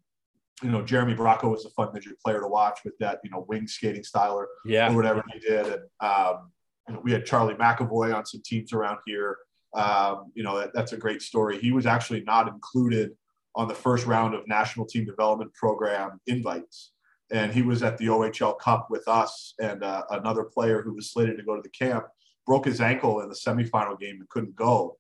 [0.63, 3.45] you know, Jeremy Bracco was a fun midget player to watch with that, you know,
[3.49, 4.91] wing skating style or, yeah.
[4.91, 5.67] or whatever he did.
[5.67, 6.51] And um,
[6.89, 9.39] you know, we had Charlie McAvoy on some teams around here.
[9.75, 11.59] Um, you know, that, that's a great story.
[11.59, 13.11] He was actually not included
[13.57, 16.93] on the first round of National Team Development Program invites.
[17.33, 21.11] And he was at the OHL Cup with us and uh, another player who was
[21.11, 22.07] slated to go to the camp
[22.47, 24.99] broke his ankle in the semifinal game and couldn't go.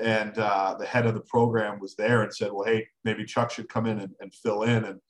[0.00, 3.50] And uh, the head of the program was there and said, "Well, hey, maybe Chuck
[3.50, 5.00] should come in and, and fill in." And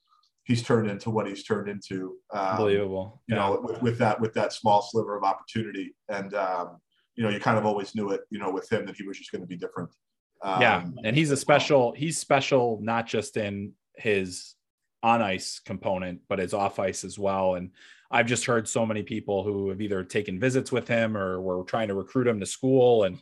[0.44, 2.16] he's turned into what he's turned into.
[2.32, 3.22] Um, Unbelievable.
[3.26, 3.42] You yeah.
[3.42, 6.78] know, with, with, that with that small sliver of opportunity, and um,
[7.14, 8.22] you know, you kind of always knew it.
[8.30, 9.90] You know, with him that he was just going to be different.
[10.42, 11.92] Um, yeah, and he's a special.
[11.92, 14.54] He's special not just in his
[15.02, 17.54] on ice component, but his off ice as well.
[17.56, 17.70] And
[18.10, 21.64] I've just heard so many people who have either taken visits with him or were
[21.64, 23.18] trying to recruit him to school, and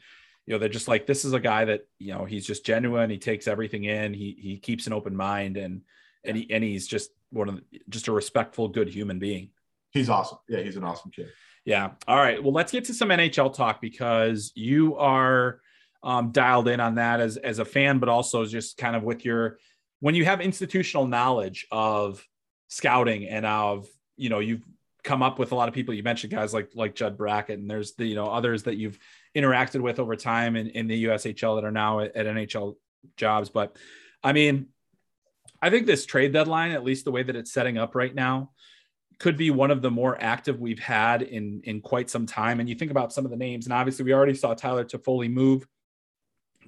[0.47, 3.11] you know they're just like, this is a guy that you know he's just genuine.
[3.11, 4.15] He takes everything in.
[4.15, 5.83] He he keeps an open mind, and
[6.25, 9.51] and he and he's just one of the, just a respectful, good human being.
[9.91, 10.39] He's awesome.
[10.49, 11.29] Yeah, he's an awesome kid.
[11.65, 11.91] Yeah.
[12.09, 12.43] All right.
[12.43, 15.61] Well, let's get to some NHL talk because you are
[16.03, 19.25] um, dialed in on that as as a fan, but also just kind of with
[19.25, 19.59] your
[20.01, 22.27] when you have institutional knowledge of
[22.69, 23.87] scouting and of
[24.17, 24.63] you know you've
[25.03, 27.71] come up with a lot of people you mentioned guys like like Judd Brackett and
[27.71, 28.99] there's the you know others that you've
[29.37, 32.77] interacted with over time in, in the USHL that are now at, at NHL
[33.17, 33.77] jobs but
[34.23, 34.67] I mean
[35.63, 38.51] I think this trade deadline at least the way that it's setting up right now
[39.19, 42.69] could be one of the more active we've had in in quite some time and
[42.69, 45.67] you think about some of the names and obviously we already saw Tyler Toffoli move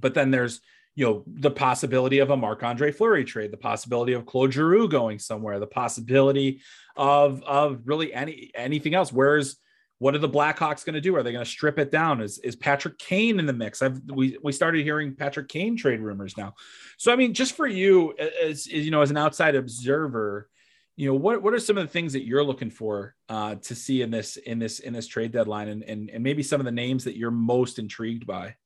[0.01, 0.61] but then there's
[0.95, 4.89] you know the possibility of a Marc Andre Fleury trade, the possibility of Claude Giroux
[4.89, 6.61] going somewhere, the possibility
[6.97, 9.13] of of really any anything else.
[9.13, 9.57] Where's
[10.03, 11.15] what are the Blackhawks going to do?
[11.15, 12.21] Are they going to strip it down?
[12.21, 13.83] Is is Patrick Kane in the mix?
[13.83, 16.55] I've we we started hearing Patrick Kane trade rumors now.
[16.97, 20.51] So I mean, just for you as, as you know, as an outside observer,
[20.97, 23.77] you know what what are some of the things that you're looking for uh, to
[23.77, 26.65] see in this in this in this trade deadline, and, and and maybe some of
[26.65, 28.57] the names that you're most intrigued by.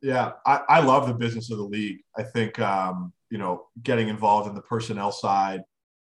[0.00, 1.98] Yeah, I, I love the business of the league.
[2.16, 5.60] I think um, you know getting involved in the personnel side,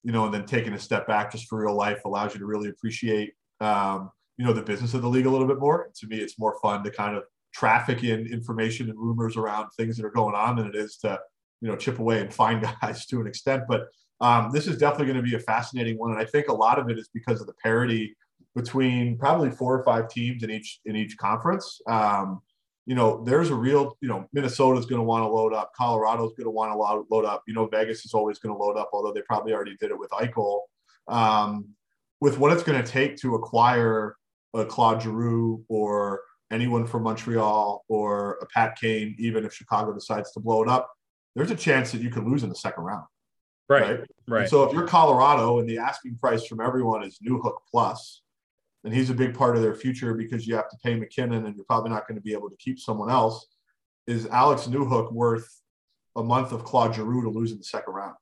[0.04, 2.46] you know, and then taking a step back just for real life allows you to
[2.46, 5.90] really appreciate um, you know the business of the league a little bit more.
[5.94, 9.96] To me, it's more fun to kind of traffic in information and rumors around things
[9.96, 11.18] that are going on than it is to
[11.60, 13.64] you know chip away and find guys to an extent.
[13.68, 13.88] But
[14.20, 16.78] um, this is definitely going to be a fascinating one, and I think a lot
[16.78, 18.16] of it is because of the parity
[18.54, 21.80] between probably four or five teams in each in each conference.
[21.86, 22.40] Um,
[22.86, 25.72] you know, there's a real, you know, Minnesota's going to want to load up.
[25.76, 27.42] Colorado's going to want to load up.
[27.48, 29.98] You know, Vegas is always going to load up, although they probably already did it
[29.98, 30.60] with Eichel.
[31.08, 31.70] Um,
[32.20, 34.16] with what it's going to take to acquire
[34.58, 36.20] a Claude Giroux or
[36.50, 40.90] anyone from Montreal or a Pat Kane, even if Chicago decides to blow it up,
[41.34, 43.04] there's a chance that you could lose in the second round.
[43.68, 43.82] Right.
[43.82, 44.00] Right.
[44.28, 44.48] right.
[44.48, 48.22] So if you're Colorado and the asking price from everyone is Newhook plus,
[48.84, 51.56] and he's a big part of their future because you have to pay MacKinnon and
[51.56, 53.48] you're probably not going to be able to keep someone else.
[54.06, 55.60] Is Alex Newhook worth
[56.14, 58.14] a month of Claude Giroux to lose in the second round?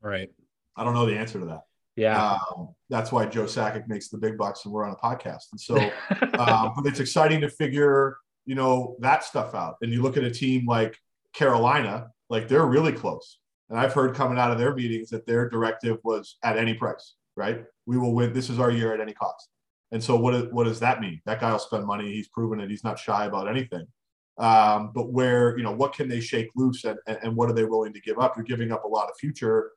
[0.00, 0.30] Right.
[0.74, 1.62] I don't know the answer to that.
[1.98, 2.38] Yeah.
[2.56, 5.46] Um, that's why Joe Sakic makes the big bucks and we're on a podcast.
[5.50, 5.76] And so,
[6.38, 8.16] um, but it's exciting to figure,
[8.46, 9.76] you know, that stuff out.
[9.82, 10.96] And you look at a team like
[11.34, 13.38] Carolina, like they're really close.
[13.68, 17.16] And I've heard coming out of their meetings that their directive was at any price,
[17.36, 17.64] right?
[17.84, 18.32] We will win.
[18.32, 19.48] This is our year at any cost.
[19.90, 21.20] And so what, what does that mean?
[21.26, 22.12] That guy will spend money.
[22.12, 22.70] He's proven it.
[22.70, 23.86] He's not shy about anything.
[24.38, 27.64] Um, but where, you know, what can they shake loose and, and what are they
[27.64, 28.36] willing to give up?
[28.36, 29.72] You're giving up a lot of future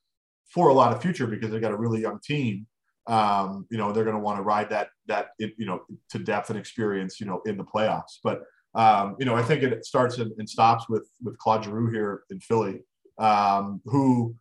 [0.49, 2.67] for a lot of future because they've got a really young team.
[3.07, 5.81] Um, you know, they're going to want to ride that, that, you know,
[6.11, 8.19] to depth and experience, you know, in the playoffs.
[8.23, 8.43] But
[8.73, 12.23] um, you know, I think it starts and, and, stops with with Claude Giroux here
[12.29, 12.81] in Philly,
[13.17, 14.35] um, who,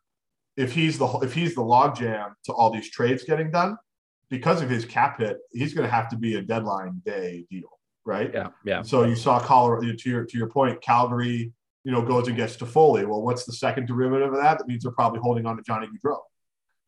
[0.57, 3.77] if he's the if he's the logjam to all these trades getting done,
[4.29, 7.81] because of his cap hit, he's going to have to be a deadline day deal,
[8.05, 8.31] right?
[8.33, 8.83] Yeah, yeah.
[8.83, 11.53] So you saw Colorado to your to your point, Calgary,
[11.85, 12.61] you know, goes and gets.
[12.61, 14.59] Well, what's the second derivative of that?
[14.59, 16.19] That means they're probably holding on to Johnny Gaudreau,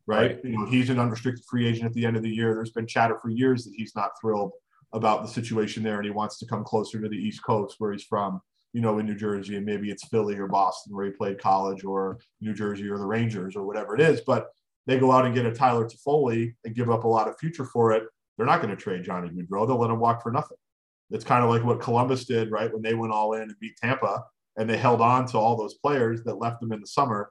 [0.07, 0.33] right?
[0.33, 0.45] right?
[0.45, 2.55] You know, he's an unrestricted free agent at the end of the year.
[2.55, 4.53] There's been chatter for years that he's not thrilled
[4.93, 7.93] about the situation there and he wants to come closer to the East Coast where
[7.93, 8.41] he's from,
[8.75, 11.85] you know, in New Jersey and maybe it's Philly or Boston where he played college
[11.85, 14.21] or New Jersey or the Rangers or whatever it is.
[14.21, 14.49] But
[14.87, 17.65] they go out and get a Tyler Toffoli and give up a lot of future
[17.65, 18.05] for it.
[18.37, 19.67] They're not going to trade Johnny Gaudreau.
[19.67, 20.59] They'll let him walk for nothing.
[21.11, 22.73] It's kind of like what Columbus did, right?
[22.73, 24.25] When they went all in and beat Tampa
[24.57, 27.31] and they held on to all those players that left them in the summer,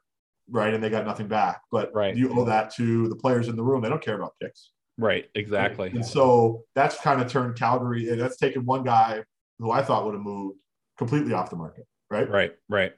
[0.49, 0.73] right?
[0.73, 1.61] And they got nothing back.
[1.71, 2.15] But right.
[2.15, 3.81] you owe that to the players in the room.
[3.81, 4.71] They don't care about picks.
[4.97, 5.89] Right, exactly.
[5.89, 9.23] And so that's kind of turned Calgary, that's taken one guy
[9.59, 10.57] who I thought would have moved
[10.97, 11.85] completely off the market.
[12.09, 12.93] Right, right, right.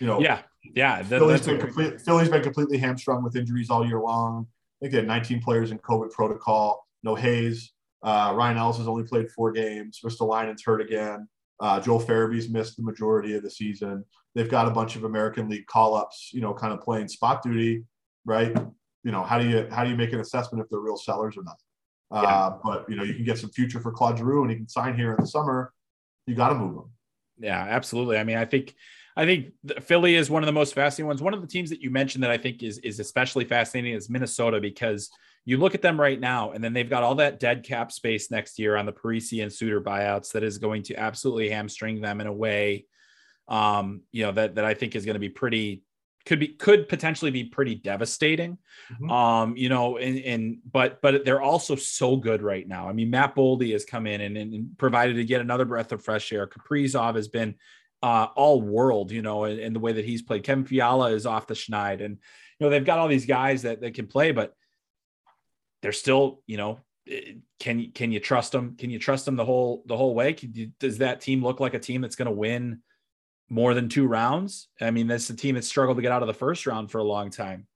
[0.00, 0.40] You know, yeah,
[0.74, 1.02] yeah.
[1.02, 4.46] That, Philly's been complete, Philly's been completely hamstrung with injuries all year long.
[4.48, 6.86] I think they had 19 players in COVID protocol.
[7.02, 7.72] No Hayes.
[8.02, 10.00] Uh, Ryan Ellis has only played four games.
[10.04, 11.28] Ristolainen's hurt again.
[11.64, 14.04] Uh, Joel Farabee's missed the majority of the season.
[14.34, 17.84] They've got a bunch of American League call-ups, you know, kind of playing spot duty,
[18.24, 18.54] right?
[19.04, 21.36] you know, how do you how do you make an assessment if they're real sellers
[21.36, 21.56] or not?
[22.10, 22.20] Yeah.
[22.20, 24.68] Uh, but you know, you can get some future for Claude Giroux, and he can
[24.68, 25.72] sign here in the summer.
[26.26, 26.90] You got to move him.
[27.38, 28.16] Yeah, absolutely.
[28.16, 28.74] I mean, I think
[29.16, 31.22] I think Philly is one of the most fascinating ones.
[31.22, 34.08] One of the teams that you mentioned that I think is is especially fascinating is
[34.08, 35.10] Minnesota because
[35.44, 38.30] you look at them right now, and then they've got all that dead cap space
[38.30, 42.20] next year on the Parise and Suter buyouts that is going to absolutely hamstring them
[42.20, 42.86] in a way,
[43.48, 45.82] um, you know, that that I think is going to be pretty
[46.24, 48.58] could be could potentially be pretty devastating.
[48.92, 49.10] Mm-hmm.
[49.10, 52.88] Um, you know, and, and but but they're also so good right now.
[52.88, 56.02] I mean, Matt Boldy has come in and, and provided to get another breath of
[56.02, 56.46] fresh air.
[56.46, 57.56] Kaprizov has been
[58.02, 60.44] uh, all world, you know, in, in, the way that he's played.
[60.44, 62.18] Kevin Fiala is off the schneid, and
[62.58, 64.54] you know they've got all these guys that that can play, but
[65.84, 68.74] they're still, you know, eh, can can you trust them?
[68.76, 70.34] Can you trust them the whole the whole way?
[70.40, 72.80] You, does that team look like a team that's going to win?
[73.48, 74.68] more than two rounds.
[74.80, 76.98] I mean, that's a team that struggled to get out of the first round for
[76.98, 77.66] a long time.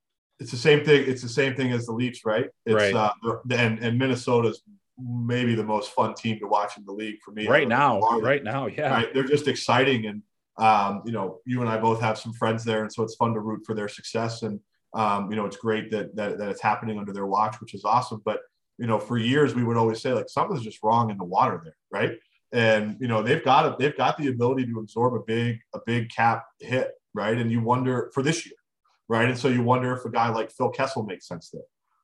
[0.41, 1.05] It's the same thing.
[1.09, 2.47] It's the same thing as the Leafs, right?
[2.65, 2.95] It's, right.
[2.95, 3.13] Uh,
[3.51, 4.63] and and Minnesota's
[4.99, 7.47] maybe the most fun team to watch in the league for me.
[7.47, 8.91] Right now, right now, yeah.
[8.91, 9.15] Right?
[9.15, 10.23] They're just exciting, and
[10.57, 13.35] um, you know, you and I both have some friends there, and so it's fun
[13.35, 14.43] to root for their success.
[14.43, 14.61] And
[14.94, 17.85] um, you know, it's great that, that that it's happening under their watch, which is
[17.85, 18.23] awesome.
[18.24, 18.40] But
[18.78, 21.60] you know, for years we would always say like something's just wrong in the water
[21.65, 22.19] there, right?
[22.52, 25.81] and you know they've got it they've got the ability to absorb a big a
[25.85, 27.36] big cap hit right?
[27.36, 28.55] And you wonder for this year
[29.09, 29.28] right?
[29.28, 31.62] And so you wonder if a guy like phil kessel makes sense there.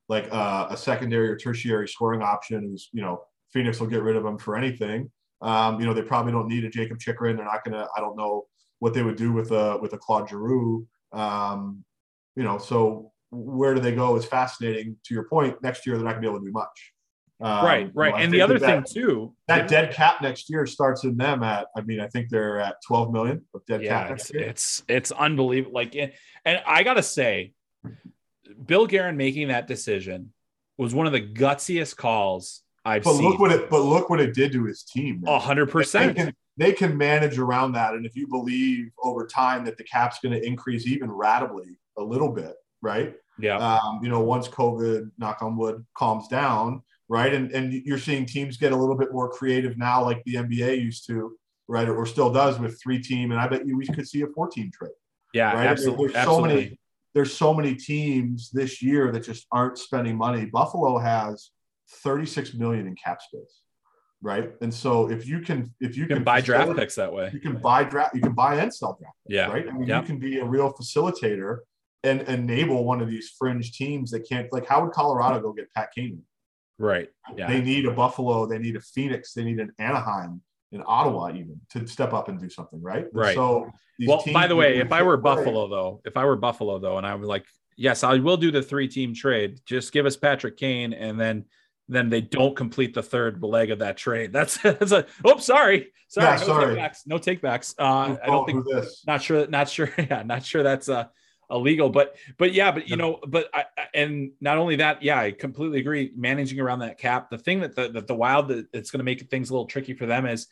[0.09, 4.17] Like uh, a secondary or tertiary scoring option who's you know phoenix will get rid
[4.17, 5.11] of him for anything.
[5.41, 8.17] Um, you know they probably don't need a Jakob chychrun they're not gonna i don't
[8.17, 8.45] know
[8.79, 10.87] what they would do with a with a claude giroux.
[11.13, 11.85] Um,
[12.37, 16.05] you know so where do they go is fascinating to your point next year they're
[16.05, 16.93] not gonna be able to do much
[17.41, 18.07] um, right, right.
[18.07, 21.17] You know, and the other that, thing too, that dead cap next year starts in
[21.17, 21.67] them at.
[21.77, 24.13] I mean, I think they're at 12 million of dead yeah, cap.
[24.13, 25.75] It's, it's it's unbelievable.
[25.75, 26.13] Like, and
[26.65, 27.53] I gotta say,
[28.65, 30.33] Bill Guerin making that decision
[30.79, 33.29] was one of the gutsiest calls I've but seen.
[33.29, 33.69] look what it.
[33.69, 35.25] But look what it did to his team.
[35.27, 36.35] A hundred percent.
[36.57, 40.41] They can manage around that, and if you believe over time that the cap's going
[40.41, 43.15] to increase even radically a little bit, right?
[43.39, 43.57] Yeah.
[43.57, 47.33] Um, you know, once COVID, knock on wood, calms down, right?
[47.33, 50.81] And and you're seeing teams get a little bit more creative now, like the NBA
[50.81, 51.37] used to,
[51.69, 53.33] right, or, still does with three team.
[53.33, 54.93] And I bet you we could see a four team trade.
[55.33, 55.67] Yeah, right?
[55.67, 56.09] absolutely.
[56.09, 56.51] There's absolutely.
[56.51, 56.79] so many.
[57.15, 60.47] There's so many teams this year that just aren't spending money.
[60.47, 61.51] Buffalo has
[62.03, 63.63] 36 million in cap space,
[64.21, 64.51] right?
[64.63, 67.31] And so if you can, if you, you can, can, buy draft picks that way,
[67.33, 69.15] you can buy draft, you can buy and sell draft.
[69.29, 69.65] Picks, yeah, right.
[69.69, 70.03] I mean, yep.
[70.03, 71.59] you can be a real facilitator
[72.05, 74.53] and enable one of these fringe teams that can't.
[74.53, 76.23] Like, how would Colorado go get Pat Kane?
[76.79, 77.09] Right.
[77.37, 77.49] Yeah.
[77.49, 80.43] They need a Buffalo, they need a Phoenix, they need an Anaheim,
[80.75, 83.07] in Ottawa even to step up and do something, right?
[83.13, 83.35] Right.
[83.35, 83.71] So
[84.07, 85.37] well, by the way, if I were play.
[85.37, 88.51] Buffalo though, if I were Buffalo though, and I was like, yes, I will do
[88.51, 89.61] the three team trade.
[89.65, 91.45] Just give us Patrick Kane, and then
[91.89, 94.33] then they don't complete the third leg of that trade.
[94.33, 97.75] That's that's a oh sorry sorry yeah, no sorry takebacks no takebacks.
[97.79, 98.67] Uh, I don't think
[99.07, 101.07] not sure not sure yeah not sure that's uh
[101.51, 105.31] illegal but but yeah but you know but I, and not only that yeah i
[105.31, 108.91] completely agree managing around that cap the thing that the, that the wild that it's
[108.91, 110.47] going to make things a little tricky for them is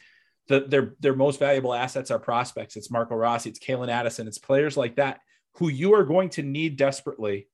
[0.48, 2.76] that their their most valuable assets are prospects.
[2.76, 5.20] It's marco rossi it's calen addison it's players like that
[5.54, 7.48] who you are going to need desperately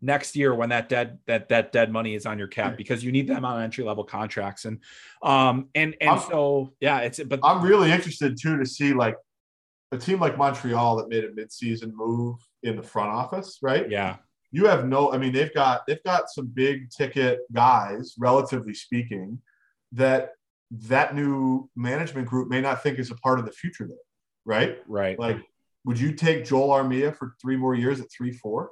[0.00, 3.10] next year when that dead that that dead money is on your cap because you
[3.10, 4.64] need them on entry level contracts.
[4.64, 4.80] And
[5.22, 9.16] um and and I'm, so yeah it's but I'm really interested too to see like
[9.92, 13.88] a team like Montreal that made a midseason move in the front office, right?
[13.90, 14.16] Yeah.
[14.50, 19.40] You have no I mean they've got they've got some big ticket guys relatively speaking
[19.92, 20.30] that
[20.70, 23.96] that new management group may not think is a part of the future there,
[24.44, 24.78] right?
[24.86, 25.18] Right.
[25.18, 25.38] Like
[25.84, 28.68] would you take Joel Armia for 3 more years at 3-4?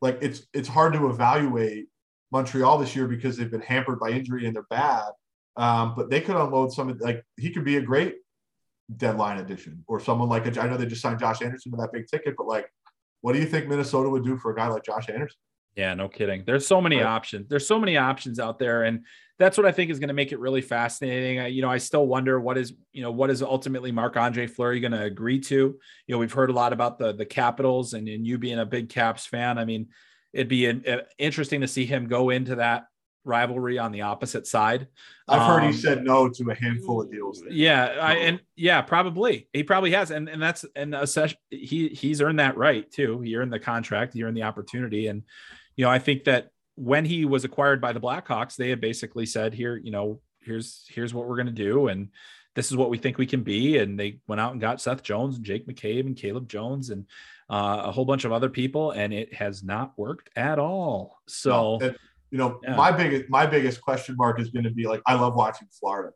[0.00, 1.86] like it's it's hard to evaluate
[2.32, 5.10] Montreal this year because they've been hampered by injury and they're bad.
[5.56, 8.16] Um, but they could unload some of like he could be a great
[8.96, 11.92] deadline addition or someone like a, I know they just signed Josh Anderson to that
[11.92, 12.70] big ticket, but like,
[13.20, 15.38] what do you think Minnesota would do for a guy like Josh Anderson?
[15.76, 16.42] Yeah, no kidding.
[16.44, 17.06] There's so many right.
[17.06, 17.48] options.
[17.48, 19.04] There's so many options out there, and
[19.38, 21.38] that's what I think is going to make it really fascinating.
[21.38, 24.46] I, you know, I still wonder what is you know what is ultimately Marc Andre
[24.46, 25.54] Fleury going to agree to.
[25.54, 28.66] You know, we've heard a lot about the the Capitals, and, and you being a
[28.66, 29.58] big Caps fan.
[29.58, 29.88] I mean,
[30.32, 32.84] it'd be an, uh, interesting to see him go into that
[33.24, 34.88] rivalry on the opposite side.
[35.28, 37.40] I've heard um, he said no to a handful of deals.
[37.40, 37.52] There.
[37.52, 40.94] Yeah, I, and yeah, probably he probably has, and and that's and
[41.50, 43.20] he he's earned that right too.
[43.20, 45.22] He earned the contract, he earned the opportunity, and
[45.76, 49.26] you know I think that when he was acquired by the Blackhawks, they had basically
[49.26, 52.08] said, "Here, you know, here's here's what we're going to do," and
[52.54, 53.78] this is what we think we can be.
[53.78, 57.06] And they went out and got Seth Jones and Jake McCabe and Caleb Jones and
[57.50, 61.20] uh, a whole bunch of other people, and it has not worked at all.
[61.26, 61.94] So, no,
[62.30, 62.76] you know, yeah.
[62.76, 66.12] my biggest my biggest question mark is going to be like, I love watching Florida,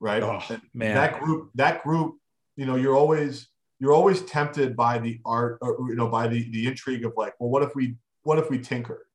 [0.00, 0.22] right?
[0.22, 0.42] Oh,
[0.74, 2.16] man, that group, that group,
[2.56, 6.50] you know, you're always you're always tempted by the art, or you know, by the
[6.50, 9.06] the intrigue of like, well, what if we what if we tinker?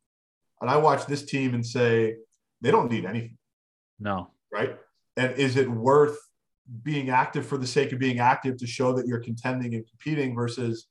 [0.61, 2.15] And I watch this team and say,
[2.61, 3.37] they don't need anything.
[3.99, 4.31] No.
[4.51, 4.77] Right.
[5.17, 6.17] And is it worth
[6.81, 10.33] being active for the sake of being active to show that you're contending and competing
[10.33, 10.87] versus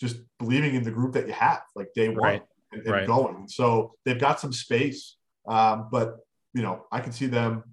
[0.00, 2.42] just believing in the group that you have, like day one right.
[2.72, 3.06] And, and right.
[3.06, 3.48] going.
[3.48, 5.16] So they've got some space,
[5.48, 6.18] um, but
[6.54, 7.64] you know, I can see them,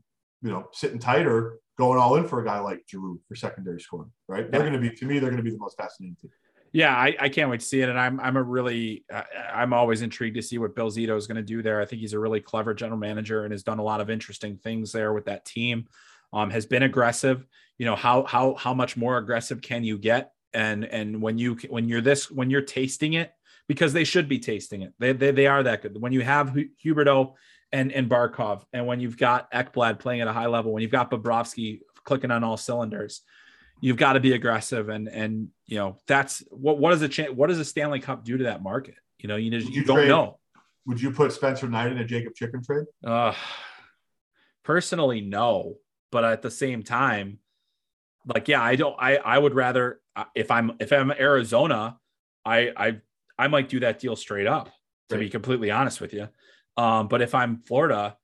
[0.41, 4.11] you know, sitting tighter, going all in for a guy like Giroux for secondary scoring.
[4.28, 4.52] Right?
[4.52, 6.32] They're going to be to me, they're going to be the most fascinating team.
[6.74, 9.74] Yeah, I, I, can't wait to see it, and I'm I'm a really uh, I'm
[9.74, 11.82] always intrigued to see what Bill Zito is going to do there.
[11.82, 14.57] I think he's a really clever general manager and has done a lot of interesting
[14.57, 15.88] things there with that team.
[16.34, 17.45] Um, has been aggressive.
[17.78, 20.34] You know how how how much more aggressive can you get?
[20.53, 23.32] And and when you when you're this when you're tasting it
[23.68, 24.94] because they should be tasting it.
[24.99, 25.99] They they, they are that good.
[25.99, 27.34] When you have Huberdeau
[27.72, 30.91] and and Barkov, and when you've got Ekblad playing at a high level, when you've
[30.91, 33.22] got Bobrovsky clicking on all cylinders
[33.80, 37.31] you've got to be aggressive and and you know that's what what does a chance
[37.31, 38.95] what does a Stanley Cup do to that market?
[39.19, 40.39] You know, you just you, you don't know.
[40.85, 42.85] Would you put Spencer Knight in a Jakob Chychrun trade?
[43.03, 43.34] Uh,
[44.64, 45.76] personally, no.
[46.11, 47.39] But at the same time,
[48.26, 48.95] like yeah, I don't.
[48.98, 51.98] I I would rather uh, if I'm if I'm Arizona,
[52.45, 52.98] I I
[53.38, 54.70] I might do that deal straight up.
[55.10, 55.22] To right.
[55.22, 56.28] be completely honest with you,
[56.76, 58.18] um, but if I'm Florida,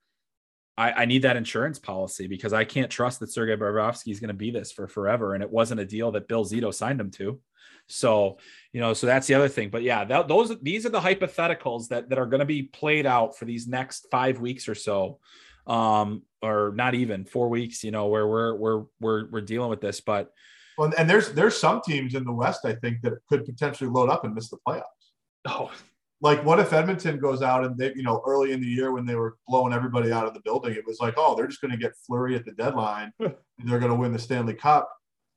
[0.78, 4.30] I, I, need that insurance policy because I can't trust that Sergei Bobrovsky is going
[4.30, 5.34] to be this for forever.
[5.34, 7.40] And it wasn't a deal that Bill Zito signed him to.
[7.88, 8.38] So,
[8.72, 9.70] you know, so that's the other thing.
[9.70, 13.06] But yeah, that, those these are the hypotheticals that that are going to be played
[13.06, 15.20] out for these next five weeks or so,
[15.68, 17.84] um, or not even four weeks.
[17.84, 20.00] You know, where we're we're we're we're dealing with this.
[20.00, 20.32] But
[20.78, 24.10] well, and there's there's some teams in the West I think that could potentially load
[24.10, 24.82] up and miss the playoffs.
[25.46, 25.72] Oh,
[26.22, 29.06] like what if Edmonton goes out and they, you know, early in the year when
[29.06, 31.72] they were blowing everybody out of the building, it was like, oh, they're just going
[31.72, 34.90] to get Fleury at the deadline and they're going to win the Stanley Cup.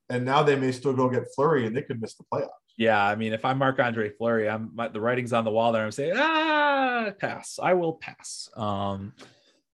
[0.08, 2.50] And now they may still go get Fleury and they could miss the playoffs.
[2.76, 5.72] Yeah, I mean, if I'm Marc Andre Fleury, I'm my, the writing's on the wall
[5.72, 5.84] there.
[5.84, 7.58] I'm saying, ah, pass.
[7.60, 8.48] I will pass.
[8.54, 9.12] Um,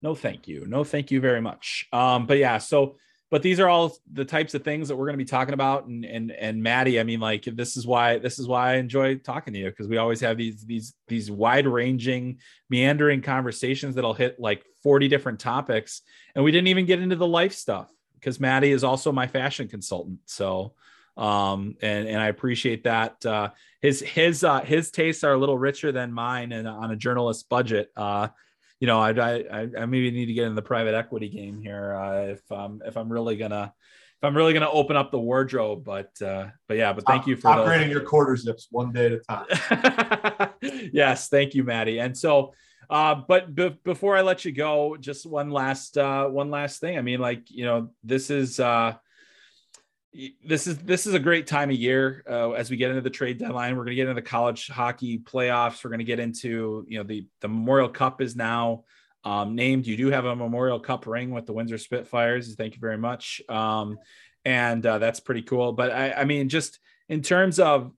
[0.00, 0.66] no, thank you.
[0.66, 1.88] No, thank you very much.
[1.92, 2.96] Um, but yeah, so
[3.32, 5.86] but these are all the types of things that we're going to be talking about.
[5.86, 9.16] And and and Maddie I mean like this is why this is why I enjoy
[9.16, 14.12] talking to you because we always have these these these wide ranging meandering conversations that'll
[14.12, 16.02] hit like 40 different topics.
[16.34, 19.66] And we didn't even get into the life stuff because Maddie is also my fashion
[19.66, 20.18] consultant.
[20.26, 20.74] So
[21.16, 23.48] um and and I appreciate that uh
[23.80, 27.48] his his uh his tastes are a little richer than mine and on a journalist
[27.48, 28.28] budget uh
[28.82, 31.94] you know, I, I, I maybe need to get in the private equity game here
[31.94, 35.84] uh, if um if I'm really gonna if I'm really gonna open up the wardrobe.
[35.84, 39.12] But uh, but yeah, but thank you for upgrading your quarter zips one day at
[39.12, 40.50] a time.
[40.92, 42.00] yes, thank you, Maddie.
[42.00, 42.54] And so,
[42.90, 46.98] uh, but b- before I let you go, just one last uh, one last thing.
[46.98, 48.94] I mean, like you know, this is uh,
[50.44, 53.10] this is this is a great time of year uh, as we get into the
[53.10, 53.76] trade deadline.
[53.76, 55.82] We're going to get into the college hockey playoffs.
[55.82, 58.84] We're going to get into you know the the Memorial Cup is now
[59.24, 59.86] um, named.
[59.86, 62.54] You do have a Memorial Cup ring with the Windsor Spitfires.
[62.54, 63.98] Thank you very much, um,
[64.44, 65.72] and uh, that's pretty cool.
[65.72, 66.78] But I, I mean, just
[67.08, 67.92] in terms of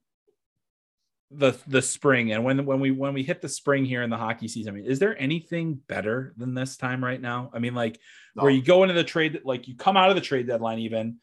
[1.31, 4.17] the the spring and when when we when we hit the spring here in the
[4.17, 7.75] hockey season i mean is there anything better than this time right now i mean
[7.75, 7.99] like
[8.37, 8.45] no.
[8.45, 11.17] where you go into the trade like you come out of the trade deadline even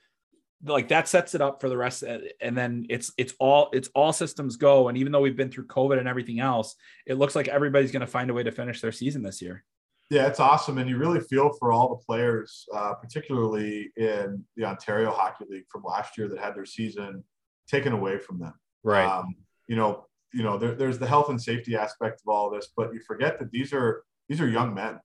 [0.63, 4.13] like that sets it up for the rest and then it's it's all it's all
[4.13, 6.75] systems go and even though we've been through covid and everything else
[7.05, 9.63] it looks like everybody's going to find a way to finish their season this year.
[10.09, 14.65] Yeah it's awesome and you really feel for all the players uh, particularly in the
[14.65, 17.23] ontario hockey league from last year that had their season
[17.67, 18.53] taken away from them.
[18.83, 19.05] Right.
[19.05, 19.35] Um,
[19.67, 22.69] you know you know there, there's the health and safety aspect of all of this
[22.75, 24.99] but you forget that these are these are young men.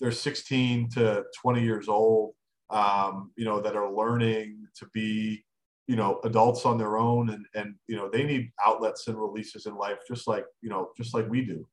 [0.00, 2.34] They're 16 to 20 years old
[2.70, 5.44] um, you know, that are learning to be,
[5.86, 9.66] you know, adults on their own and, and, you know, they need outlets and releases
[9.66, 11.66] in life, just like, you know, just like we do.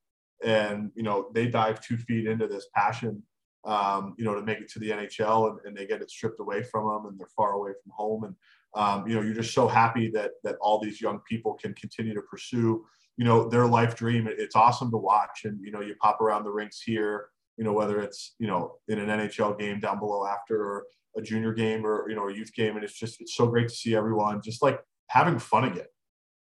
[0.43, 3.21] And, you know, they dive two feet into this passion,
[3.65, 6.39] um, you know, to make it to the NHL and, and, they get it stripped
[6.39, 8.23] away from them and they're far away from home.
[8.25, 8.35] And,
[8.75, 12.13] um, you know, you're just so happy that, that all these young people can continue
[12.13, 12.85] to pursue,
[13.17, 14.27] you know, their life dream.
[14.29, 15.41] It's awesome to watch.
[15.45, 18.73] And, you know, you pop around the rinks here, you know, whether it's, you know,
[18.87, 20.85] in an NHL game down below after or
[21.17, 22.75] a junior game or, you know, a youth game.
[22.75, 25.85] And it's just, it's so great to see everyone just like having fun again,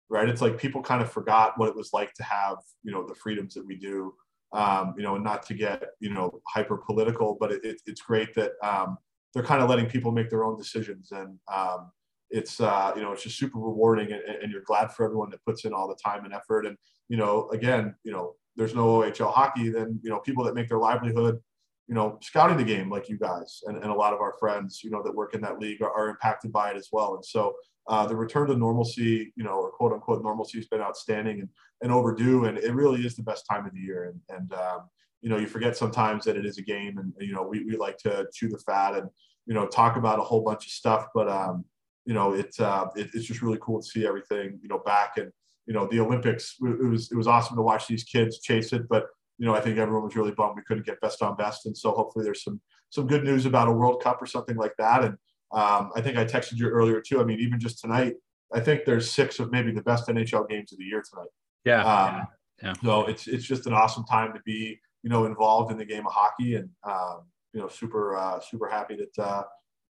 [0.09, 0.27] right?
[0.27, 3.15] It's like people kind of forgot what it was like to have, you know, the
[3.15, 4.13] freedoms that we do,
[4.53, 8.01] um, you know, and not to get, you know, hyper political, but it, it, it's
[8.01, 8.97] great that um,
[9.33, 11.11] they're kind of letting people make their own decisions.
[11.11, 11.91] And, um,
[12.33, 15.45] it's uh, you know it's just super rewarding and, and, you're glad for everyone that
[15.45, 16.75] puts in all the time and effort and
[17.07, 20.69] you know again you know there's no OHL hockey, then you know people that make
[20.69, 21.39] their livelihood,
[21.87, 24.81] you know, scouting the game like you guys and, and a lot of our friends,
[24.83, 27.15] you know, that work in that league are, are impacted by it as well.
[27.15, 27.55] And so
[27.87, 31.49] uh, the return to normalcy, you know, or quote unquote normalcy has been outstanding and,
[31.81, 32.45] and overdue.
[32.45, 34.05] And it really is the best time of the year.
[34.05, 34.89] And, and um,
[35.21, 37.75] you know, you forget sometimes that it is a game and, you know, we, we
[37.75, 39.09] like to chew the fat and,
[39.45, 41.65] you know, talk about a whole bunch of stuff, but, um,
[42.05, 45.17] you know, it's, uh, it, it's just really cool to see everything, you know, back
[45.17, 45.31] and,
[45.65, 48.87] you know, the Olympics, it was, it was awesome to watch these kids chase it,
[48.89, 49.07] but,
[49.37, 51.65] you know, I think everyone was really bummed we couldn't get best on best.
[51.65, 54.73] And so hopefully there's some, some good news about a World Cup or something like
[54.77, 55.03] that.
[55.03, 55.13] And
[55.51, 57.21] um, I think I texted you earlier too.
[57.21, 58.15] I mean, even just tonight,
[58.53, 61.29] I think there's six of maybe the best NHL games of the year tonight.
[61.65, 61.81] Yeah.
[61.81, 62.15] Um,
[62.61, 62.67] yeah.
[62.67, 62.73] yeah.
[62.83, 66.05] So it's, it's just an awesome time to be, you know, involved in the game
[66.05, 67.21] of hockey and, um,
[67.53, 69.43] you know, super, uh, super happy that uh,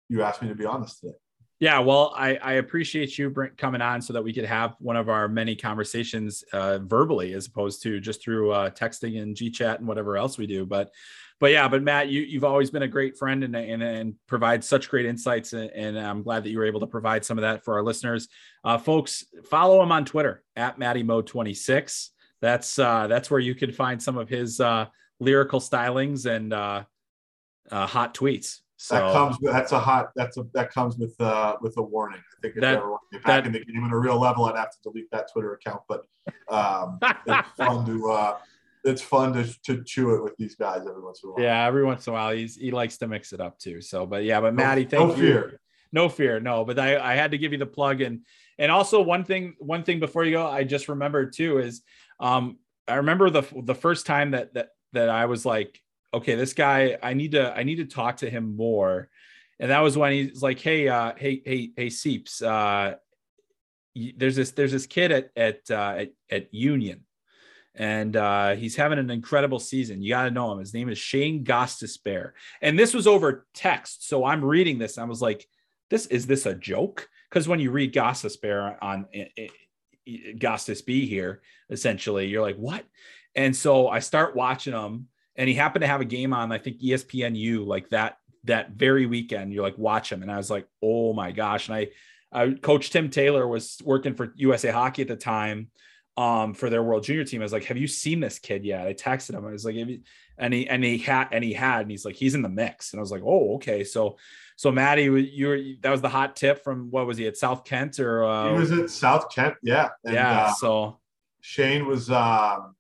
[0.10, 1.14] you asked me to be on this today.
[1.64, 5.08] Yeah, well, I, I appreciate you coming on so that we could have one of
[5.08, 9.80] our many conversations uh, verbally as opposed to just through uh, texting and G chat
[9.80, 10.66] and whatever else we do.
[10.66, 10.92] But,
[11.40, 14.62] but yeah, but Matt, you, you've always been a great friend and, and, and provide
[14.62, 15.54] such great insights.
[15.54, 17.82] And, and, I'm glad that you were able to provide some of that for our
[17.82, 18.28] listeners.
[18.66, 22.12] Uh, folks, follow him on Twitter at Matty Mo 26.
[22.42, 24.88] That's, uh, that's where you can find some of his uh,
[25.22, 26.84] lyrical stylings and uh,
[27.72, 28.63] hot tweets.
[28.84, 31.82] So that comes with, that's a hot that's a that comes with uh with a
[31.82, 32.20] warning.
[32.20, 33.98] I think if that, ever want to get back that, in the game in a
[33.98, 35.84] real level, I'd have to delete that Twitter account.
[35.88, 36.04] But
[36.50, 38.38] um, it's fun to uh,
[38.84, 41.42] it's fun to, to chew it with these guys every once in a while.
[41.42, 43.80] Yeah, every once in a while he's he likes to mix it up too.
[43.80, 45.22] So, but yeah, but Maddie, thank no you.
[45.22, 45.60] Fear.
[45.94, 46.66] No fear, no.
[46.66, 48.26] But I I had to give you the plug and
[48.60, 51.84] and also one thing one thing before you go, I just remembered too is
[52.20, 55.82] um I remember the the first time that that that I was like
[56.14, 59.10] okay, this guy, I need to, I need to talk to him more.
[59.60, 62.96] And that was when he's like, hey, uh, hey, hey, hey, Seeps, uh,
[64.18, 67.02] there's this, there's this kid at at uh, at, at Union,
[67.76, 70.02] and uh, he's having an incredible season.
[70.02, 70.60] You got to know him.
[70.60, 72.32] His name is Shane Gostisbehere,
[72.62, 74.08] and this was over text.
[74.08, 74.98] So I'm reading this.
[74.98, 75.48] I was like,
[75.92, 77.08] this is this a joke?
[77.30, 79.06] Because when you read Gostisbehere on
[80.08, 82.84] Gostis here, essentially, you're like, what?
[83.36, 86.58] And so I start watching him and he happened to have a game on I
[86.58, 89.54] think ESPNU like that that very weekend.
[89.54, 91.70] You're like watch him, and I was like, oh my gosh!
[91.70, 91.90] And I,
[92.32, 95.70] I coach Tim Taylor was working for USA Hockey at the time
[96.18, 97.42] um, for their World Junior team.
[97.42, 98.88] I was like, have you seen this kid yet?
[98.88, 99.46] I texted him.
[99.46, 102.36] I was like, and he and he had and he had, and he's like, he's
[102.36, 102.94] in the mix.
[102.94, 104.18] And I was like, oh okay, so.
[104.56, 107.66] So Maddie, you were that was the hot tip from what was he at South
[107.66, 110.44] Kent or uh, he was at South Kent, yeah, and, yeah.
[110.44, 111.00] Uh, so
[111.42, 112.76] Shane was um,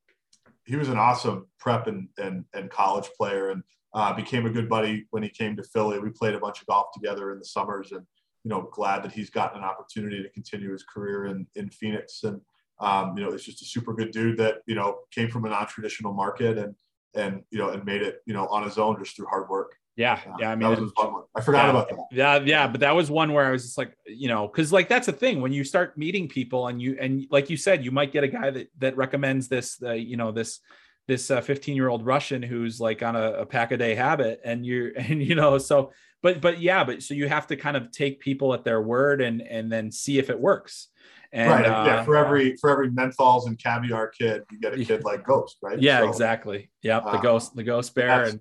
[0.66, 3.64] he was an awesome prep and, and, and college player and
[3.94, 6.00] uh, became a good buddy when he came to Philly.
[6.00, 8.06] We played a bunch of golf together in the summers and,
[8.44, 12.24] you know, glad that he's gotten an opportunity to continue his career in, in Phoenix.
[12.24, 12.42] And,
[12.80, 15.50] um, you know, it's just a super good dude that, you know, came from a
[15.50, 16.76] non-traditional market and,
[17.16, 19.76] and, you know, and made it, you know, on his own just through hard work.
[19.96, 20.52] Yeah, yeah.
[20.52, 20.92] I mean,
[21.36, 21.98] I forgot yeah, about that.
[22.12, 24.90] Yeah, yeah, but that was one where I was just like, you know, because like
[24.90, 27.92] that's the thing when you start meeting people and you and like you said, you
[27.92, 30.62] might get a guy that that recommends this, uh, you know, this
[31.08, 34.42] this 15 uh, year old Russian who's like on a, a pack a day habit,
[34.44, 35.92] and you're and you know so
[36.24, 39.22] but but yeah, but so you have to kind of take people at their word
[39.22, 40.88] and and then see if it works.
[41.32, 41.66] And, right.
[41.66, 42.04] Uh, yeah.
[42.04, 45.80] For every for every menthols and caviar kid, you get a kid like Ghost, right?
[45.80, 46.00] Yeah.
[46.00, 46.72] So, exactly.
[46.82, 47.04] Yep.
[47.04, 48.40] The uh, ghost, the ghost bear, and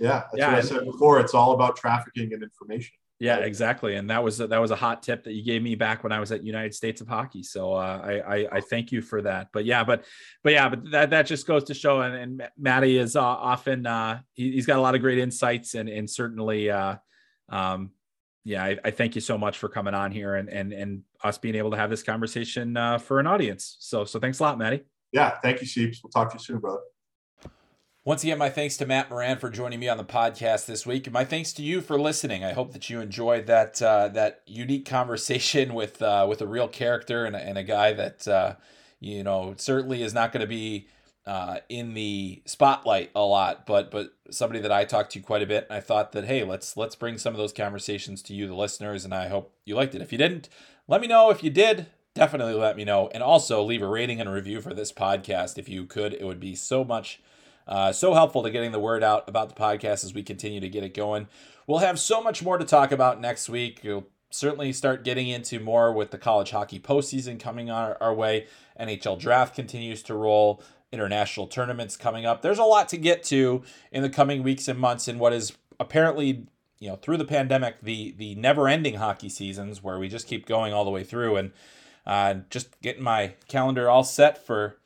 [0.00, 1.20] yeah, that's yeah, what I said before.
[1.20, 2.94] It's all about trafficking and information.
[3.20, 3.96] Yeah, exactly.
[3.96, 6.18] And that was that was a hot tip that you gave me back when I
[6.20, 7.42] was at United States of Hockey.
[7.42, 9.48] So uh, I, I, I thank you for that.
[9.52, 10.04] But yeah, but
[10.42, 12.00] but yeah, but that that just goes to show.
[12.00, 15.74] And, and Matty is uh, often uh, he, has got a lot of great insights
[15.74, 16.96] and and certainly uh,
[17.50, 17.90] um,
[18.42, 21.36] yeah, I, I, thank you so much for coming on here and and and us
[21.36, 23.76] being able to have this conversation uh, for an audience.
[23.80, 24.80] So so thanks a lot, Matty.
[25.12, 26.02] Yeah, thank you, Sheeps.
[26.02, 26.80] We'll talk to you soon, brother.
[28.02, 31.06] Once again, my thanks to Matt Moran for joining me on the podcast this week,
[31.06, 32.42] and my thanks to you for listening.
[32.42, 36.66] I hope that you enjoyed that uh, that unique conversation with uh, with a real
[36.66, 38.54] character and a, and a guy that uh,
[39.00, 40.88] you know certainly is not going to be
[41.26, 45.46] uh, in the spotlight a lot, but but somebody that I talked to quite a
[45.46, 45.66] bit.
[45.68, 48.54] And I thought that hey, let's let's bring some of those conversations to you, the
[48.54, 50.00] listeners, and I hope you liked it.
[50.00, 50.48] If you didn't,
[50.88, 51.28] let me know.
[51.28, 54.62] If you did, definitely let me know, and also leave a rating and a review
[54.62, 56.14] for this podcast if you could.
[56.14, 57.20] It would be so much
[57.66, 60.68] uh, so helpful to getting the word out about the podcast as we continue to
[60.68, 61.28] get it going.
[61.66, 63.84] We'll have so much more to talk about next week.
[63.84, 68.46] You'll certainly start getting into more with the college hockey postseason coming our, our way.
[68.78, 70.62] NHL draft continues to roll,
[70.92, 72.42] international tournaments coming up.
[72.42, 73.62] There's a lot to get to
[73.92, 76.46] in the coming weeks and months in what is apparently
[76.78, 80.46] you know through the pandemic the the never ending hockey seasons where we just keep
[80.46, 81.52] going all the way through and
[82.06, 84.76] uh, just getting my calendar all set for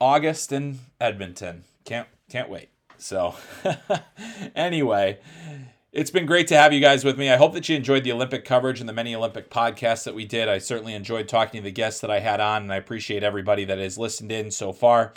[0.00, 2.68] August in Edmonton can't can't wait.
[2.98, 3.34] So
[4.54, 5.18] anyway,
[5.92, 7.28] it's been great to have you guys with me.
[7.28, 10.24] I hope that you enjoyed the Olympic coverage and the many Olympic podcasts that we
[10.24, 10.48] did.
[10.48, 13.64] I certainly enjoyed talking to the guests that I had on, and I appreciate everybody
[13.64, 15.12] that has listened in so far.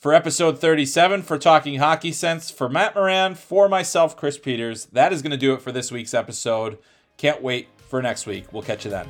[0.00, 5.12] For episode 37 for Talking Hockey Sense, for Matt Moran, for myself, Chris Peters, that
[5.12, 6.78] is going to do it for this week's episode.
[7.16, 8.52] Can't wait for next week.
[8.52, 9.08] We'll catch you then.